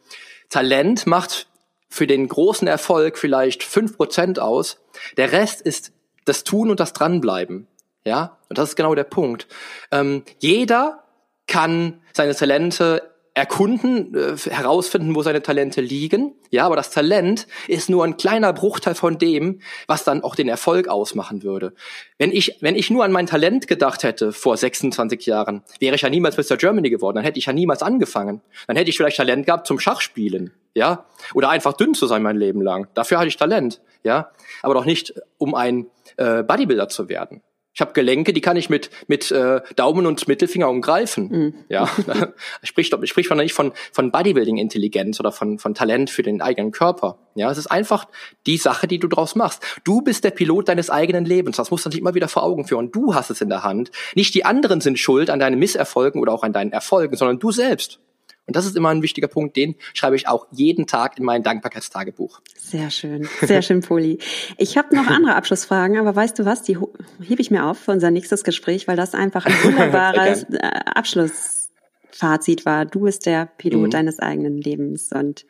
Talent 0.49 1.05
macht 1.07 1.47
für 1.89 2.07
den 2.07 2.25
großen 2.29 2.69
Erfolg 2.69 3.17
vielleicht 3.17 3.63
fünf 3.63 3.97
Prozent 3.97 4.39
aus. 4.39 4.79
Der 5.17 5.33
Rest 5.33 5.59
ist 5.59 5.91
das 6.23 6.45
Tun 6.45 6.69
und 6.69 6.79
das 6.79 6.93
Dranbleiben. 6.93 7.67
Ja, 8.05 8.37
und 8.49 8.57
das 8.57 8.69
ist 8.69 8.75
genau 8.75 8.95
der 8.95 9.05
Punkt. 9.05 9.47
Ähm, 9.91 10.23
jeder 10.39 11.03
kann 11.47 12.01
seine 12.13 12.35
Talente 12.35 13.13
erkunden, 13.35 14.13
äh, 14.15 14.37
herausfinden, 14.37 15.15
wo 15.15 15.23
seine 15.23 15.41
Talente 15.41 15.81
liegen. 15.81 16.35
Ja, 16.51 16.65
aber 16.65 16.75
das 16.75 16.91
Talent 16.91 17.47
ist 17.67 17.89
nur 17.89 18.03
ein 18.03 18.17
kleiner 18.17 18.53
Bruchteil 18.53 18.93
von 18.93 19.17
dem, 19.17 19.59
was 19.87 20.03
dann 20.03 20.23
auch 20.23 20.35
den 20.35 20.47
Erfolg 20.47 20.87
ausmachen 20.87 21.41
würde. 21.41 21.73
Wenn 22.19 22.31
ich, 22.31 22.57
wenn 22.61 22.75
ich 22.75 22.91
nur 22.91 23.03
an 23.03 23.11
mein 23.11 23.25
Talent 23.25 23.67
gedacht 23.67 24.03
hätte 24.03 24.33
vor 24.33 24.55
26 24.55 25.25
Jahren, 25.25 25.63
wäre 25.79 25.95
ich 25.95 26.01
ja 26.01 26.09
niemals 26.09 26.37
Mr. 26.37 26.57
Germany 26.57 26.91
geworden. 26.91 27.15
Dann 27.15 27.25
hätte 27.25 27.39
ich 27.39 27.47
ja 27.47 27.53
niemals 27.53 27.81
angefangen. 27.81 28.41
Dann 28.67 28.75
hätte 28.75 28.91
ich 28.91 28.97
vielleicht 28.97 29.17
Talent 29.17 29.47
gehabt 29.47 29.65
zum 29.65 29.79
Schachspielen. 29.79 30.53
Ja, 30.75 31.05
oder 31.33 31.49
einfach 31.49 31.73
dünn 31.73 31.93
zu 31.93 32.05
sein 32.07 32.23
mein 32.23 32.37
Leben 32.37 32.61
lang. 32.61 32.87
Dafür 32.93 33.17
hatte 33.17 33.27
ich 33.27 33.37
Talent. 33.37 33.81
Ja, 34.03 34.31
aber 34.61 34.75
doch 34.75 34.85
nicht, 34.85 35.13
um 35.37 35.55
ein 35.55 35.87
äh, 36.17 36.43
Bodybuilder 36.43 36.89
zu 36.89 37.09
werden. 37.09 37.41
Ich 37.73 37.81
habe 37.81 37.93
Gelenke, 37.93 38.33
die 38.33 38.41
kann 38.41 38.55
ich 38.55 38.69
mit 38.69 38.89
mit 39.07 39.31
äh, 39.31 39.61
Daumen 39.75 40.05
und 40.05 40.27
Mittelfinger 40.27 40.69
umgreifen. 40.69 41.29
Mhm. 41.29 41.53
Ja, 41.69 41.89
spricht 42.63 42.93
spricht 43.07 43.29
man 43.29 43.39
nicht 43.39 43.53
von 43.53 43.73
von 43.91 44.11
Bodybuilding 44.11 44.57
Intelligenz 44.57 45.19
oder 45.19 45.31
von 45.31 45.59
von 45.59 45.73
Talent 45.73 46.09
für 46.09 46.23
den 46.23 46.41
eigenen 46.41 46.71
Körper. 46.71 47.17
Ja, 47.35 47.49
es 47.49 47.57
ist 47.57 47.67
einfach 47.67 48.07
die 48.45 48.57
Sache, 48.57 48.87
die 48.87 48.99
du 48.99 49.07
draus 49.07 49.35
machst. 49.35 49.63
Du 49.83 50.01
bist 50.01 50.23
der 50.23 50.31
Pilot 50.31 50.69
deines 50.69 50.89
eigenen 50.89 51.25
Lebens. 51.25 51.57
Das 51.57 51.71
musst 51.71 51.85
du 51.85 51.89
dich 51.89 51.99
immer 51.99 52.13
wieder 52.13 52.27
vor 52.27 52.43
Augen 52.43 52.67
führen. 52.67 52.91
Du 52.91 53.15
hast 53.15 53.31
es 53.31 53.41
in 53.41 53.49
der 53.49 53.63
Hand. 53.63 53.91
Nicht 54.13 54.35
die 54.35 54.45
anderen 54.45 54.81
sind 54.81 54.99
schuld 54.99 55.29
an 55.29 55.39
deinen 55.39 55.57
Misserfolgen 55.57 56.21
oder 56.21 56.31
auch 56.31 56.43
an 56.43 56.53
deinen 56.53 56.71
Erfolgen, 56.71 57.15
sondern 57.15 57.39
du 57.39 57.51
selbst. 57.51 57.99
Und 58.45 58.55
das 58.55 58.65
ist 58.65 58.75
immer 58.75 58.89
ein 58.89 59.01
wichtiger 59.01 59.27
Punkt, 59.27 59.55
den 59.55 59.75
schreibe 59.93 60.15
ich 60.15 60.27
auch 60.27 60.47
jeden 60.51 60.85
Tag 60.85 61.17
in 61.17 61.23
mein 61.23 61.43
Dankbarkeitstagebuch. 61.43 62.41
Sehr 62.55 62.89
schön, 62.89 63.27
sehr 63.41 63.61
schön, 63.61 63.81
Poli. 63.81 64.19
Ich 64.57 64.77
habe 64.77 64.95
noch 64.95 65.07
andere 65.09 65.35
Abschlussfragen, 65.35 65.97
aber 65.97 66.15
weißt 66.15 66.37
du 66.39 66.45
was, 66.45 66.61
die 66.61 66.77
hebe 67.21 67.41
ich 67.41 67.51
mir 67.51 67.65
auf 67.65 67.79
für 67.79 67.91
unser 67.91 68.11
nächstes 68.11 68.43
Gespräch, 68.43 68.87
weil 68.87 68.97
das 68.97 69.13
einfach 69.13 69.45
ein 69.45 69.53
wunderbarer 69.63 70.35
Abschluss 70.93 71.63
Fazit 72.15 72.65
war, 72.65 72.85
du 72.85 73.01
bist 73.01 73.25
der 73.25 73.47
Pilot 73.57 73.87
mhm. 73.87 73.89
deines 73.89 74.19
eigenen 74.19 74.57
Lebens 74.57 75.11
und 75.11 75.45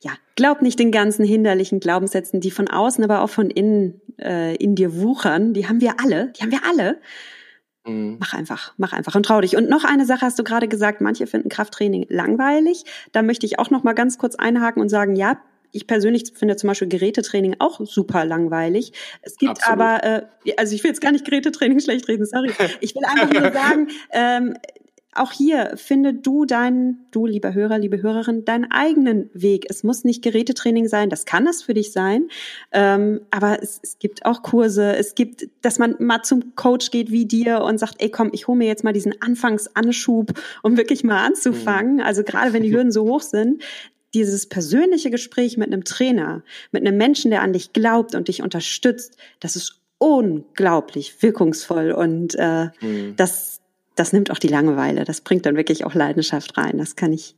ja, 0.00 0.12
glaub 0.36 0.62
nicht 0.62 0.78
den 0.78 0.90
ganzen 0.90 1.24
hinderlichen 1.24 1.80
Glaubenssätzen, 1.80 2.40
die 2.40 2.50
von 2.50 2.68
außen, 2.68 3.04
aber 3.04 3.20
auch 3.22 3.28
von 3.28 3.50
innen 3.50 4.00
äh, 4.18 4.56
in 4.56 4.74
dir 4.74 4.96
wuchern. 4.96 5.52
Die 5.52 5.68
haben 5.68 5.80
wir 5.80 6.00
alle, 6.00 6.32
die 6.32 6.42
haben 6.42 6.50
wir 6.50 6.64
alle. 6.64 7.00
Mhm. 7.88 8.16
Mach 8.20 8.34
einfach, 8.34 8.74
mach 8.76 8.92
einfach 8.92 9.14
und 9.14 9.24
trau 9.24 9.40
dich. 9.40 9.56
Und 9.56 9.68
noch 9.68 9.84
eine 9.84 10.04
Sache 10.04 10.22
hast 10.22 10.38
du 10.38 10.44
gerade 10.44 10.68
gesagt, 10.68 11.00
manche 11.00 11.26
finden 11.26 11.48
Krafttraining 11.48 12.06
langweilig. 12.08 12.84
Da 13.12 13.22
möchte 13.22 13.46
ich 13.46 13.58
auch 13.58 13.70
noch 13.70 13.84
mal 13.84 13.94
ganz 13.94 14.18
kurz 14.18 14.34
einhaken 14.36 14.82
und 14.82 14.88
sagen, 14.88 15.16
ja, 15.16 15.38
ich 15.72 15.86
persönlich 15.86 16.32
finde 16.34 16.56
zum 16.56 16.68
Beispiel 16.68 16.88
Gerätetraining 16.88 17.56
auch 17.58 17.80
super 17.84 18.24
langweilig. 18.24 18.92
Es 19.22 19.36
gibt 19.36 19.58
Absolut. 19.58 19.80
aber, 19.80 20.04
äh, 20.04 20.22
also 20.56 20.74
ich 20.74 20.82
will 20.82 20.90
jetzt 20.90 21.00
gar 21.00 21.12
nicht 21.12 21.24
Gerätetraining 21.24 21.80
schlecht 21.80 22.08
reden, 22.08 22.24
sorry. 22.26 22.52
Ich 22.80 22.94
will 22.94 23.04
einfach 23.04 23.32
nur 23.32 23.52
sagen, 23.52 23.88
ähm, 24.12 24.56
auch 25.14 25.32
hier 25.32 25.72
finde 25.76 26.14
du 26.14 26.44
deinen, 26.44 27.06
du 27.10 27.26
lieber 27.26 27.54
Hörer, 27.54 27.78
liebe 27.78 28.02
Hörerin, 28.02 28.44
deinen 28.44 28.70
eigenen 28.70 29.30
Weg. 29.32 29.66
Es 29.68 29.82
muss 29.82 30.04
nicht 30.04 30.22
Gerätetraining 30.22 30.86
sein, 30.86 31.10
das 31.10 31.24
kann 31.24 31.46
es 31.46 31.62
für 31.62 31.74
dich 31.74 31.92
sein, 31.92 32.28
ähm, 32.72 33.22
aber 33.30 33.62
es, 33.62 33.80
es 33.82 33.98
gibt 33.98 34.26
auch 34.26 34.42
Kurse. 34.42 34.94
Es 34.96 35.14
gibt, 35.14 35.48
dass 35.62 35.78
man 35.78 35.96
mal 35.98 36.22
zum 36.22 36.54
Coach 36.54 36.90
geht 36.90 37.10
wie 37.10 37.26
dir 37.26 37.62
und 37.62 37.78
sagt, 37.78 37.96
ey 37.98 38.10
komm, 38.10 38.30
ich 38.32 38.48
hole 38.48 38.58
mir 38.58 38.66
jetzt 38.66 38.84
mal 38.84 38.92
diesen 38.92 39.20
Anfangsanschub, 39.20 40.38
um 40.62 40.76
wirklich 40.76 41.04
mal 41.04 41.24
anzufangen. 41.24 41.96
Mhm. 41.96 42.02
Also 42.02 42.22
gerade 42.22 42.52
wenn 42.52 42.62
die 42.62 42.72
Hürden 42.74 42.92
so 42.92 43.04
hoch 43.04 43.22
sind, 43.22 43.62
dieses 44.14 44.46
persönliche 44.46 45.10
Gespräch 45.10 45.56
mit 45.56 45.68
einem 45.68 45.84
Trainer, 45.84 46.42
mit 46.70 46.86
einem 46.86 46.96
Menschen, 46.96 47.30
der 47.30 47.42
an 47.42 47.52
dich 47.52 47.72
glaubt 47.72 48.14
und 48.14 48.28
dich 48.28 48.42
unterstützt, 48.42 49.16
das 49.40 49.56
ist 49.56 49.80
unglaublich 49.98 51.22
wirkungsvoll 51.22 51.90
und 51.90 52.36
äh, 52.38 52.68
mhm. 52.80 53.14
das 53.16 53.47
das 53.98 54.12
nimmt 54.12 54.30
auch 54.30 54.38
die 54.38 54.48
Langeweile. 54.48 55.04
Das 55.04 55.20
bringt 55.20 55.46
dann 55.46 55.56
wirklich 55.56 55.84
auch 55.84 55.94
Leidenschaft 55.94 56.56
rein. 56.56 56.78
Das 56.78 56.96
kann 56.96 57.12
ich. 57.12 57.34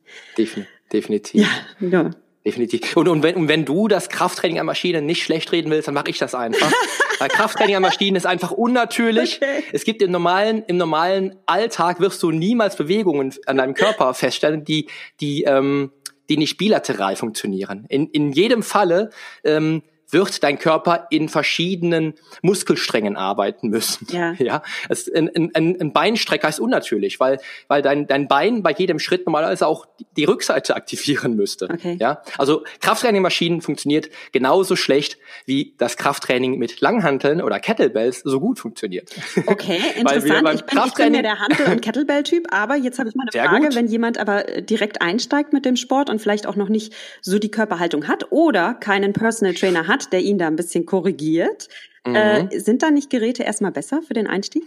Definitiv. 0.92 1.46
Ja, 1.80 1.88
ja. 1.88 2.10
Definitiv. 2.44 2.96
Und, 2.96 3.06
und, 3.08 3.22
wenn, 3.22 3.36
und 3.36 3.48
wenn 3.48 3.66
du 3.66 3.86
das 3.86 4.08
Krafttraining 4.08 4.58
an 4.58 4.66
Maschinen 4.66 5.04
nicht 5.04 5.22
schlecht 5.22 5.52
reden 5.52 5.70
willst, 5.70 5.88
dann 5.88 5.94
mache 5.94 6.08
ich 6.08 6.18
das 6.18 6.34
einfach. 6.34 6.72
Weil 7.18 7.28
Krafttraining 7.28 7.76
an 7.76 7.82
Maschinen 7.82 8.16
ist 8.16 8.26
einfach 8.26 8.50
unnatürlich. 8.50 9.40
Okay. 9.42 9.62
Es 9.72 9.84
gibt 9.84 10.00
im 10.00 10.10
normalen, 10.10 10.64
im 10.66 10.78
normalen 10.78 11.36
Alltag 11.44 12.00
wirst 12.00 12.22
du 12.22 12.30
niemals 12.30 12.76
Bewegungen 12.76 13.34
an 13.44 13.58
deinem 13.58 13.74
Körper 13.74 14.14
feststellen, 14.14 14.64
die, 14.64 14.88
die, 15.20 15.44
ähm, 15.44 15.92
die 16.30 16.38
nicht 16.38 16.56
bilateral 16.56 17.14
funktionieren. 17.16 17.84
In, 17.90 18.06
in 18.08 18.32
jedem 18.32 18.62
Falle 18.62 19.10
ähm, 19.44 19.82
wird 20.12 20.42
dein 20.42 20.58
Körper 20.58 21.06
in 21.10 21.28
verschiedenen 21.28 22.14
Muskelsträngen 22.42 23.16
arbeiten 23.16 23.68
müssen. 23.68 24.06
Ja. 24.10 24.32
ja? 24.38 24.62
Es, 24.88 25.12
ein, 25.12 25.30
ein, 25.34 25.80
ein 25.80 25.92
Beinstrecker 25.92 26.48
ist 26.48 26.60
unnatürlich, 26.60 27.20
weil, 27.20 27.38
weil 27.68 27.82
dein, 27.82 28.06
dein 28.06 28.28
Bein 28.28 28.62
bei 28.62 28.72
jedem 28.72 28.98
Schritt 28.98 29.26
normalerweise 29.26 29.66
auch 29.66 29.86
die 30.16 30.24
Rückseite 30.24 30.74
aktivieren 30.80 31.36
müsste. 31.36 31.68
Okay. 31.70 31.96
Ja? 32.00 32.22
Also 32.38 32.64
Krafttraining-Maschinen 32.80 33.60
funktioniert 33.60 34.10
genauso 34.32 34.76
schlecht, 34.76 35.18
wie 35.46 35.74
das 35.78 35.96
Krafttraining 35.96 36.58
mit 36.58 36.80
Langhanteln 36.80 37.42
oder 37.42 37.60
Kettlebells 37.60 38.20
so 38.20 38.40
gut 38.40 38.58
funktioniert. 38.58 39.10
Okay, 39.46 39.80
interessant. 39.96 40.54
ich, 40.54 40.64
bin, 40.64 40.82
ich 40.86 40.94
bin 40.94 41.14
ja 41.14 41.22
der 41.22 41.38
Hantel- 41.40 41.66
und 41.66 41.82
Kettlebell-Typ, 41.82 42.52
aber 42.52 42.76
jetzt 42.76 42.98
habe 42.98 43.08
ich 43.08 43.14
mal 43.14 43.26
eine 43.32 43.48
Frage, 43.48 43.74
wenn 43.74 43.86
jemand 43.86 44.18
aber 44.18 44.48
äh, 44.48 44.62
direkt 44.62 45.02
einsteigt 45.02 45.52
mit 45.52 45.64
dem 45.64 45.76
Sport 45.76 46.08
und 46.08 46.20
vielleicht 46.20 46.46
auch 46.46 46.56
noch 46.56 46.68
nicht 46.68 46.92
so 47.20 47.38
die 47.38 47.50
Körperhaltung 47.50 48.06
hat 48.06 48.30
oder 48.30 48.74
keinen 48.74 49.12
Personal 49.12 49.54
Trainer 49.54 49.88
hat, 49.88 49.99
hat, 50.00 50.12
der 50.12 50.20
ihn 50.20 50.38
da 50.38 50.46
ein 50.46 50.56
bisschen 50.56 50.86
korrigiert. 50.86 51.68
Mhm. 52.06 52.14
Äh, 52.14 52.60
sind 52.60 52.82
da 52.82 52.90
nicht 52.90 53.10
Geräte 53.10 53.42
erstmal 53.42 53.72
besser 53.72 54.02
für 54.02 54.14
den 54.14 54.26
Einstieg? 54.26 54.64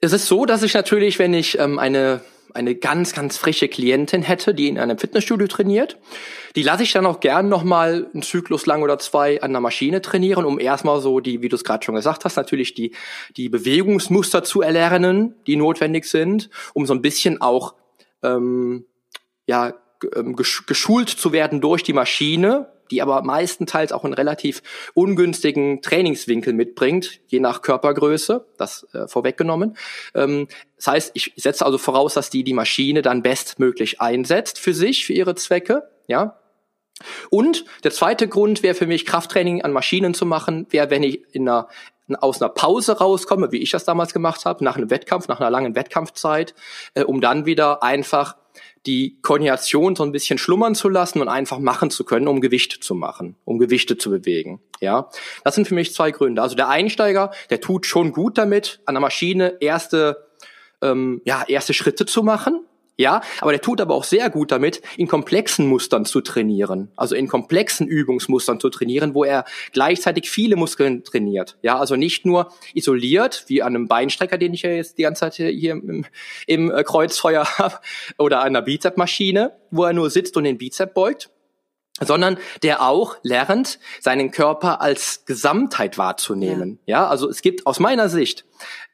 Es 0.00 0.12
ist 0.12 0.26
so, 0.26 0.46
dass 0.46 0.62
ich 0.62 0.74
natürlich, 0.74 1.18
wenn 1.18 1.34
ich 1.34 1.58
ähm, 1.58 1.78
eine 1.78 2.20
eine 2.54 2.74
ganz, 2.74 3.12
ganz 3.12 3.36
frische 3.36 3.68
Klientin 3.68 4.22
hätte, 4.22 4.54
die 4.54 4.68
in 4.68 4.78
einem 4.78 4.98
Fitnessstudio 4.98 5.46
trainiert. 5.46 5.98
Die 6.56 6.62
lasse 6.62 6.82
ich 6.82 6.92
dann 6.92 7.06
auch 7.06 7.20
gern 7.20 7.48
nochmal 7.48 8.08
einen 8.12 8.22
Zyklus 8.22 8.66
lang 8.66 8.82
oder 8.82 8.98
zwei 8.98 9.40
an 9.40 9.52
der 9.52 9.60
Maschine 9.60 10.02
trainieren, 10.02 10.44
um 10.44 10.58
erstmal 10.58 11.00
so 11.00 11.20
die, 11.20 11.42
wie 11.42 11.48
du 11.48 11.56
es 11.56 11.64
gerade 11.64 11.84
schon 11.84 11.94
gesagt 11.94 12.24
hast, 12.24 12.36
natürlich 12.36 12.74
die, 12.74 12.92
die 13.36 13.48
Bewegungsmuster 13.48 14.42
zu 14.42 14.62
erlernen, 14.62 15.34
die 15.46 15.56
notwendig 15.56 16.06
sind, 16.06 16.50
um 16.74 16.86
so 16.86 16.94
ein 16.94 17.02
bisschen 17.02 17.40
auch 17.40 17.74
ähm, 18.22 18.84
ja, 19.46 19.74
ähm, 20.16 20.34
geschult 20.34 21.08
zu 21.08 21.32
werden 21.32 21.60
durch 21.60 21.82
die 21.82 21.92
Maschine, 21.92 22.72
die 22.90 23.02
aber 23.02 23.22
meistenteils 23.22 23.92
auch 23.92 24.04
einen 24.04 24.14
relativ 24.14 24.62
ungünstigen 24.94 25.82
Trainingswinkel 25.82 26.52
mitbringt, 26.52 27.20
je 27.28 27.40
nach 27.40 27.62
Körpergröße, 27.62 28.46
das 28.56 28.86
äh, 28.92 29.06
vorweggenommen. 29.08 29.76
Ähm, 30.14 30.48
das 30.76 30.86
heißt, 30.86 31.10
ich 31.14 31.32
setze 31.36 31.64
also 31.64 31.78
voraus, 31.78 32.14
dass 32.14 32.30
die 32.30 32.44
die 32.44 32.54
Maschine 32.54 33.02
dann 33.02 33.22
bestmöglich 33.22 34.00
einsetzt 34.00 34.58
für 34.58 34.74
sich, 34.74 35.06
für 35.06 35.12
ihre 35.12 35.34
Zwecke, 35.34 35.88
ja. 36.06 36.36
Und 37.30 37.64
der 37.82 37.92
zweite 37.92 38.28
Grund 38.28 38.62
wäre 38.62 38.74
für 38.74 38.86
mich, 38.86 39.06
Krafttraining 39.06 39.62
an 39.62 39.72
Maschinen 39.72 40.12
zu 40.12 40.26
machen, 40.26 40.66
wäre, 40.70 40.90
wenn 40.90 41.02
ich 41.02 41.22
in 41.34 41.48
einer 41.48 41.68
aus 42.18 42.42
einer 42.42 42.48
Pause 42.48 42.98
rauskomme, 42.98 43.52
wie 43.52 43.58
ich 43.58 43.70
das 43.70 43.84
damals 43.84 44.12
gemacht 44.12 44.44
habe, 44.44 44.64
nach 44.64 44.76
einem 44.76 44.90
Wettkampf, 44.90 45.28
nach 45.28 45.40
einer 45.40 45.50
langen 45.50 45.76
Wettkampfzeit, 45.76 46.54
äh, 46.94 47.04
um 47.04 47.20
dann 47.20 47.46
wieder 47.46 47.82
einfach 47.82 48.36
die 48.86 49.18
Koordination 49.22 49.94
so 49.94 50.02
ein 50.02 50.12
bisschen 50.12 50.38
schlummern 50.38 50.74
zu 50.74 50.88
lassen 50.88 51.20
und 51.20 51.28
einfach 51.28 51.58
machen 51.58 51.90
zu 51.90 52.04
können, 52.04 52.28
um 52.28 52.40
Gewicht 52.40 52.82
zu 52.82 52.94
machen, 52.94 53.36
um 53.44 53.58
Gewichte 53.58 53.98
zu 53.98 54.10
bewegen. 54.10 54.60
Ja, 54.80 55.10
das 55.44 55.54
sind 55.54 55.68
für 55.68 55.74
mich 55.74 55.92
zwei 55.92 56.10
Gründe. 56.10 56.40
Also 56.40 56.56
der 56.56 56.68
Einsteiger, 56.68 57.30
der 57.50 57.60
tut 57.60 57.84
schon 57.84 58.12
gut 58.12 58.38
damit, 58.38 58.80
an 58.86 58.94
der 58.94 59.02
Maschine 59.02 59.58
erste, 59.60 60.28
ähm, 60.80 61.20
ja, 61.24 61.44
erste 61.46 61.74
Schritte 61.74 62.06
zu 62.06 62.22
machen, 62.22 62.64
ja, 63.00 63.22
aber 63.40 63.52
der 63.52 63.62
tut 63.62 63.80
aber 63.80 63.94
auch 63.94 64.04
sehr 64.04 64.28
gut 64.28 64.52
damit, 64.52 64.82
in 64.98 65.08
komplexen 65.08 65.66
Mustern 65.66 66.04
zu 66.04 66.20
trainieren, 66.20 66.90
also 66.96 67.14
in 67.14 67.28
komplexen 67.28 67.88
Übungsmustern 67.88 68.60
zu 68.60 68.68
trainieren, 68.68 69.14
wo 69.14 69.24
er 69.24 69.46
gleichzeitig 69.72 70.30
viele 70.30 70.56
Muskeln 70.56 71.02
trainiert. 71.02 71.56
Ja, 71.62 71.78
also 71.78 71.96
nicht 71.96 72.26
nur 72.26 72.52
isoliert, 72.74 73.44
wie 73.46 73.62
an 73.62 73.74
einem 73.74 73.88
Beinstrecker, 73.88 74.36
den 74.36 74.52
ich 74.52 74.62
ja 74.62 74.70
jetzt 74.70 74.98
die 74.98 75.02
ganze 75.02 75.20
Zeit 75.20 75.34
hier 75.36 75.72
im, 75.72 76.04
im 76.46 76.70
äh, 76.70 76.84
Kreuzfeuer 76.84 77.46
habe, 77.58 77.78
oder 78.18 78.40
an 78.40 78.48
einer 78.48 78.62
Bizepmaschine, 78.62 79.52
wo 79.70 79.84
er 79.84 79.94
nur 79.94 80.10
sitzt 80.10 80.36
und 80.36 80.44
den 80.44 80.58
Bizep 80.58 80.92
beugt, 80.92 81.30
sondern 82.00 82.38
der 82.62 82.82
auch 82.82 83.16
lernt, 83.22 83.78
seinen 84.00 84.30
Körper 84.30 84.80
als 84.80 85.24
Gesamtheit 85.26 85.98
wahrzunehmen. 85.98 86.78
Ja. 86.86 87.02
ja, 87.02 87.08
also 87.08 87.28
es 87.28 87.42
gibt 87.42 87.66
aus 87.66 87.78
meiner 87.78 88.08
Sicht 88.08 88.44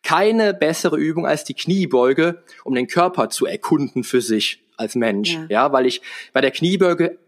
keine 0.02 0.54
bessere 0.54 0.96
Übung 0.96 1.26
als 1.26 1.44
die 1.44 1.54
Kniebeuge, 1.54 2.42
um 2.64 2.74
den 2.74 2.86
Körper 2.86 3.28
zu 3.28 3.46
erkunden 3.46 4.04
für 4.04 4.20
sich 4.20 4.62
als 4.76 4.94
Mensch. 4.94 5.34
Ja, 5.34 5.46
ja 5.48 5.72
weil 5.72 5.86
ich 5.86 6.02
bei 6.32 6.40
der 6.40 6.50
Kniebeuge 6.50 7.18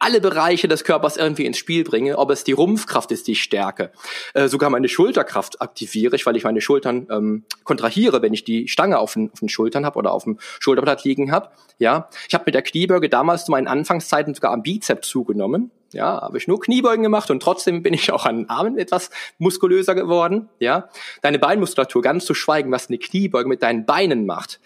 alle 0.00 0.20
Bereiche 0.20 0.66
des 0.66 0.82
Körpers 0.82 1.16
irgendwie 1.16 1.46
ins 1.46 1.58
Spiel 1.58 1.84
bringe, 1.84 2.18
ob 2.18 2.30
es 2.30 2.42
die 2.42 2.52
Rumpfkraft 2.52 3.12
ist, 3.12 3.28
die 3.28 3.32
ich 3.32 3.42
stärke, 3.42 3.92
äh, 4.34 4.48
sogar 4.48 4.70
meine 4.70 4.88
Schulterkraft 4.88 5.60
aktiviere 5.60 6.16
ich, 6.16 6.26
weil 6.26 6.36
ich 6.36 6.44
meine 6.44 6.60
Schultern 6.60 7.06
ähm, 7.10 7.44
kontrahiere, 7.64 8.22
wenn 8.22 8.32
ich 8.32 8.42
die 8.42 8.66
Stange 8.66 8.98
auf 8.98 9.12
den, 9.12 9.30
auf 9.30 9.40
den 9.40 9.50
Schultern 9.50 9.84
habe 9.84 9.98
oder 9.98 10.12
auf 10.12 10.24
dem 10.24 10.38
Schulterblatt 10.58 11.04
liegen 11.04 11.30
habe. 11.30 11.50
Ja, 11.78 12.08
ich 12.26 12.34
habe 12.34 12.44
mit 12.46 12.54
der 12.54 12.62
Kniebeuge 12.62 13.08
damals 13.08 13.44
zu 13.44 13.50
meinen 13.50 13.68
Anfangszeiten 13.68 14.34
sogar 14.34 14.52
am 14.52 14.62
Bizeps 14.62 15.08
zugenommen. 15.08 15.70
Ja, 15.92 16.22
habe 16.22 16.38
ich 16.38 16.48
nur 16.48 16.60
Kniebeugen 16.60 17.02
gemacht 17.02 17.30
und 17.30 17.42
trotzdem 17.42 17.82
bin 17.82 17.92
ich 17.92 18.10
auch 18.12 18.24
an 18.24 18.38
den 18.38 18.50
Armen 18.50 18.78
etwas 18.78 19.10
muskulöser 19.38 19.94
geworden. 19.94 20.48
Ja, 20.60 20.88
deine 21.20 21.38
Beinmuskulatur, 21.38 22.00
ganz 22.00 22.24
zu 22.24 22.32
schweigen, 22.32 22.70
was 22.72 22.88
eine 22.88 22.98
Kniebeuge 22.98 23.48
mit 23.48 23.62
deinen 23.62 23.84
Beinen 23.86 24.24
macht. 24.24 24.60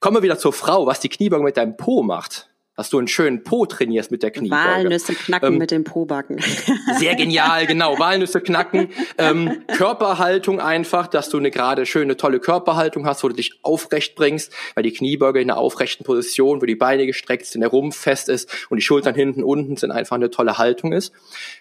Komme 0.00 0.22
wieder 0.22 0.38
zur 0.38 0.52
Frau, 0.52 0.86
was 0.86 1.00
die 1.00 1.08
Kniebeuge 1.08 1.44
mit 1.44 1.56
deinem 1.56 1.76
Po 1.76 2.02
macht 2.02 2.48
dass 2.78 2.90
du 2.90 2.98
einen 2.98 3.08
schönen 3.08 3.42
Po 3.42 3.66
trainierst 3.66 4.12
mit 4.12 4.22
der 4.22 4.30
Kniebeuge. 4.30 4.62
Walnüsse 4.62 5.12
knacken 5.12 5.54
ähm, 5.54 5.58
mit 5.58 5.72
dem 5.72 5.82
Po-Backen. 5.82 6.38
Sehr 6.98 7.16
genial, 7.16 7.66
genau. 7.66 7.98
Walnüsse 7.98 8.40
knacken. 8.40 8.90
Ähm, 9.18 9.64
Körperhaltung 9.66 10.60
einfach, 10.60 11.08
dass 11.08 11.28
du 11.28 11.38
eine 11.38 11.50
gerade 11.50 11.86
schöne, 11.86 12.16
tolle 12.16 12.38
Körperhaltung 12.38 13.04
hast, 13.04 13.24
wo 13.24 13.28
du 13.28 13.34
dich 13.34 13.58
aufrecht 13.62 14.14
bringst, 14.14 14.52
weil 14.76 14.84
die 14.84 14.92
Kniebeuge 14.92 15.40
in 15.40 15.50
einer 15.50 15.58
aufrechten 15.58 16.04
Position, 16.04 16.62
wo 16.62 16.66
die 16.66 16.76
Beine 16.76 17.04
gestreckt 17.06 17.46
sind, 17.46 17.62
der 17.62 17.70
Rumpf 17.70 17.96
fest 17.96 18.28
ist 18.28 18.48
und 18.70 18.76
die 18.76 18.84
Schultern 18.84 19.16
hinten, 19.16 19.42
unten 19.42 19.76
sind 19.76 19.90
einfach 19.90 20.14
eine 20.14 20.30
tolle 20.30 20.56
Haltung 20.56 20.92
ist. 20.92 21.12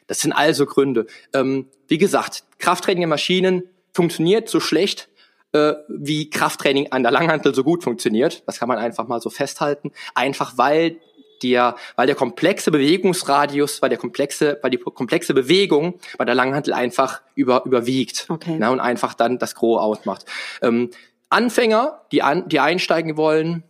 Das 0.05 0.19
sind 0.19 0.33
also 0.33 0.67
Gründe. 0.67 1.07
Ähm, 1.33 1.65
wie 1.87 1.97
gesagt, 1.97 2.43
Krafttraining 2.59 3.01
in 3.01 3.09
Maschinen 3.09 3.63
funktioniert 3.91 4.49
so 4.49 4.59
schlecht, 4.59 5.09
äh, 5.53 5.73
wie 5.87 6.29
Krafttraining 6.29 6.91
an 6.91 7.03
der 7.03 7.11
Langhantel 7.11 7.55
so 7.55 7.63
gut 7.63 7.83
funktioniert. 7.83 8.43
Das 8.45 8.59
kann 8.59 8.67
man 8.67 8.77
einfach 8.77 9.07
mal 9.07 9.21
so 9.21 9.29
festhalten. 9.29 9.91
Einfach 10.13 10.57
weil 10.57 10.97
der, 11.43 11.75
weil 11.95 12.07
der 12.07 12.15
komplexe 12.15 12.71
Bewegungsradius, 12.71 13.81
weil 13.81 13.89
der 13.89 13.97
komplexe, 13.97 14.59
weil 14.61 14.71
die 14.71 14.77
komplexe 14.77 15.33
Bewegung 15.33 15.99
bei 16.17 16.25
der 16.25 16.35
Langhantel 16.35 16.73
einfach 16.73 17.21
über, 17.35 17.63
überwiegt 17.65 18.25
okay. 18.29 18.57
na, 18.59 18.69
und 18.69 18.79
einfach 18.79 19.13
dann 19.13 19.39
das 19.39 19.55
Gros 19.55 19.79
ausmacht. 19.79 20.25
Ähm, 20.61 20.89
Anfänger, 21.29 22.01
die, 22.11 22.23
an, 22.23 22.47
die 22.47 22.59
einsteigen 22.59 23.17
wollen, 23.17 23.63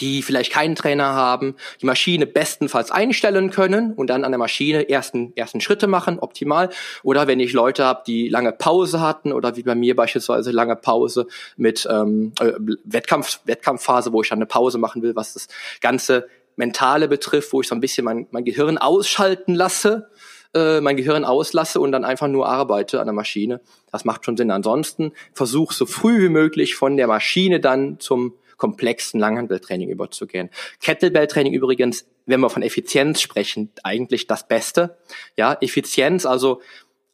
die 0.00 0.22
vielleicht 0.22 0.52
keinen 0.52 0.74
Trainer 0.74 1.14
haben, 1.14 1.56
die 1.80 1.86
Maschine 1.86 2.26
bestenfalls 2.26 2.90
einstellen 2.90 3.50
können 3.50 3.92
und 3.92 4.08
dann 4.10 4.24
an 4.24 4.32
der 4.32 4.38
Maschine 4.38 4.88
ersten, 4.88 5.32
ersten 5.36 5.60
Schritte 5.60 5.86
machen, 5.86 6.18
optimal. 6.18 6.70
Oder 7.02 7.26
wenn 7.26 7.40
ich 7.40 7.52
Leute 7.52 7.84
habe, 7.84 8.02
die 8.06 8.28
lange 8.28 8.52
Pause 8.52 9.00
hatten 9.00 9.32
oder 9.32 9.56
wie 9.56 9.62
bei 9.62 9.74
mir 9.74 9.94
beispielsweise 9.94 10.50
lange 10.50 10.76
Pause 10.76 11.26
mit 11.56 11.86
ähm, 11.90 12.32
äh, 12.40 12.52
Wettkampf, 12.84 13.40
Wettkampfphase, 13.44 14.12
wo 14.12 14.22
ich 14.22 14.28
dann 14.28 14.38
eine 14.38 14.46
Pause 14.46 14.78
machen 14.78 15.02
will, 15.02 15.14
was 15.14 15.34
das 15.34 15.48
ganze 15.80 16.28
Mentale 16.56 17.08
betrifft, 17.08 17.52
wo 17.52 17.60
ich 17.60 17.68
so 17.68 17.74
ein 17.74 17.80
bisschen 17.80 18.04
mein, 18.04 18.26
mein 18.30 18.44
Gehirn 18.44 18.78
ausschalten 18.78 19.54
lasse, 19.54 20.10
äh, 20.54 20.80
mein 20.80 20.96
Gehirn 20.96 21.24
auslasse 21.24 21.80
und 21.80 21.92
dann 21.92 22.04
einfach 22.04 22.28
nur 22.28 22.48
arbeite 22.48 23.00
an 23.00 23.06
der 23.06 23.14
Maschine. 23.14 23.60
Das 23.90 24.04
macht 24.04 24.24
schon 24.24 24.36
Sinn. 24.36 24.50
Ansonsten 24.50 25.12
versuch 25.32 25.72
so 25.72 25.86
früh 25.86 26.22
wie 26.22 26.28
möglich 26.28 26.74
von 26.74 26.96
der 26.96 27.06
Maschine 27.06 27.60
dann 27.60 27.98
zum 27.98 28.34
komplexen 28.56 29.18
Langhandeltraining 29.18 29.90
überzugehen. 29.90 30.48
Kettlebell-Training 30.80 31.52
übrigens, 31.52 32.06
wenn 32.26 32.40
wir 32.40 32.50
von 32.50 32.62
Effizienz 32.62 33.20
sprechen, 33.20 33.72
eigentlich 33.82 34.26
das 34.26 34.46
Beste. 34.46 34.96
Ja, 35.36 35.56
Effizienz, 35.60 36.24
also 36.24 36.60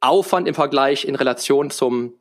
Aufwand 0.01 0.49
im 0.49 0.55
Vergleich 0.55 1.05
in 1.05 1.15
Relation 1.15 1.71
zum 1.71 2.15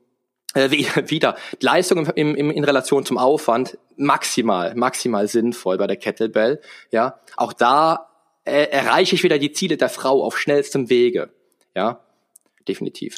äh, 0.53 0.69
wieder 1.09 1.35
Leistung 1.59 2.05
im, 2.15 2.35
im, 2.35 2.51
in 2.51 2.63
Relation 2.63 3.05
zum 3.05 3.17
Aufwand 3.17 3.77
maximal 3.95 4.75
maximal 4.75 5.27
sinnvoll 5.27 5.77
bei 5.77 5.87
der 5.87 5.97
Kettlebell. 5.97 6.61
Ja, 6.91 7.19
auch 7.37 7.53
da 7.53 8.09
äh, 8.45 8.65
erreiche 8.69 9.15
ich 9.15 9.23
wieder 9.23 9.37
die 9.37 9.51
Ziele 9.51 9.77
der 9.77 9.89
Frau 9.89 10.23
auf 10.23 10.37
schnellstem 10.37 10.89
Wege. 10.89 11.29
Ja, 11.75 11.99
definitiv. 12.67 13.17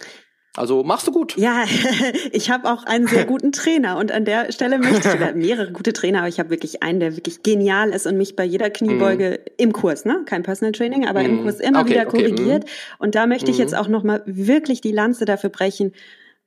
Also 0.58 0.84
machst 0.84 1.08
du 1.08 1.14
gut. 1.14 1.38
Ja, 1.38 1.64
ich 2.34 2.52
habe 2.52 2.70
auch 2.70 2.84
einen 2.84 3.08
sehr 3.08 3.26
guten 3.28 3.54
Trainer 3.54 3.98
und 3.98 4.12
an 4.12 4.26
der 4.26 4.52
Stelle 4.52 4.80
möchte 4.80 5.08
ich 5.08 5.36
mehrere 5.36 5.72
gute 5.72 5.94
Trainer, 5.94 6.20
aber 6.20 6.28
ich 6.28 6.40
habe 6.40 6.50
wirklich 6.50 6.84
einen, 6.84 7.00
der 7.00 7.16
wirklich 7.16 7.42
genial 7.42 7.92
ist 7.92 8.06
und 8.06 8.18
mich 8.18 8.36
bei 8.36 8.44
jeder 8.44 8.70
Kniebeuge 8.70 9.40
mm. 9.40 9.50
im 9.62 9.72
Kurs, 9.72 10.04
ne, 10.04 10.24
kein 10.26 10.44
Personal 10.44 10.74
Training, 10.74 11.08
aber 11.08 11.22
mm. 11.22 11.26
im 11.26 11.42
Kurs 11.44 11.62
immer 11.62 11.82
okay, 11.82 11.92
wieder 11.92 12.06
korrigiert. 12.06 12.64
Okay. 12.64 12.74
Mm. 13.00 13.04
Und 13.04 13.16
da 13.16 13.28
möchte 13.28 13.50
ich 13.50 13.58
jetzt 13.58 13.72
mhm. 13.72 13.78
auch 13.78 13.88
noch 13.88 14.04
mal 14.04 14.24
wirklich 14.26 14.82
die 14.82 14.92
Lanze 14.92 15.24
dafür 15.24 15.52
brechen 15.52 15.94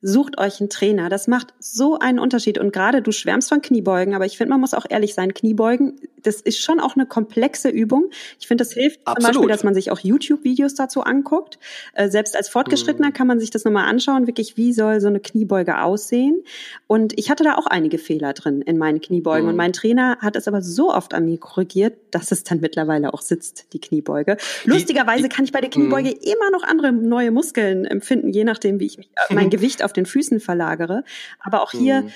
sucht 0.07 0.39
euch 0.39 0.61
einen 0.61 0.69
Trainer. 0.69 1.09
Das 1.09 1.29
macht 1.29 1.55
so 1.59 1.99
einen 1.99 2.19
Unterschied. 2.19 2.59
Und 2.59 2.75
gerade 2.75 3.01
du 3.01 3.11
schwärmst 3.11 3.49
von 3.49 3.63
Kniebeugen, 3.63 4.15
aber 4.15 4.27
ich 4.27 4.37
finde, 4.37 4.51
man 4.51 4.61
muss 4.61 4.75
auch 4.75 4.85
ehrlich 4.87 5.15
sein. 5.15 5.33
Kniebeugen, 5.33 5.99
das 6.23 6.43
ist 6.43 6.61
schon 6.61 6.79
auch 6.79 6.95
eine 6.95 7.07
komplexe 7.07 7.71
Übung. 7.71 8.11
Ich 8.39 8.47
finde, 8.47 8.65
das 8.65 8.75
hilft 8.75 9.01
Absolut. 9.07 9.23
zum 9.23 9.41
Beispiel, 9.41 9.49
dass 9.49 9.65
man 9.65 9.75
sich 9.75 9.91
auch 9.91 9.99
YouTube-Videos 9.99 10.75
dazu 10.75 11.01
anguckt. 11.01 11.59
Äh, 11.95 12.11
selbst 12.11 12.37
als 12.37 12.51
Fortgeschrittener 12.51 13.09
mhm. 13.09 13.13
kann 13.15 13.27
man 13.27 13.41
sich 13.41 13.51
das 13.51 13.65
nochmal 13.65 13.87
anschauen, 13.87 14.27
wirklich, 14.27 14.59
wie 14.59 14.75
soll 14.75 15.01
so 15.01 15.09
eine 15.09 15.21
Kniebeuge 15.21 15.81
aussehen. 15.81 16.43
Und 16.87 17.19
ich 17.19 17.31
hatte 17.31 17.43
da 17.43 17.55
auch 17.55 17.67
einige 17.67 17.97
Fehler 17.97 18.35
drin 18.35 18.61
in 18.61 18.77
meinen 18.77 19.01
Kniebeugen. 19.01 19.45
Mhm. 19.45 19.51
Und 19.51 19.57
mein 19.57 19.73
Trainer 19.73 20.19
hat 20.21 20.37
es 20.37 20.47
aber 20.47 20.61
so 20.61 20.93
oft 20.93 21.15
an 21.15 21.25
mir 21.25 21.39
korrigiert, 21.39 21.97
dass 22.11 22.31
es 22.31 22.45
dann 22.45 22.61
mittlerweile 22.61 23.15
auch 23.15 23.23
sitzt, 23.23 23.73
die 23.73 23.81
Kniebeuge. 23.81 24.37
Lustigerweise 24.67 25.31
kann 25.31 25.47
ich 25.47 25.53
bei 25.53 25.63
der 25.63 25.71
Kniebeuge 25.71 26.11
mhm. 26.11 26.17
immer 26.21 26.51
noch 26.51 26.63
andere 26.63 26.93
neue 26.93 27.31
Muskeln 27.31 27.87
empfinden, 27.87 28.29
je 28.29 28.45
nachdem, 28.45 28.81
wie 28.81 28.87
ich 28.87 28.99
mich, 28.99 29.09
mein 29.31 29.49
Gewicht 29.55 29.83
auf 29.83 29.94
den 29.97 30.07
Füßen 30.07 30.41
verlagere. 30.41 31.05
Aber 31.41 31.63
auch 31.63 31.71
hier, 31.71 32.03
mhm. 32.03 32.11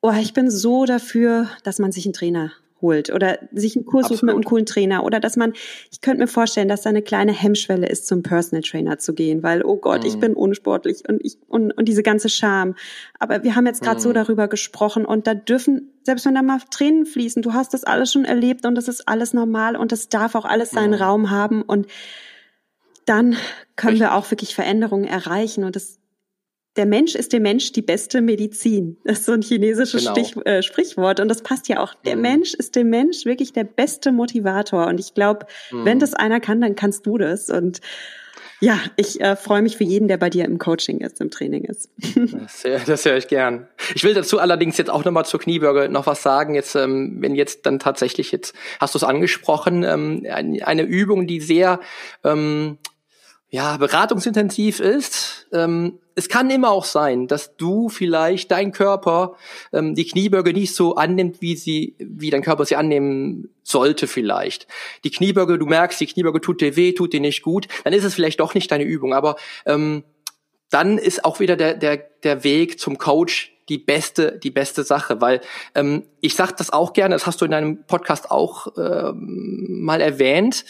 oh, 0.00 0.12
ich 0.20 0.32
bin 0.32 0.50
so 0.50 0.84
dafür, 0.84 1.48
dass 1.64 1.78
man 1.78 1.92
sich 1.92 2.04
einen 2.06 2.14
Trainer 2.14 2.52
holt 2.80 3.10
oder 3.10 3.38
sich 3.52 3.76
einen 3.76 3.86
Kurs 3.86 4.08
sucht 4.08 4.22
mit 4.22 4.34
einem 4.34 4.44
coolen 4.44 4.66
Trainer 4.66 5.04
oder 5.04 5.20
dass 5.20 5.36
man, 5.36 5.52
ich 5.90 6.00
könnte 6.00 6.20
mir 6.20 6.28
vorstellen, 6.28 6.68
dass 6.68 6.82
da 6.82 6.90
eine 6.90 7.02
kleine 7.02 7.32
Hemmschwelle 7.32 7.88
ist, 7.88 8.06
zum 8.06 8.22
Personal 8.22 8.62
Trainer 8.62 8.98
zu 8.98 9.14
gehen, 9.14 9.42
weil, 9.42 9.64
oh 9.64 9.76
Gott, 9.76 10.02
mhm. 10.02 10.08
ich 10.08 10.18
bin 10.18 10.34
unsportlich 10.34 11.02
und 11.08 11.24
ich, 11.24 11.38
und, 11.48 11.72
und 11.72 11.86
diese 11.86 12.02
ganze 12.02 12.28
Scham. 12.28 12.74
Aber 13.18 13.42
wir 13.42 13.56
haben 13.56 13.66
jetzt 13.66 13.82
gerade 13.82 13.98
mhm. 13.98 14.02
so 14.02 14.12
darüber 14.12 14.48
gesprochen 14.48 15.04
und 15.04 15.26
da 15.26 15.34
dürfen, 15.34 15.92
selbst 16.04 16.26
wenn 16.26 16.34
da 16.34 16.42
mal 16.42 16.60
Tränen 16.70 17.06
fließen, 17.06 17.42
du 17.42 17.52
hast 17.52 17.74
das 17.74 17.84
alles 17.84 18.12
schon 18.12 18.24
erlebt 18.24 18.64
und 18.66 18.74
das 18.74 18.88
ist 18.88 19.08
alles 19.08 19.34
normal 19.34 19.76
und 19.76 19.92
das 19.92 20.08
darf 20.08 20.34
auch 20.34 20.44
alles 20.44 20.70
seinen 20.70 20.94
mhm. 20.94 21.02
Raum 21.02 21.30
haben 21.30 21.62
und 21.62 21.86
dann 23.06 23.36
können 23.76 23.92
Richtig. 23.94 24.00
wir 24.00 24.14
auch 24.14 24.30
wirklich 24.30 24.54
Veränderungen 24.54 25.06
erreichen 25.06 25.64
und 25.64 25.74
das 25.74 25.98
der 26.78 26.86
Mensch 26.86 27.14
ist 27.16 27.32
dem 27.32 27.42
Mensch 27.42 27.72
die 27.72 27.82
beste 27.82 28.22
Medizin. 28.22 28.96
Das 29.04 29.18
ist 29.18 29.26
so 29.26 29.32
ein 29.32 29.42
chinesisches 29.42 30.02
genau. 30.02 30.12
Stich, 30.12 30.46
äh, 30.46 30.62
Sprichwort 30.62 31.18
und 31.20 31.28
das 31.28 31.42
passt 31.42 31.68
ja 31.68 31.80
auch. 31.80 31.92
Der 32.06 32.16
mhm. 32.16 32.22
Mensch 32.22 32.54
ist 32.54 32.76
dem 32.76 32.88
Mensch 32.88 33.24
wirklich 33.24 33.52
der 33.52 33.64
beste 33.64 34.12
Motivator 34.12 34.86
und 34.86 35.00
ich 35.00 35.12
glaube, 35.12 35.46
mhm. 35.72 35.84
wenn 35.84 35.98
das 35.98 36.14
einer 36.14 36.40
kann, 36.40 36.60
dann 36.60 36.76
kannst 36.76 37.04
du 37.04 37.18
das 37.18 37.50
und 37.50 37.80
ja, 38.60 38.80
ich 38.96 39.20
äh, 39.20 39.36
freue 39.36 39.62
mich 39.62 39.76
für 39.76 39.84
jeden, 39.84 40.08
der 40.08 40.16
bei 40.16 40.30
dir 40.30 40.44
im 40.44 40.58
Coaching 40.58 41.00
ist, 41.00 41.20
im 41.20 41.30
Training 41.30 41.64
ist. 41.64 41.90
Das, 42.38 42.84
das 42.86 43.04
höre 43.04 43.16
ich 43.16 43.28
gern. 43.28 43.68
Ich 43.94 44.04
will 44.04 44.14
dazu 44.14 44.38
allerdings 44.38 44.76
jetzt 44.78 44.90
auch 44.90 45.04
nochmal 45.04 45.24
zur 45.24 45.40
Kniebeuge 45.40 45.88
noch 45.88 46.06
was 46.06 46.22
sagen. 46.22 46.54
Jetzt, 46.54 46.74
ähm, 46.74 47.18
wenn 47.20 47.34
jetzt 47.34 47.66
dann 47.66 47.78
tatsächlich 47.78 48.32
jetzt, 48.32 48.54
hast 48.80 48.94
du 48.94 48.98
es 48.98 49.04
angesprochen, 49.04 49.84
ähm, 49.84 50.26
eine 50.28 50.82
Übung, 50.82 51.26
die 51.26 51.40
sehr 51.40 51.80
ähm, 52.24 52.78
ja, 53.50 53.76
beratungsintensiv 53.78 54.80
ist. 54.80 55.46
Ähm, 55.52 55.98
es 56.14 56.28
kann 56.28 56.50
immer 56.50 56.70
auch 56.70 56.84
sein, 56.84 57.28
dass 57.28 57.56
du 57.56 57.88
vielleicht 57.88 58.50
dein 58.50 58.72
Körper 58.72 59.36
ähm, 59.72 59.94
die 59.94 60.06
Kniebeuge 60.06 60.52
nicht 60.52 60.74
so 60.74 60.96
annimmt, 60.96 61.40
wie 61.40 61.56
sie, 61.56 61.94
wie 61.98 62.30
dein 62.30 62.42
Körper 62.42 62.66
sie 62.66 62.76
annehmen 62.76 63.48
sollte 63.62 64.06
vielleicht. 64.06 64.66
Die 65.04 65.10
Kniebeuge, 65.10 65.58
du 65.58 65.66
merkst, 65.66 66.00
die 66.00 66.06
Kniebeuge 66.06 66.40
tut 66.40 66.60
dir 66.60 66.76
weh, 66.76 66.92
tut 66.92 67.12
dir 67.12 67.20
nicht 67.20 67.42
gut, 67.42 67.68
dann 67.84 67.92
ist 67.92 68.04
es 68.04 68.14
vielleicht 68.14 68.40
doch 68.40 68.54
nicht 68.54 68.70
deine 68.70 68.84
Übung. 68.84 69.14
Aber 69.14 69.36
ähm, 69.64 70.04
dann 70.70 70.98
ist 70.98 71.24
auch 71.24 71.40
wieder 71.40 71.56
der, 71.56 71.74
der, 71.74 71.96
der 71.96 72.44
Weg 72.44 72.78
zum 72.78 72.98
Coach 72.98 73.54
die 73.70 73.78
beste, 73.78 74.38
die 74.38 74.50
beste 74.50 74.82
Sache, 74.82 75.20
weil 75.20 75.40
ähm, 75.74 76.04
ich 76.20 76.34
sag 76.34 76.56
das 76.56 76.70
auch 76.70 76.92
gerne, 76.92 77.14
das 77.14 77.26
hast 77.26 77.40
du 77.40 77.46
in 77.46 77.50
deinem 77.50 77.84
Podcast 77.84 78.30
auch 78.30 78.68
ähm, 78.76 79.82
mal 79.82 80.00
erwähnt 80.00 80.64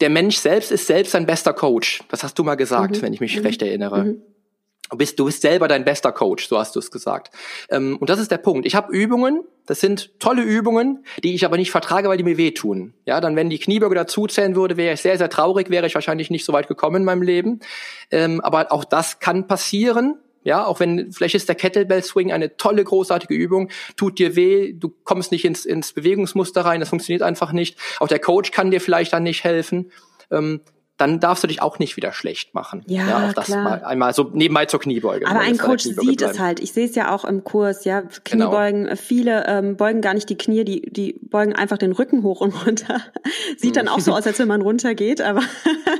der 0.00 0.10
Mensch 0.10 0.36
selbst 0.36 0.70
ist 0.70 0.86
selbst 0.86 1.12
sein 1.12 1.26
bester 1.26 1.52
Coach. 1.52 2.02
Das 2.08 2.22
hast 2.22 2.38
du 2.38 2.44
mal 2.44 2.54
gesagt, 2.54 2.96
mhm. 2.96 3.02
wenn 3.02 3.12
ich 3.12 3.20
mich 3.20 3.36
mhm. 3.36 3.42
recht 3.42 3.62
erinnere. 3.62 4.04
Mhm. 4.04 4.22
Du 4.90 4.96
bist, 4.96 5.18
du 5.18 5.26
bist 5.26 5.42
selber 5.42 5.68
dein 5.68 5.84
bester 5.84 6.12
Coach, 6.12 6.48
so 6.48 6.58
hast 6.58 6.74
du 6.74 6.78
es 6.78 6.90
gesagt. 6.90 7.30
Ähm, 7.68 7.98
und 8.00 8.08
das 8.08 8.18
ist 8.18 8.30
der 8.30 8.38
Punkt. 8.38 8.66
Ich 8.66 8.74
habe 8.74 8.90
Übungen, 8.90 9.44
das 9.66 9.80
sind 9.80 10.18
tolle 10.18 10.42
Übungen, 10.42 11.04
die 11.22 11.34
ich 11.34 11.44
aber 11.44 11.58
nicht 11.58 11.70
vertrage, 11.70 12.08
weil 12.08 12.16
die 12.16 12.24
mir 12.24 12.38
wehtun. 12.38 12.94
Ja, 13.04 13.20
dann 13.20 13.36
wenn 13.36 13.50
die 13.50 13.58
Kniebeuge 13.58 13.94
dazuzählen 13.94 14.56
würde, 14.56 14.78
wäre 14.78 14.94
ich 14.94 15.02
sehr, 15.02 15.18
sehr 15.18 15.28
traurig, 15.28 15.68
wäre 15.68 15.86
ich 15.86 15.94
wahrscheinlich 15.94 16.30
nicht 16.30 16.46
so 16.46 16.54
weit 16.54 16.68
gekommen 16.68 16.96
in 16.96 17.04
meinem 17.04 17.22
Leben. 17.22 17.60
Ähm, 18.10 18.40
aber 18.40 18.72
auch 18.72 18.84
das 18.84 19.18
kann 19.18 19.46
passieren. 19.46 20.16
Ja, 20.48 20.64
auch 20.64 20.80
wenn 20.80 21.12
vielleicht 21.12 21.34
ist 21.34 21.46
der 21.46 21.56
Kettlebell 21.56 22.02
Swing 22.02 22.32
eine 22.32 22.56
tolle, 22.56 22.82
großartige 22.82 23.34
Übung, 23.34 23.68
tut 23.98 24.18
dir 24.18 24.34
weh, 24.34 24.72
du 24.72 24.88
kommst 25.04 25.30
nicht 25.30 25.44
ins, 25.44 25.66
ins 25.66 25.92
Bewegungsmuster 25.92 26.62
rein, 26.62 26.80
das 26.80 26.88
funktioniert 26.88 27.20
einfach 27.20 27.52
nicht. 27.52 27.76
Auch 28.00 28.08
der 28.08 28.18
Coach 28.18 28.50
kann 28.50 28.70
dir 28.70 28.80
vielleicht 28.80 29.12
dann 29.12 29.24
nicht 29.24 29.44
helfen. 29.44 29.92
Ähm, 30.30 30.62
dann 30.98 31.20
darfst 31.20 31.44
du 31.44 31.48
dich 31.48 31.62
auch 31.62 31.78
nicht 31.78 31.96
wieder 31.96 32.12
schlecht 32.12 32.54
machen. 32.54 32.82
Ja, 32.88 33.06
ja 33.06 33.28
auch 33.28 33.32
das 33.32 33.46
klar. 33.46 33.62
mal 33.62 33.84
einmal 33.84 34.12
so 34.12 34.30
nebenbei 34.32 34.66
zur 34.66 34.80
Kniebeuge. 34.80 35.28
Aber 35.28 35.40
ein 35.40 35.56
Coach 35.56 35.84
sieht 35.84 36.22
es 36.22 36.38
halt. 36.40 36.60
Ich 36.60 36.72
sehe 36.72 36.86
es 36.86 36.94
ja 36.96 37.14
auch 37.14 37.24
im 37.24 37.44
Kurs, 37.44 37.84
ja, 37.84 38.02
Kniebeugen. 38.24 38.84
Genau. 38.84 38.96
Viele 38.96 39.46
ähm, 39.46 39.76
beugen 39.76 40.00
gar 40.00 40.14
nicht 40.14 40.28
die 40.28 40.36
Knie, 40.36 40.64
die 40.64 40.82
die 40.90 41.20
beugen 41.22 41.54
einfach 41.54 41.78
den 41.78 41.92
Rücken 41.92 42.24
hoch 42.24 42.40
und 42.40 42.66
runter. 42.66 43.00
sieht 43.56 43.76
dann 43.76 43.86
auch 43.86 44.00
so 44.00 44.12
aus, 44.12 44.26
als 44.26 44.40
wenn 44.40 44.48
man 44.48 44.60
runtergeht, 44.60 45.20
aber 45.20 45.42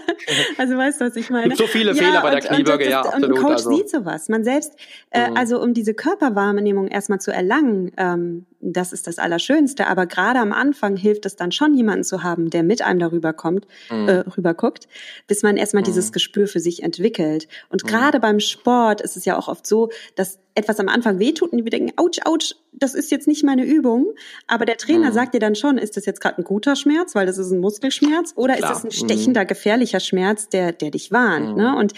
also 0.58 0.76
weißt 0.76 1.00
du, 1.00 1.06
was 1.06 1.16
ich 1.16 1.30
meine? 1.30 1.56
So 1.56 1.66
viele 1.66 1.92
ja, 1.94 2.02
Fehler 2.02 2.22
bei 2.22 2.30
der 2.30 2.40
Kniebeuge, 2.40 2.90
ja, 2.90 3.00
absolut. 3.00 3.30
Und 3.30 3.36
ein 3.36 3.42
Coach 3.42 3.52
also. 3.52 3.76
sieht 3.76 3.88
sowas. 3.88 4.28
Man 4.28 4.44
selbst, 4.44 4.72
äh, 5.10 5.30
mhm. 5.30 5.36
also 5.36 5.60
um 5.60 5.72
diese 5.72 5.94
Körperwahrnehmung 5.94 6.88
erstmal 6.88 7.20
zu 7.20 7.32
erlangen, 7.32 7.92
ähm, 7.96 8.46
das 8.60 8.92
ist 8.92 9.06
das 9.06 9.18
Allerschönste. 9.18 9.86
Aber 9.86 10.06
gerade 10.06 10.40
am 10.40 10.52
Anfang 10.52 10.96
hilft 10.96 11.26
es 11.26 11.36
dann 11.36 11.52
schon, 11.52 11.74
jemanden 11.74 12.04
zu 12.04 12.22
haben, 12.22 12.50
der 12.50 12.62
mit 12.62 12.82
einem 12.82 12.98
darüber 12.98 13.32
kommt, 13.32 13.66
mhm. 13.90 14.08
äh, 14.08 14.12
rüberguckt, 14.36 14.88
bis 15.26 15.42
man 15.42 15.56
erstmal 15.56 15.82
mhm. 15.82 15.86
dieses 15.86 16.12
Gespür 16.12 16.46
für 16.48 16.60
sich 16.60 16.82
entwickelt. 16.82 17.48
Und 17.68 17.84
mhm. 17.84 17.88
gerade 17.88 18.20
beim 18.20 18.40
Sport 18.40 19.00
ist 19.00 19.16
es 19.16 19.24
ja 19.24 19.38
auch 19.38 19.48
oft 19.48 19.66
so, 19.66 19.90
dass 20.16 20.40
etwas 20.58 20.80
am 20.80 20.88
Anfang 20.88 21.18
wehtut 21.18 21.52
und 21.52 21.64
wir 21.64 21.70
denken, 21.70 21.92
ouch, 21.96 22.18
ouch, 22.26 22.54
das 22.72 22.94
ist 22.94 23.10
jetzt 23.10 23.26
nicht 23.26 23.44
meine 23.44 23.64
Übung. 23.64 24.14
Aber 24.46 24.64
der 24.64 24.76
Trainer 24.76 25.10
mhm. 25.10 25.14
sagt 25.14 25.34
dir 25.34 25.40
dann 25.40 25.54
schon, 25.54 25.78
ist 25.78 25.96
das 25.96 26.04
jetzt 26.04 26.20
gerade 26.20 26.38
ein 26.38 26.44
guter 26.44 26.76
Schmerz, 26.76 27.14
weil 27.14 27.26
das 27.26 27.38
ist 27.38 27.50
ein 27.50 27.60
Muskelschmerz, 27.60 28.32
oder 28.36 28.56
Klar. 28.56 28.72
ist 28.72 28.78
es 28.78 28.84
ein 28.84 28.90
stechender, 28.90 29.42
mhm. 29.42 29.46
gefährlicher 29.46 30.00
Schmerz, 30.00 30.48
der, 30.48 30.72
der 30.72 30.90
dich 30.90 31.12
warnt. 31.12 31.56
Ne? 31.56 31.76
Und 31.76 31.94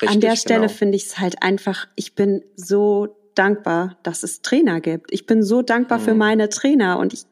Richtig, 0.00 0.08
an 0.08 0.20
der 0.20 0.36
Stelle 0.36 0.66
genau. 0.66 0.72
finde 0.72 0.96
ich 0.96 1.04
es 1.04 1.18
halt 1.18 1.42
einfach, 1.42 1.88
ich 1.96 2.14
bin 2.14 2.42
so 2.56 3.16
dankbar, 3.34 3.98
dass 4.02 4.22
es 4.22 4.42
Trainer 4.42 4.80
gibt. 4.80 5.12
Ich 5.12 5.26
bin 5.26 5.42
so 5.42 5.62
dankbar 5.62 5.98
mhm. 5.98 6.02
für 6.02 6.14
meine 6.14 6.48
Trainer 6.48 6.98
und 6.98 7.12
ich 7.12 7.26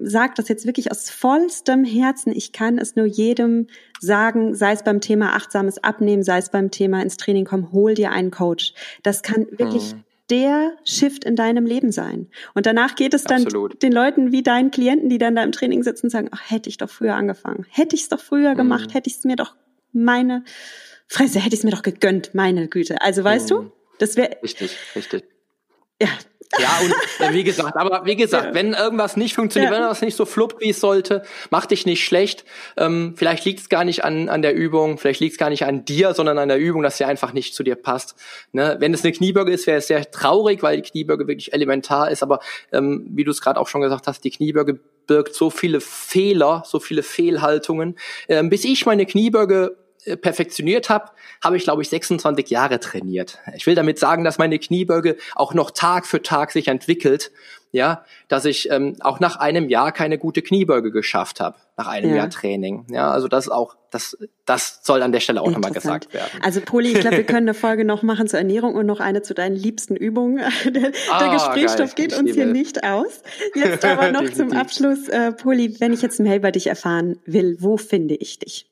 sage 0.00 0.32
das 0.36 0.48
jetzt 0.48 0.66
wirklich 0.66 0.90
aus 0.90 1.10
vollstem 1.10 1.84
Herzen. 1.84 2.32
Ich 2.34 2.52
kann 2.52 2.78
es 2.78 2.96
nur 2.96 3.06
jedem 3.06 3.66
sagen, 4.00 4.54
sei 4.54 4.72
es 4.72 4.82
beim 4.82 5.00
Thema 5.00 5.34
achtsames 5.34 5.82
Abnehmen, 5.82 6.22
sei 6.22 6.38
es 6.38 6.50
beim 6.50 6.70
Thema 6.70 7.02
ins 7.02 7.16
Training 7.16 7.44
kommen, 7.44 7.72
hol 7.72 7.94
dir 7.94 8.10
einen 8.10 8.30
Coach. 8.30 8.74
Das 9.02 9.22
kann 9.22 9.46
wirklich 9.50 9.94
mhm. 9.94 10.04
der 10.30 10.72
Shift 10.84 11.24
in 11.24 11.36
deinem 11.36 11.66
Leben 11.66 11.92
sein. 11.92 12.28
Und 12.54 12.66
danach 12.66 12.94
geht 12.94 13.14
es 13.14 13.24
dann 13.24 13.44
Absolut. 13.44 13.82
den 13.82 13.92
Leuten 13.92 14.32
wie 14.32 14.42
deinen 14.42 14.70
Klienten, 14.70 15.08
die 15.08 15.18
dann 15.18 15.36
da 15.36 15.42
im 15.42 15.52
Training 15.52 15.82
sitzen 15.82 16.06
und 16.06 16.10
sagen, 16.10 16.28
ach, 16.32 16.50
hätte 16.50 16.68
ich 16.68 16.78
doch 16.78 16.90
früher 16.90 17.14
angefangen. 17.14 17.66
Hätte 17.70 17.94
ich 17.94 18.02
es 18.02 18.08
doch 18.08 18.20
früher 18.20 18.52
mhm. 18.52 18.58
gemacht, 18.58 18.94
hätte 18.94 19.08
ich 19.10 19.16
es 19.16 19.24
mir 19.24 19.36
doch 19.36 19.54
meine 19.92 20.44
Fresse, 21.08 21.40
hätte 21.40 21.54
ich 21.54 21.60
es 21.60 21.64
mir 21.64 21.72
doch 21.72 21.82
gegönnt, 21.82 22.34
meine 22.34 22.68
Güte. 22.68 23.02
Also 23.02 23.22
weißt 23.22 23.50
mhm. 23.50 23.54
du? 23.54 23.72
Das 23.98 24.16
wäre 24.16 24.36
richtig, 24.42 24.76
richtig. 24.96 25.24
Ja, 26.00 26.08
Ja, 26.58 26.80
und 26.80 27.34
wie 27.34 27.44
gesagt, 27.44 27.76
aber 27.76 28.04
wie 28.06 28.16
gesagt, 28.16 28.46
ja. 28.46 28.54
wenn 28.54 28.72
irgendwas 28.72 29.16
nicht 29.16 29.34
funktioniert, 29.34 29.72
ja. 29.72 29.78
wenn 29.78 29.86
was 29.86 30.02
nicht 30.02 30.16
so 30.16 30.24
fluppt, 30.24 30.60
wie 30.60 30.70
es 30.70 30.80
sollte, 30.80 31.22
mach 31.50 31.66
dich 31.66 31.86
nicht 31.86 32.04
schlecht. 32.04 32.44
Ähm, 32.76 33.14
vielleicht 33.16 33.44
liegt 33.44 33.60
es 33.60 33.68
gar 33.68 33.84
nicht 33.84 34.04
an, 34.04 34.28
an 34.28 34.42
der 34.42 34.54
Übung, 34.54 34.98
vielleicht 34.98 35.20
liegt 35.20 35.34
es 35.34 35.38
gar 35.38 35.50
nicht 35.50 35.64
an 35.64 35.84
dir, 35.84 36.12
sondern 36.12 36.38
an 36.38 36.48
der 36.48 36.58
Übung, 36.58 36.82
dass 36.82 36.96
sie 36.96 37.04
einfach 37.04 37.32
nicht 37.32 37.54
zu 37.54 37.62
dir 37.62 37.76
passt. 37.76 38.16
Ne? 38.52 38.76
Wenn 38.80 38.92
es 38.92 39.04
eine 39.04 39.12
Kniebeuge 39.12 39.52
ist, 39.52 39.68
wäre 39.68 39.78
es 39.78 39.86
sehr 39.86 40.10
traurig, 40.10 40.62
weil 40.62 40.80
die 40.80 40.90
Kniebeuge 40.90 41.28
wirklich 41.28 41.52
elementar 41.52 42.10
ist. 42.10 42.24
Aber 42.24 42.40
ähm, 42.72 43.06
wie 43.10 43.22
du 43.22 43.30
es 43.30 43.40
gerade 43.40 43.60
auch 43.60 43.68
schon 43.68 43.80
gesagt 43.80 44.08
hast, 44.08 44.24
die 44.24 44.30
Kniebeuge 44.30 44.80
birgt 45.06 45.34
so 45.34 45.50
viele 45.50 45.80
Fehler, 45.80 46.64
so 46.66 46.80
viele 46.80 47.04
Fehlhaltungen. 47.04 47.96
Ähm, 48.28 48.50
bis 48.50 48.64
ich 48.64 48.86
meine 48.86 49.06
Kniebeuge 49.06 49.76
perfektioniert 50.20 50.90
habe, 50.90 51.10
habe 51.42 51.56
ich, 51.56 51.64
glaube 51.64 51.82
ich, 51.82 51.88
26 51.88 52.48
Jahre 52.50 52.80
trainiert. 52.80 53.38
Ich 53.54 53.66
will 53.66 53.74
damit 53.74 53.98
sagen, 53.98 54.24
dass 54.24 54.38
meine 54.38 54.58
Kniebeuge 54.58 55.16
auch 55.34 55.54
noch 55.54 55.70
Tag 55.70 56.06
für 56.06 56.22
Tag 56.22 56.52
sich 56.52 56.68
entwickelt, 56.68 57.30
ja, 57.72 58.04
dass 58.28 58.44
ich 58.44 58.70
ähm, 58.70 58.96
auch 59.00 59.20
nach 59.20 59.36
einem 59.36 59.68
Jahr 59.68 59.92
keine 59.92 60.18
gute 60.18 60.42
Kniebeuge 60.42 60.90
geschafft 60.90 61.40
habe, 61.40 61.56
nach 61.76 61.86
einem 61.86 62.10
ja. 62.10 62.16
Jahr 62.16 62.30
Training. 62.30 62.86
Ja, 62.90 63.12
also 63.12 63.28
das 63.28 63.48
auch, 63.48 63.76
das, 63.90 64.18
das 64.44 64.80
soll 64.82 65.02
an 65.02 65.12
der 65.12 65.20
Stelle 65.20 65.40
auch 65.40 65.50
nochmal 65.50 65.70
gesagt 65.70 66.12
werden. 66.12 66.30
Also 66.42 66.60
Poli, 66.60 66.92
ich 66.92 67.00
glaube, 67.00 67.18
wir 67.18 67.24
können 67.26 67.48
eine 67.48 67.54
Folge 67.54 67.84
noch 67.84 68.02
machen 68.02 68.26
zur 68.26 68.40
Ernährung 68.40 68.74
und 68.74 68.86
noch 68.86 68.98
eine 68.98 69.22
zu 69.22 69.34
deinen 69.34 69.54
liebsten 69.54 69.94
Übungen. 69.94 70.38
Der, 70.70 70.92
ah, 71.10 71.18
der 71.18 71.32
Gesprächsstoff 71.32 71.94
geil, 71.94 72.06
geht 72.08 72.18
uns 72.18 72.32
hier 72.32 72.46
nicht 72.46 72.84
aus. 72.84 73.22
Jetzt 73.54 73.84
aber 73.84 74.10
noch 74.10 74.30
zum 74.32 74.52
Abschluss, 74.52 75.08
äh, 75.08 75.32
Poli, 75.32 75.76
wenn 75.80 75.92
ich 75.92 76.02
jetzt 76.02 76.20
mehr 76.20 76.36
über 76.36 76.50
dich 76.50 76.66
erfahren 76.66 77.18
will, 77.24 77.56
wo 77.60 77.76
finde 77.76 78.14
ich 78.14 78.38
dich? 78.38 78.69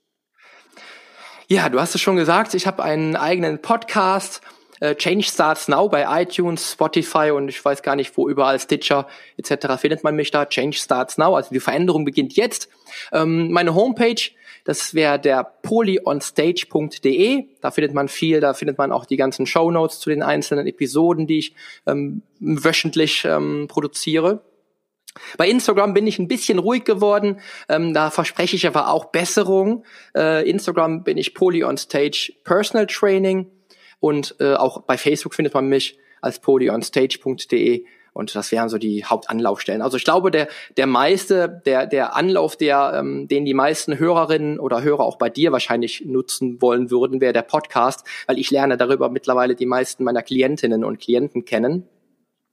Ja, 1.50 1.70
du 1.70 1.80
hast 1.80 1.94
es 1.94 2.02
schon 2.02 2.16
gesagt, 2.16 2.52
ich 2.52 2.66
habe 2.66 2.82
einen 2.82 3.16
eigenen 3.16 3.62
Podcast. 3.62 4.42
Äh, 4.80 4.96
Change 4.96 5.24
Starts 5.24 5.66
Now 5.66 5.88
bei 5.88 6.04
iTunes, 6.22 6.72
Spotify 6.72 7.30
und 7.30 7.48
ich 7.48 7.64
weiß 7.64 7.82
gar 7.82 7.96
nicht, 7.96 8.14
wo 8.18 8.28
überall 8.28 8.60
Stitcher 8.60 9.08
etc. 9.38 9.80
findet 9.80 10.04
man 10.04 10.14
mich 10.14 10.30
da. 10.30 10.44
Change 10.44 10.76
Starts 10.76 11.16
Now, 11.16 11.36
also 11.36 11.48
die 11.50 11.60
Veränderung 11.60 12.04
beginnt 12.04 12.34
jetzt. 12.34 12.68
Ähm, 13.12 13.50
meine 13.50 13.74
Homepage, 13.74 14.20
das 14.64 14.92
wäre 14.92 15.18
der 15.18 15.42
polyonstage.de. 15.42 17.46
Da 17.62 17.70
findet 17.70 17.94
man 17.94 18.08
viel, 18.08 18.40
da 18.40 18.52
findet 18.52 18.76
man 18.76 18.92
auch 18.92 19.06
die 19.06 19.16
ganzen 19.16 19.46
Show 19.46 19.70
Notes 19.70 20.00
zu 20.00 20.10
den 20.10 20.22
einzelnen 20.22 20.66
Episoden, 20.66 21.26
die 21.26 21.38
ich 21.38 21.54
ähm, 21.86 22.20
wöchentlich 22.40 23.24
ähm, 23.24 23.68
produziere. 23.68 24.42
Bei 25.36 25.48
Instagram 25.48 25.94
bin 25.94 26.06
ich 26.06 26.18
ein 26.18 26.28
bisschen 26.28 26.58
ruhig 26.58 26.84
geworden. 26.84 27.40
Ähm, 27.68 27.94
da 27.94 28.10
verspreche 28.10 28.56
ich 28.56 28.66
aber 28.66 28.90
auch 28.90 29.06
Besserung. 29.06 29.84
Äh, 30.16 30.48
Instagram 30.48 31.04
bin 31.04 31.18
ich 31.18 31.34
Poly 31.34 31.64
on 31.64 31.76
Stage 31.76 32.32
Personal 32.44 32.86
Training 32.86 33.50
und 34.00 34.36
äh, 34.40 34.54
auch 34.54 34.82
bei 34.82 34.96
Facebook 34.96 35.34
findet 35.34 35.54
man 35.54 35.68
mich 35.68 35.98
als 36.20 36.40
polyonstage.de 36.40 37.84
und 38.12 38.34
das 38.34 38.50
wären 38.50 38.68
so 38.68 38.78
die 38.78 39.04
Hauptanlaufstellen. 39.04 39.80
Also 39.80 39.96
ich 39.96 40.04
glaube, 40.04 40.30
der 40.30 40.48
der 40.76 40.86
meiste, 40.86 41.62
der 41.64 41.86
der 41.86 42.16
Anlauf, 42.16 42.56
der 42.56 42.94
ähm, 42.96 43.28
den 43.28 43.44
die 43.44 43.54
meisten 43.54 43.98
Hörerinnen 43.98 44.58
oder 44.58 44.82
Hörer 44.82 45.04
auch 45.04 45.18
bei 45.18 45.30
dir 45.30 45.52
wahrscheinlich 45.52 46.04
nutzen 46.04 46.60
wollen 46.60 46.90
würden, 46.90 47.20
wäre 47.20 47.32
der 47.32 47.42
Podcast, 47.42 48.04
weil 48.26 48.38
ich 48.38 48.50
lerne 48.50 48.76
darüber 48.76 49.08
mittlerweile 49.08 49.54
die 49.54 49.66
meisten 49.66 50.02
meiner 50.02 50.22
Klientinnen 50.22 50.84
und 50.84 50.98
Klienten 50.98 51.44
kennen 51.44 51.88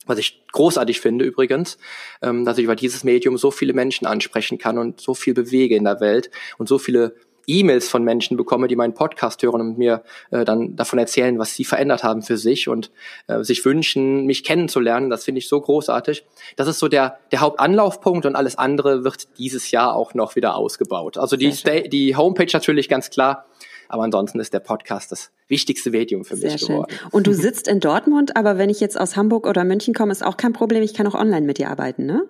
was 0.06 0.18
ich 0.18 0.44
großartig 0.52 1.00
finde 1.00 1.26
übrigens, 1.26 1.78
ähm, 2.22 2.46
dass 2.46 2.58
ich 2.58 2.64
über 2.64 2.76
dieses 2.76 3.04
Medium 3.04 3.38
so 3.38 3.52
viele 3.52 3.74
Menschen 3.74 4.08
ansprechen 4.08 4.58
kann 4.58 4.78
und 4.78 5.02
so 5.02 5.14
viel 5.14 5.34
bewege 5.34 5.76
in 5.76 5.84
der 5.84 6.00
Welt 6.00 6.30
und 6.58 6.68
so 6.68 6.78
viele 6.78 7.16
E-Mails 7.48 7.90
von 7.90 8.04
Menschen 8.04 8.38
bekomme, 8.38 8.68
die 8.68 8.76
meinen 8.76 8.94
Podcast 8.94 9.44
hören 9.44 9.62
und 9.62 9.78
mir 9.78 10.04
äh, 10.32 10.46
dann 10.46 10.76
davon 10.76 11.00
erzählen, 11.00 11.38
was 11.40 11.54
sie 11.54 11.64
verändert 11.64 12.04
haben 12.04 12.22
für 12.22 12.38
sich 12.38 12.68
und 12.68 12.92
äh, 13.28 13.44
sich 13.44 13.64
wünschen, 13.66 14.26
mich 14.26 14.44
kennenzulernen. 14.44 15.10
Das 15.10 15.26
finde 15.26 15.40
ich 15.40 15.48
so 15.48 15.62
großartig. 15.62 16.26
Das 16.56 16.68
ist 16.68 16.80
so 16.80 16.88
der, 16.88 17.20
der 17.32 17.42
Hauptanlaufpunkt 17.42 18.26
und 18.26 18.36
alles 18.36 18.58
andere 18.58 19.04
wird 19.04 19.38
dieses 19.38 19.72
Jahr 19.72 19.96
auch 19.96 20.14
noch 20.14 20.36
wieder 20.36 20.56
ausgebaut. 20.56 21.18
Also 21.18 21.38
die, 21.38 21.54
die 21.90 22.16
Homepage 22.16 22.50
natürlich 22.52 22.90
ganz 22.90 23.10
klar 23.10 23.46
aber 23.88 24.04
ansonsten 24.04 24.40
ist 24.40 24.54
der 24.54 24.60
Podcast 24.60 25.12
das 25.12 25.32
wichtigste 25.48 25.92
Medium 25.92 26.26
für 26.26 26.36
Sehr 26.36 26.54
mich 26.54 26.68
geworden. 26.68 26.92
Schön. 26.92 27.10
Und 27.12 27.28
du 27.28 27.34
sitzt 27.36 27.68
in 27.68 27.80
Dortmund, 27.80 28.36
aber 28.36 28.58
wenn 28.58 28.70
ich 28.70 28.80
jetzt 28.80 29.00
aus 29.00 29.16
Hamburg 29.16 29.48
oder 29.48 29.64
München 29.64 29.94
komme, 29.94 30.12
ist 30.12 30.26
auch 30.26 30.38
kein 30.38 30.54
Problem. 30.54 30.84
Ich 30.84 30.94
kann 30.94 31.08
auch 31.08 31.16
online 31.16 31.46
mit 31.46 31.58
dir 31.58 31.70
arbeiten, 31.70 32.06
ne? 32.06 32.24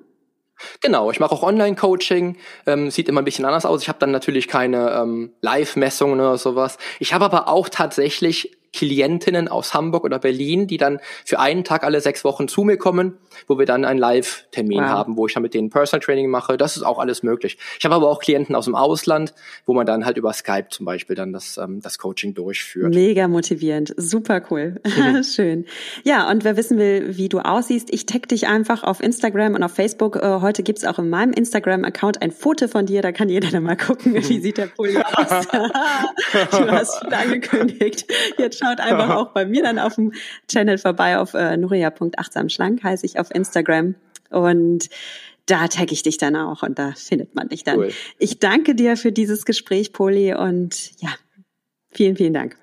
Genau, 0.81 1.11
ich 1.11 1.19
mache 1.19 1.33
auch 1.33 1.43
Online-Coaching, 1.43 2.37
ähm, 2.65 2.89
sieht 2.89 3.09
immer 3.09 3.21
ein 3.21 3.25
bisschen 3.25 3.43
anders 3.43 3.65
aus. 3.65 3.81
Ich 3.81 3.89
habe 3.89 3.99
dann 3.99 4.11
natürlich 4.11 4.47
keine 4.47 4.91
ähm, 4.91 5.33
Live-Messungen 5.41 6.19
oder 6.19 6.37
sowas. 6.37 6.77
Ich 6.99 7.13
habe 7.13 7.25
aber 7.25 7.49
auch 7.49 7.67
tatsächlich 7.67 8.57
Klientinnen 8.75 9.47
aus 9.47 9.73
Hamburg 9.73 10.03
oder 10.03 10.19
Berlin, 10.19 10.67
die 10.67 10.77
dann 10.77 10.99
für 11.23 11.39
einen 11.39 11.63
Tag 11.63 11.83
alle 11.83 12.01
sechs 12.01 12.23
Wochen 12.23 12.47
zu 12.47 12.63
mir 12.63 12.77
kommen, 12.77 13.17
wo 13.47 13.57
wir 13.57 13.65
dann 13.65 13.85
einen 13.85 13.99
Live-Termin 13.99 14.83
wow. 14.83 14.89
haben, 14.89 15.17
wo 15.17 15.27
ich 15.27 15.33
dann 15.33 15.43
mit 15.43 15.53
denen 15.53 15.69
Personal 15.69 16.03
Training 16.03 16.29
mache. 16.29 16.57
Das 16.57 16.75
ist 16.75 16.83
auch 16.83 16.99
alles 16.99 17.23
möglich. 17.23 17.57
Ich 17.79 17.85
habe 17.85 17.95
aber 17.95 18.09
auch 18.09 18.19
Klienten 18.19 18.53
aus 18.53 18.65
dem 18.65 18.75
Ausland, 18.75 19.33
wo 19.65 19.73
man 19.73 19.85
dann 19.85 20.05
halt 20.05 20.17
über 20.17 20.33
Skype 20.33 20.67
zum 20.69 20.85
Beispiel 20.85 21.15
dann 21.15 21.31
das, 21.31 21.57
ähm, 21.57 21.81
das 21.81 21.97
Coaching 21.97 22.33
durchführt. 22.33 22.93
Mega 22.93 23.27
motivierend, 23.27 23.93
super 23.97 24.41
cool, 24.51 24.81
mhm. 24.83 25.23
schön. 25.35 25.65
Ja, 26.03 26.29
und 26.29 26.43
wer 26.43 26.57
wissen 26.57 26.77
will, 26.77 27.17
wie 27.17 27.29
du 27.29 27.39
aussiehst, 27.39 27.93
ich 27.93 28.05
tag 28.05 28.27
dich 28.27 28.47
einfach 28.47 28.83
auf 28.83 29.01
Instagram 29.01 29.55
und 29.55 29.63
auf 29.63 29.71
Facebook. 29.71 30.17
Äh, 30.17 30.41
heute 30.41 30.63
gibt's 30.63 30.83
auch 30.83 30.99
in 30.99 31.09
meinem 31.09 31.31
Instagram-Account 31.31 32.21
ein 32.21 32.31
Foto 32.31 32.67
von 32.67 32.85
dir, 32.85 33.01
da 33.01 33.11
kann 33.11 33.29
jeder 33.29 33.49
dann 33.49 33.63
mal 33.63 33.77
gucken, 33.77 34.13
wie 34.29 34.39
sieht 34.39 34.57
der 34.57 34.67
Pulli 34.67 34.97
aus. 34.97 35.47
du 36.51 36.71
hast 36.71 36.99
viel 36.99 37.13
angekündigt. 37.13 38.05
Jetzt 38.37 38.64
schaut 38.65 38.79
einfach 38.79 39.09
auch 39.15 39.29
bei 39.29 39.45
mir 39.45 39.63
dann 39.63 39.79
auf 39.79 39.95
dem 39.95 40.13
Channel 40.49 40.77
vorbei 40.77 41.17
auf 41.17 41.33
äh, 41.33 41.57
nuria.achtsamschlank 41.57 42.83
heiße 42.83 43.05
ich 43.05 43.19
auf 43.19 43.33
Instagram 43.33 43.95
und 44.29 44.89
da 45.45 45.67
tagge 45.67 45.93
ich 45.93 46.03
dich 46.03 46.17
dann 46.17 46.35
auch 46.35 46.63
und 46.63 46.79
da 46.79 46.93
findet 46.95 47.35
man 47.35 47.49
dich 47.49 47.63
dann. 47.63 47.77
Cool. 47.77 47.91
Ich 48.17 48.39
danke 48.39 48.73
dir 48.73 48.97
für 48.97 49.11
dieses 49.11 49.45
Gespräch, 49.45 49.93
Poli, 49.93 50.33
und 50.33 50.91
ja, 50.99 51.09
vielen, 51.91 52.15
vielen 52.15 52.33
Dank. 52.33 52.57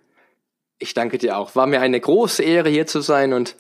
Ich 0.79 0.95
danke 0.95 1.19
dir 1.19 1.39
auch. 1.39 1.55
War 1.55 1.69
mir 1.69 1.81
eine 1.81 2.01
große 2.01 2.43
Ehre, 2.43 2.69
hier 2.69 2.89
zu 2.89 3.01
sein 3.01 3.33
und 3.33 3.57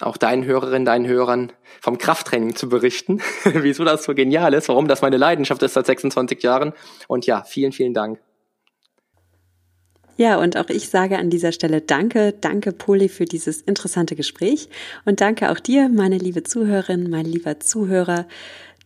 auch 0.00 0.16
deinen 0.16 0.44
Hörerinnen, 0.44 0.84
deinen 0.84 1.06
Hörern 1.06 1.52
vom 1.80 1.98
Krafttraining 1.98 2.54
zu 2.54 2.68
berichten, 2.68 3.20
wieso 3.44 3.84
das 3.84 4.04
so 4.04 4.14
genial 4.14 4.54
ist, 4.54 4.68
warum 4.68 4.86
das 4.86 5.02
meine 5.02 5.16
Leidenschaft 5.16 5.62
ist 5.64 5.74
seit 5.74 5.86
26 5.86 6.40
Jahren. 6.42 6.72
Und 7.08 7.26
ja, 7.26 7.42
vielen, 7.42 7.72
vielen 7.72 7.92
Dank. 7.92 8.20
Ja, 10.20 10.36
und 10.36 10.58
auch 10.58 10.68
ich 10.68 10.90
sage 10.90 11.16
an 11.16 11.30
dieser 11.30 11.50
Stelle 11.50 11.80
Danke, 11.80 12.34
danke 12.38 12.72
Poli 12.72 13.08
für 13.08 13.24
dieses 13.24 13.62
interessante 13.62 14.16
Gespräch 14.16 14.68
und 15.06 15.22
danke 15.22 15.50
auch 15.50 15.58
dir, 15.58 15.88
meine 15.88 16.18
liebe 16.18 16.42
Zuhörerin, 16.42 17.08
mein 17.08 17.24
lieber 17.24 17.58
Zuhörer, 17.58 18.26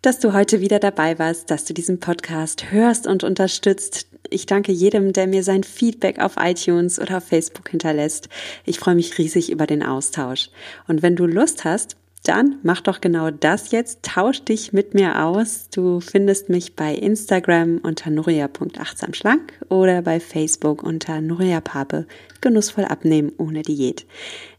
dass 0.01 0.21
du 0.21 0.33
heute 0.33 0.61
wieder 0.61 0.79
dabei 0.79 1.19
warst, 1.19 1.51
dass 1.51 1.65
du 1.65 1.75
diesen 1.75 1.99
Podcast 1.99 2.71
hörst 2.71 3.09
und 3.09 3.25
unterstützt. 3.25 4.07
Ich 4.31 4.47
danke 4.47 4.71
jedem, 4.71 5.13
der 5.13 5.27
mir 5.27 5.43
sein 5.43 5.65
Feedback 5.65 6.21
auf 6.21 6.37
iTunes 6.39 7.01
oder 7.01 7.17
auf 7.17 7.25
Facebook 7.25 7.69
hinterlässt. 7.69 8.29
Ich 8.65 8.79
freue 8.79 8.95
mich 8.95 9.19
riesig 9.19 9.51
über 9.51 9.67
den 9.67 9.83
Austausch. 9.83 10.51
Und 10.87 11.03
wenn 11.03 11.17
du 11.17 11.27
Lust 11.27 11.65
hast, 11.65 11.97
dann 12.25 12.59
mach 12.63 12.81
doch 12.81 13.03
genau 13.03 13.31
das 13.31 13.71
jetzt. 13.71 14.03
Tausch 14.03 14.43
dich 14.43 14.73
mit 14.73 14.95
mir 14.95 15.23
aus. 15.25 15.69
Du 15.69 16.01
findest 16.01 16.49
mich 16.49 16.75
bei 16.75 16.95
Instagram 16.95 17.81
unter 17.83 18.11
nuria.achtsamschlank 18.11 19.53
oder 19.69 20.01
bei 20.01 20.21
Facebook 20.21 20.83
unter 20.83 21.21
Nuria 21.21 21.61
Pape. 21.61 22.07
Genussvoll 22.41 22.87
abnehmen 22.87 23.31
ohne 23.37 23.63
Diät. 23.63 24.07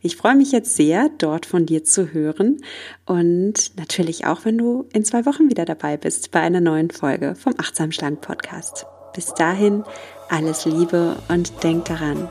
Ich 0.01 0.15
freue 0.15 0.35
mich 0.35 0.51
jetzt 0.51 0.75
sehr, 0.75 1.09
dort 1.17 1.47
von 1.47 1.65
dir 1.65 1.83
zu 1.83 2.13
hören 2.13 2.61
und 3.05 3.75
natürlich 3.77 4.25
auch, 4.25 4.45
wenn 4.45 4.57
du 4.57 4.87
in 4.93 5.03
zwei 5.03 5.25
Wochen 5.25 5.49
wieder 5.49 5.65
dabei 5.65 5.97
bist 5.97 6.31
bei 6.31 6.41
einer 6.41 6.61
neuen 6.61 6.91
Folge 6.91 7.33
vom 7.35 7.55
Achtsam 7.57 7.91
Schlank 7.91 8.21
Podcast. 8.21 8.85
Bis 9.15 9.33
dahin 9.33 9.83
alles 10.29 10.65
Liebe 10.65 11.15
und 11.29 11.63
denk 11.63 11.85
daran. 11.85 12.27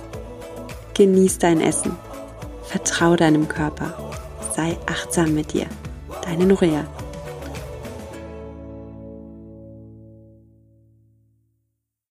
Genieß 0.94 1.38
dein 1.38 1.60
Essen. 1.60 1.96
Vertrau 2.62 3.16
deinem 3.16 3.48
Körper 3.48 4.23
sei 4.54 4.76
achtsam 4.86 5.34
mit 5.34 5.52
dir. 5.52 5.66
Deine 6.22 6.46
Nuria. 6.46 6.86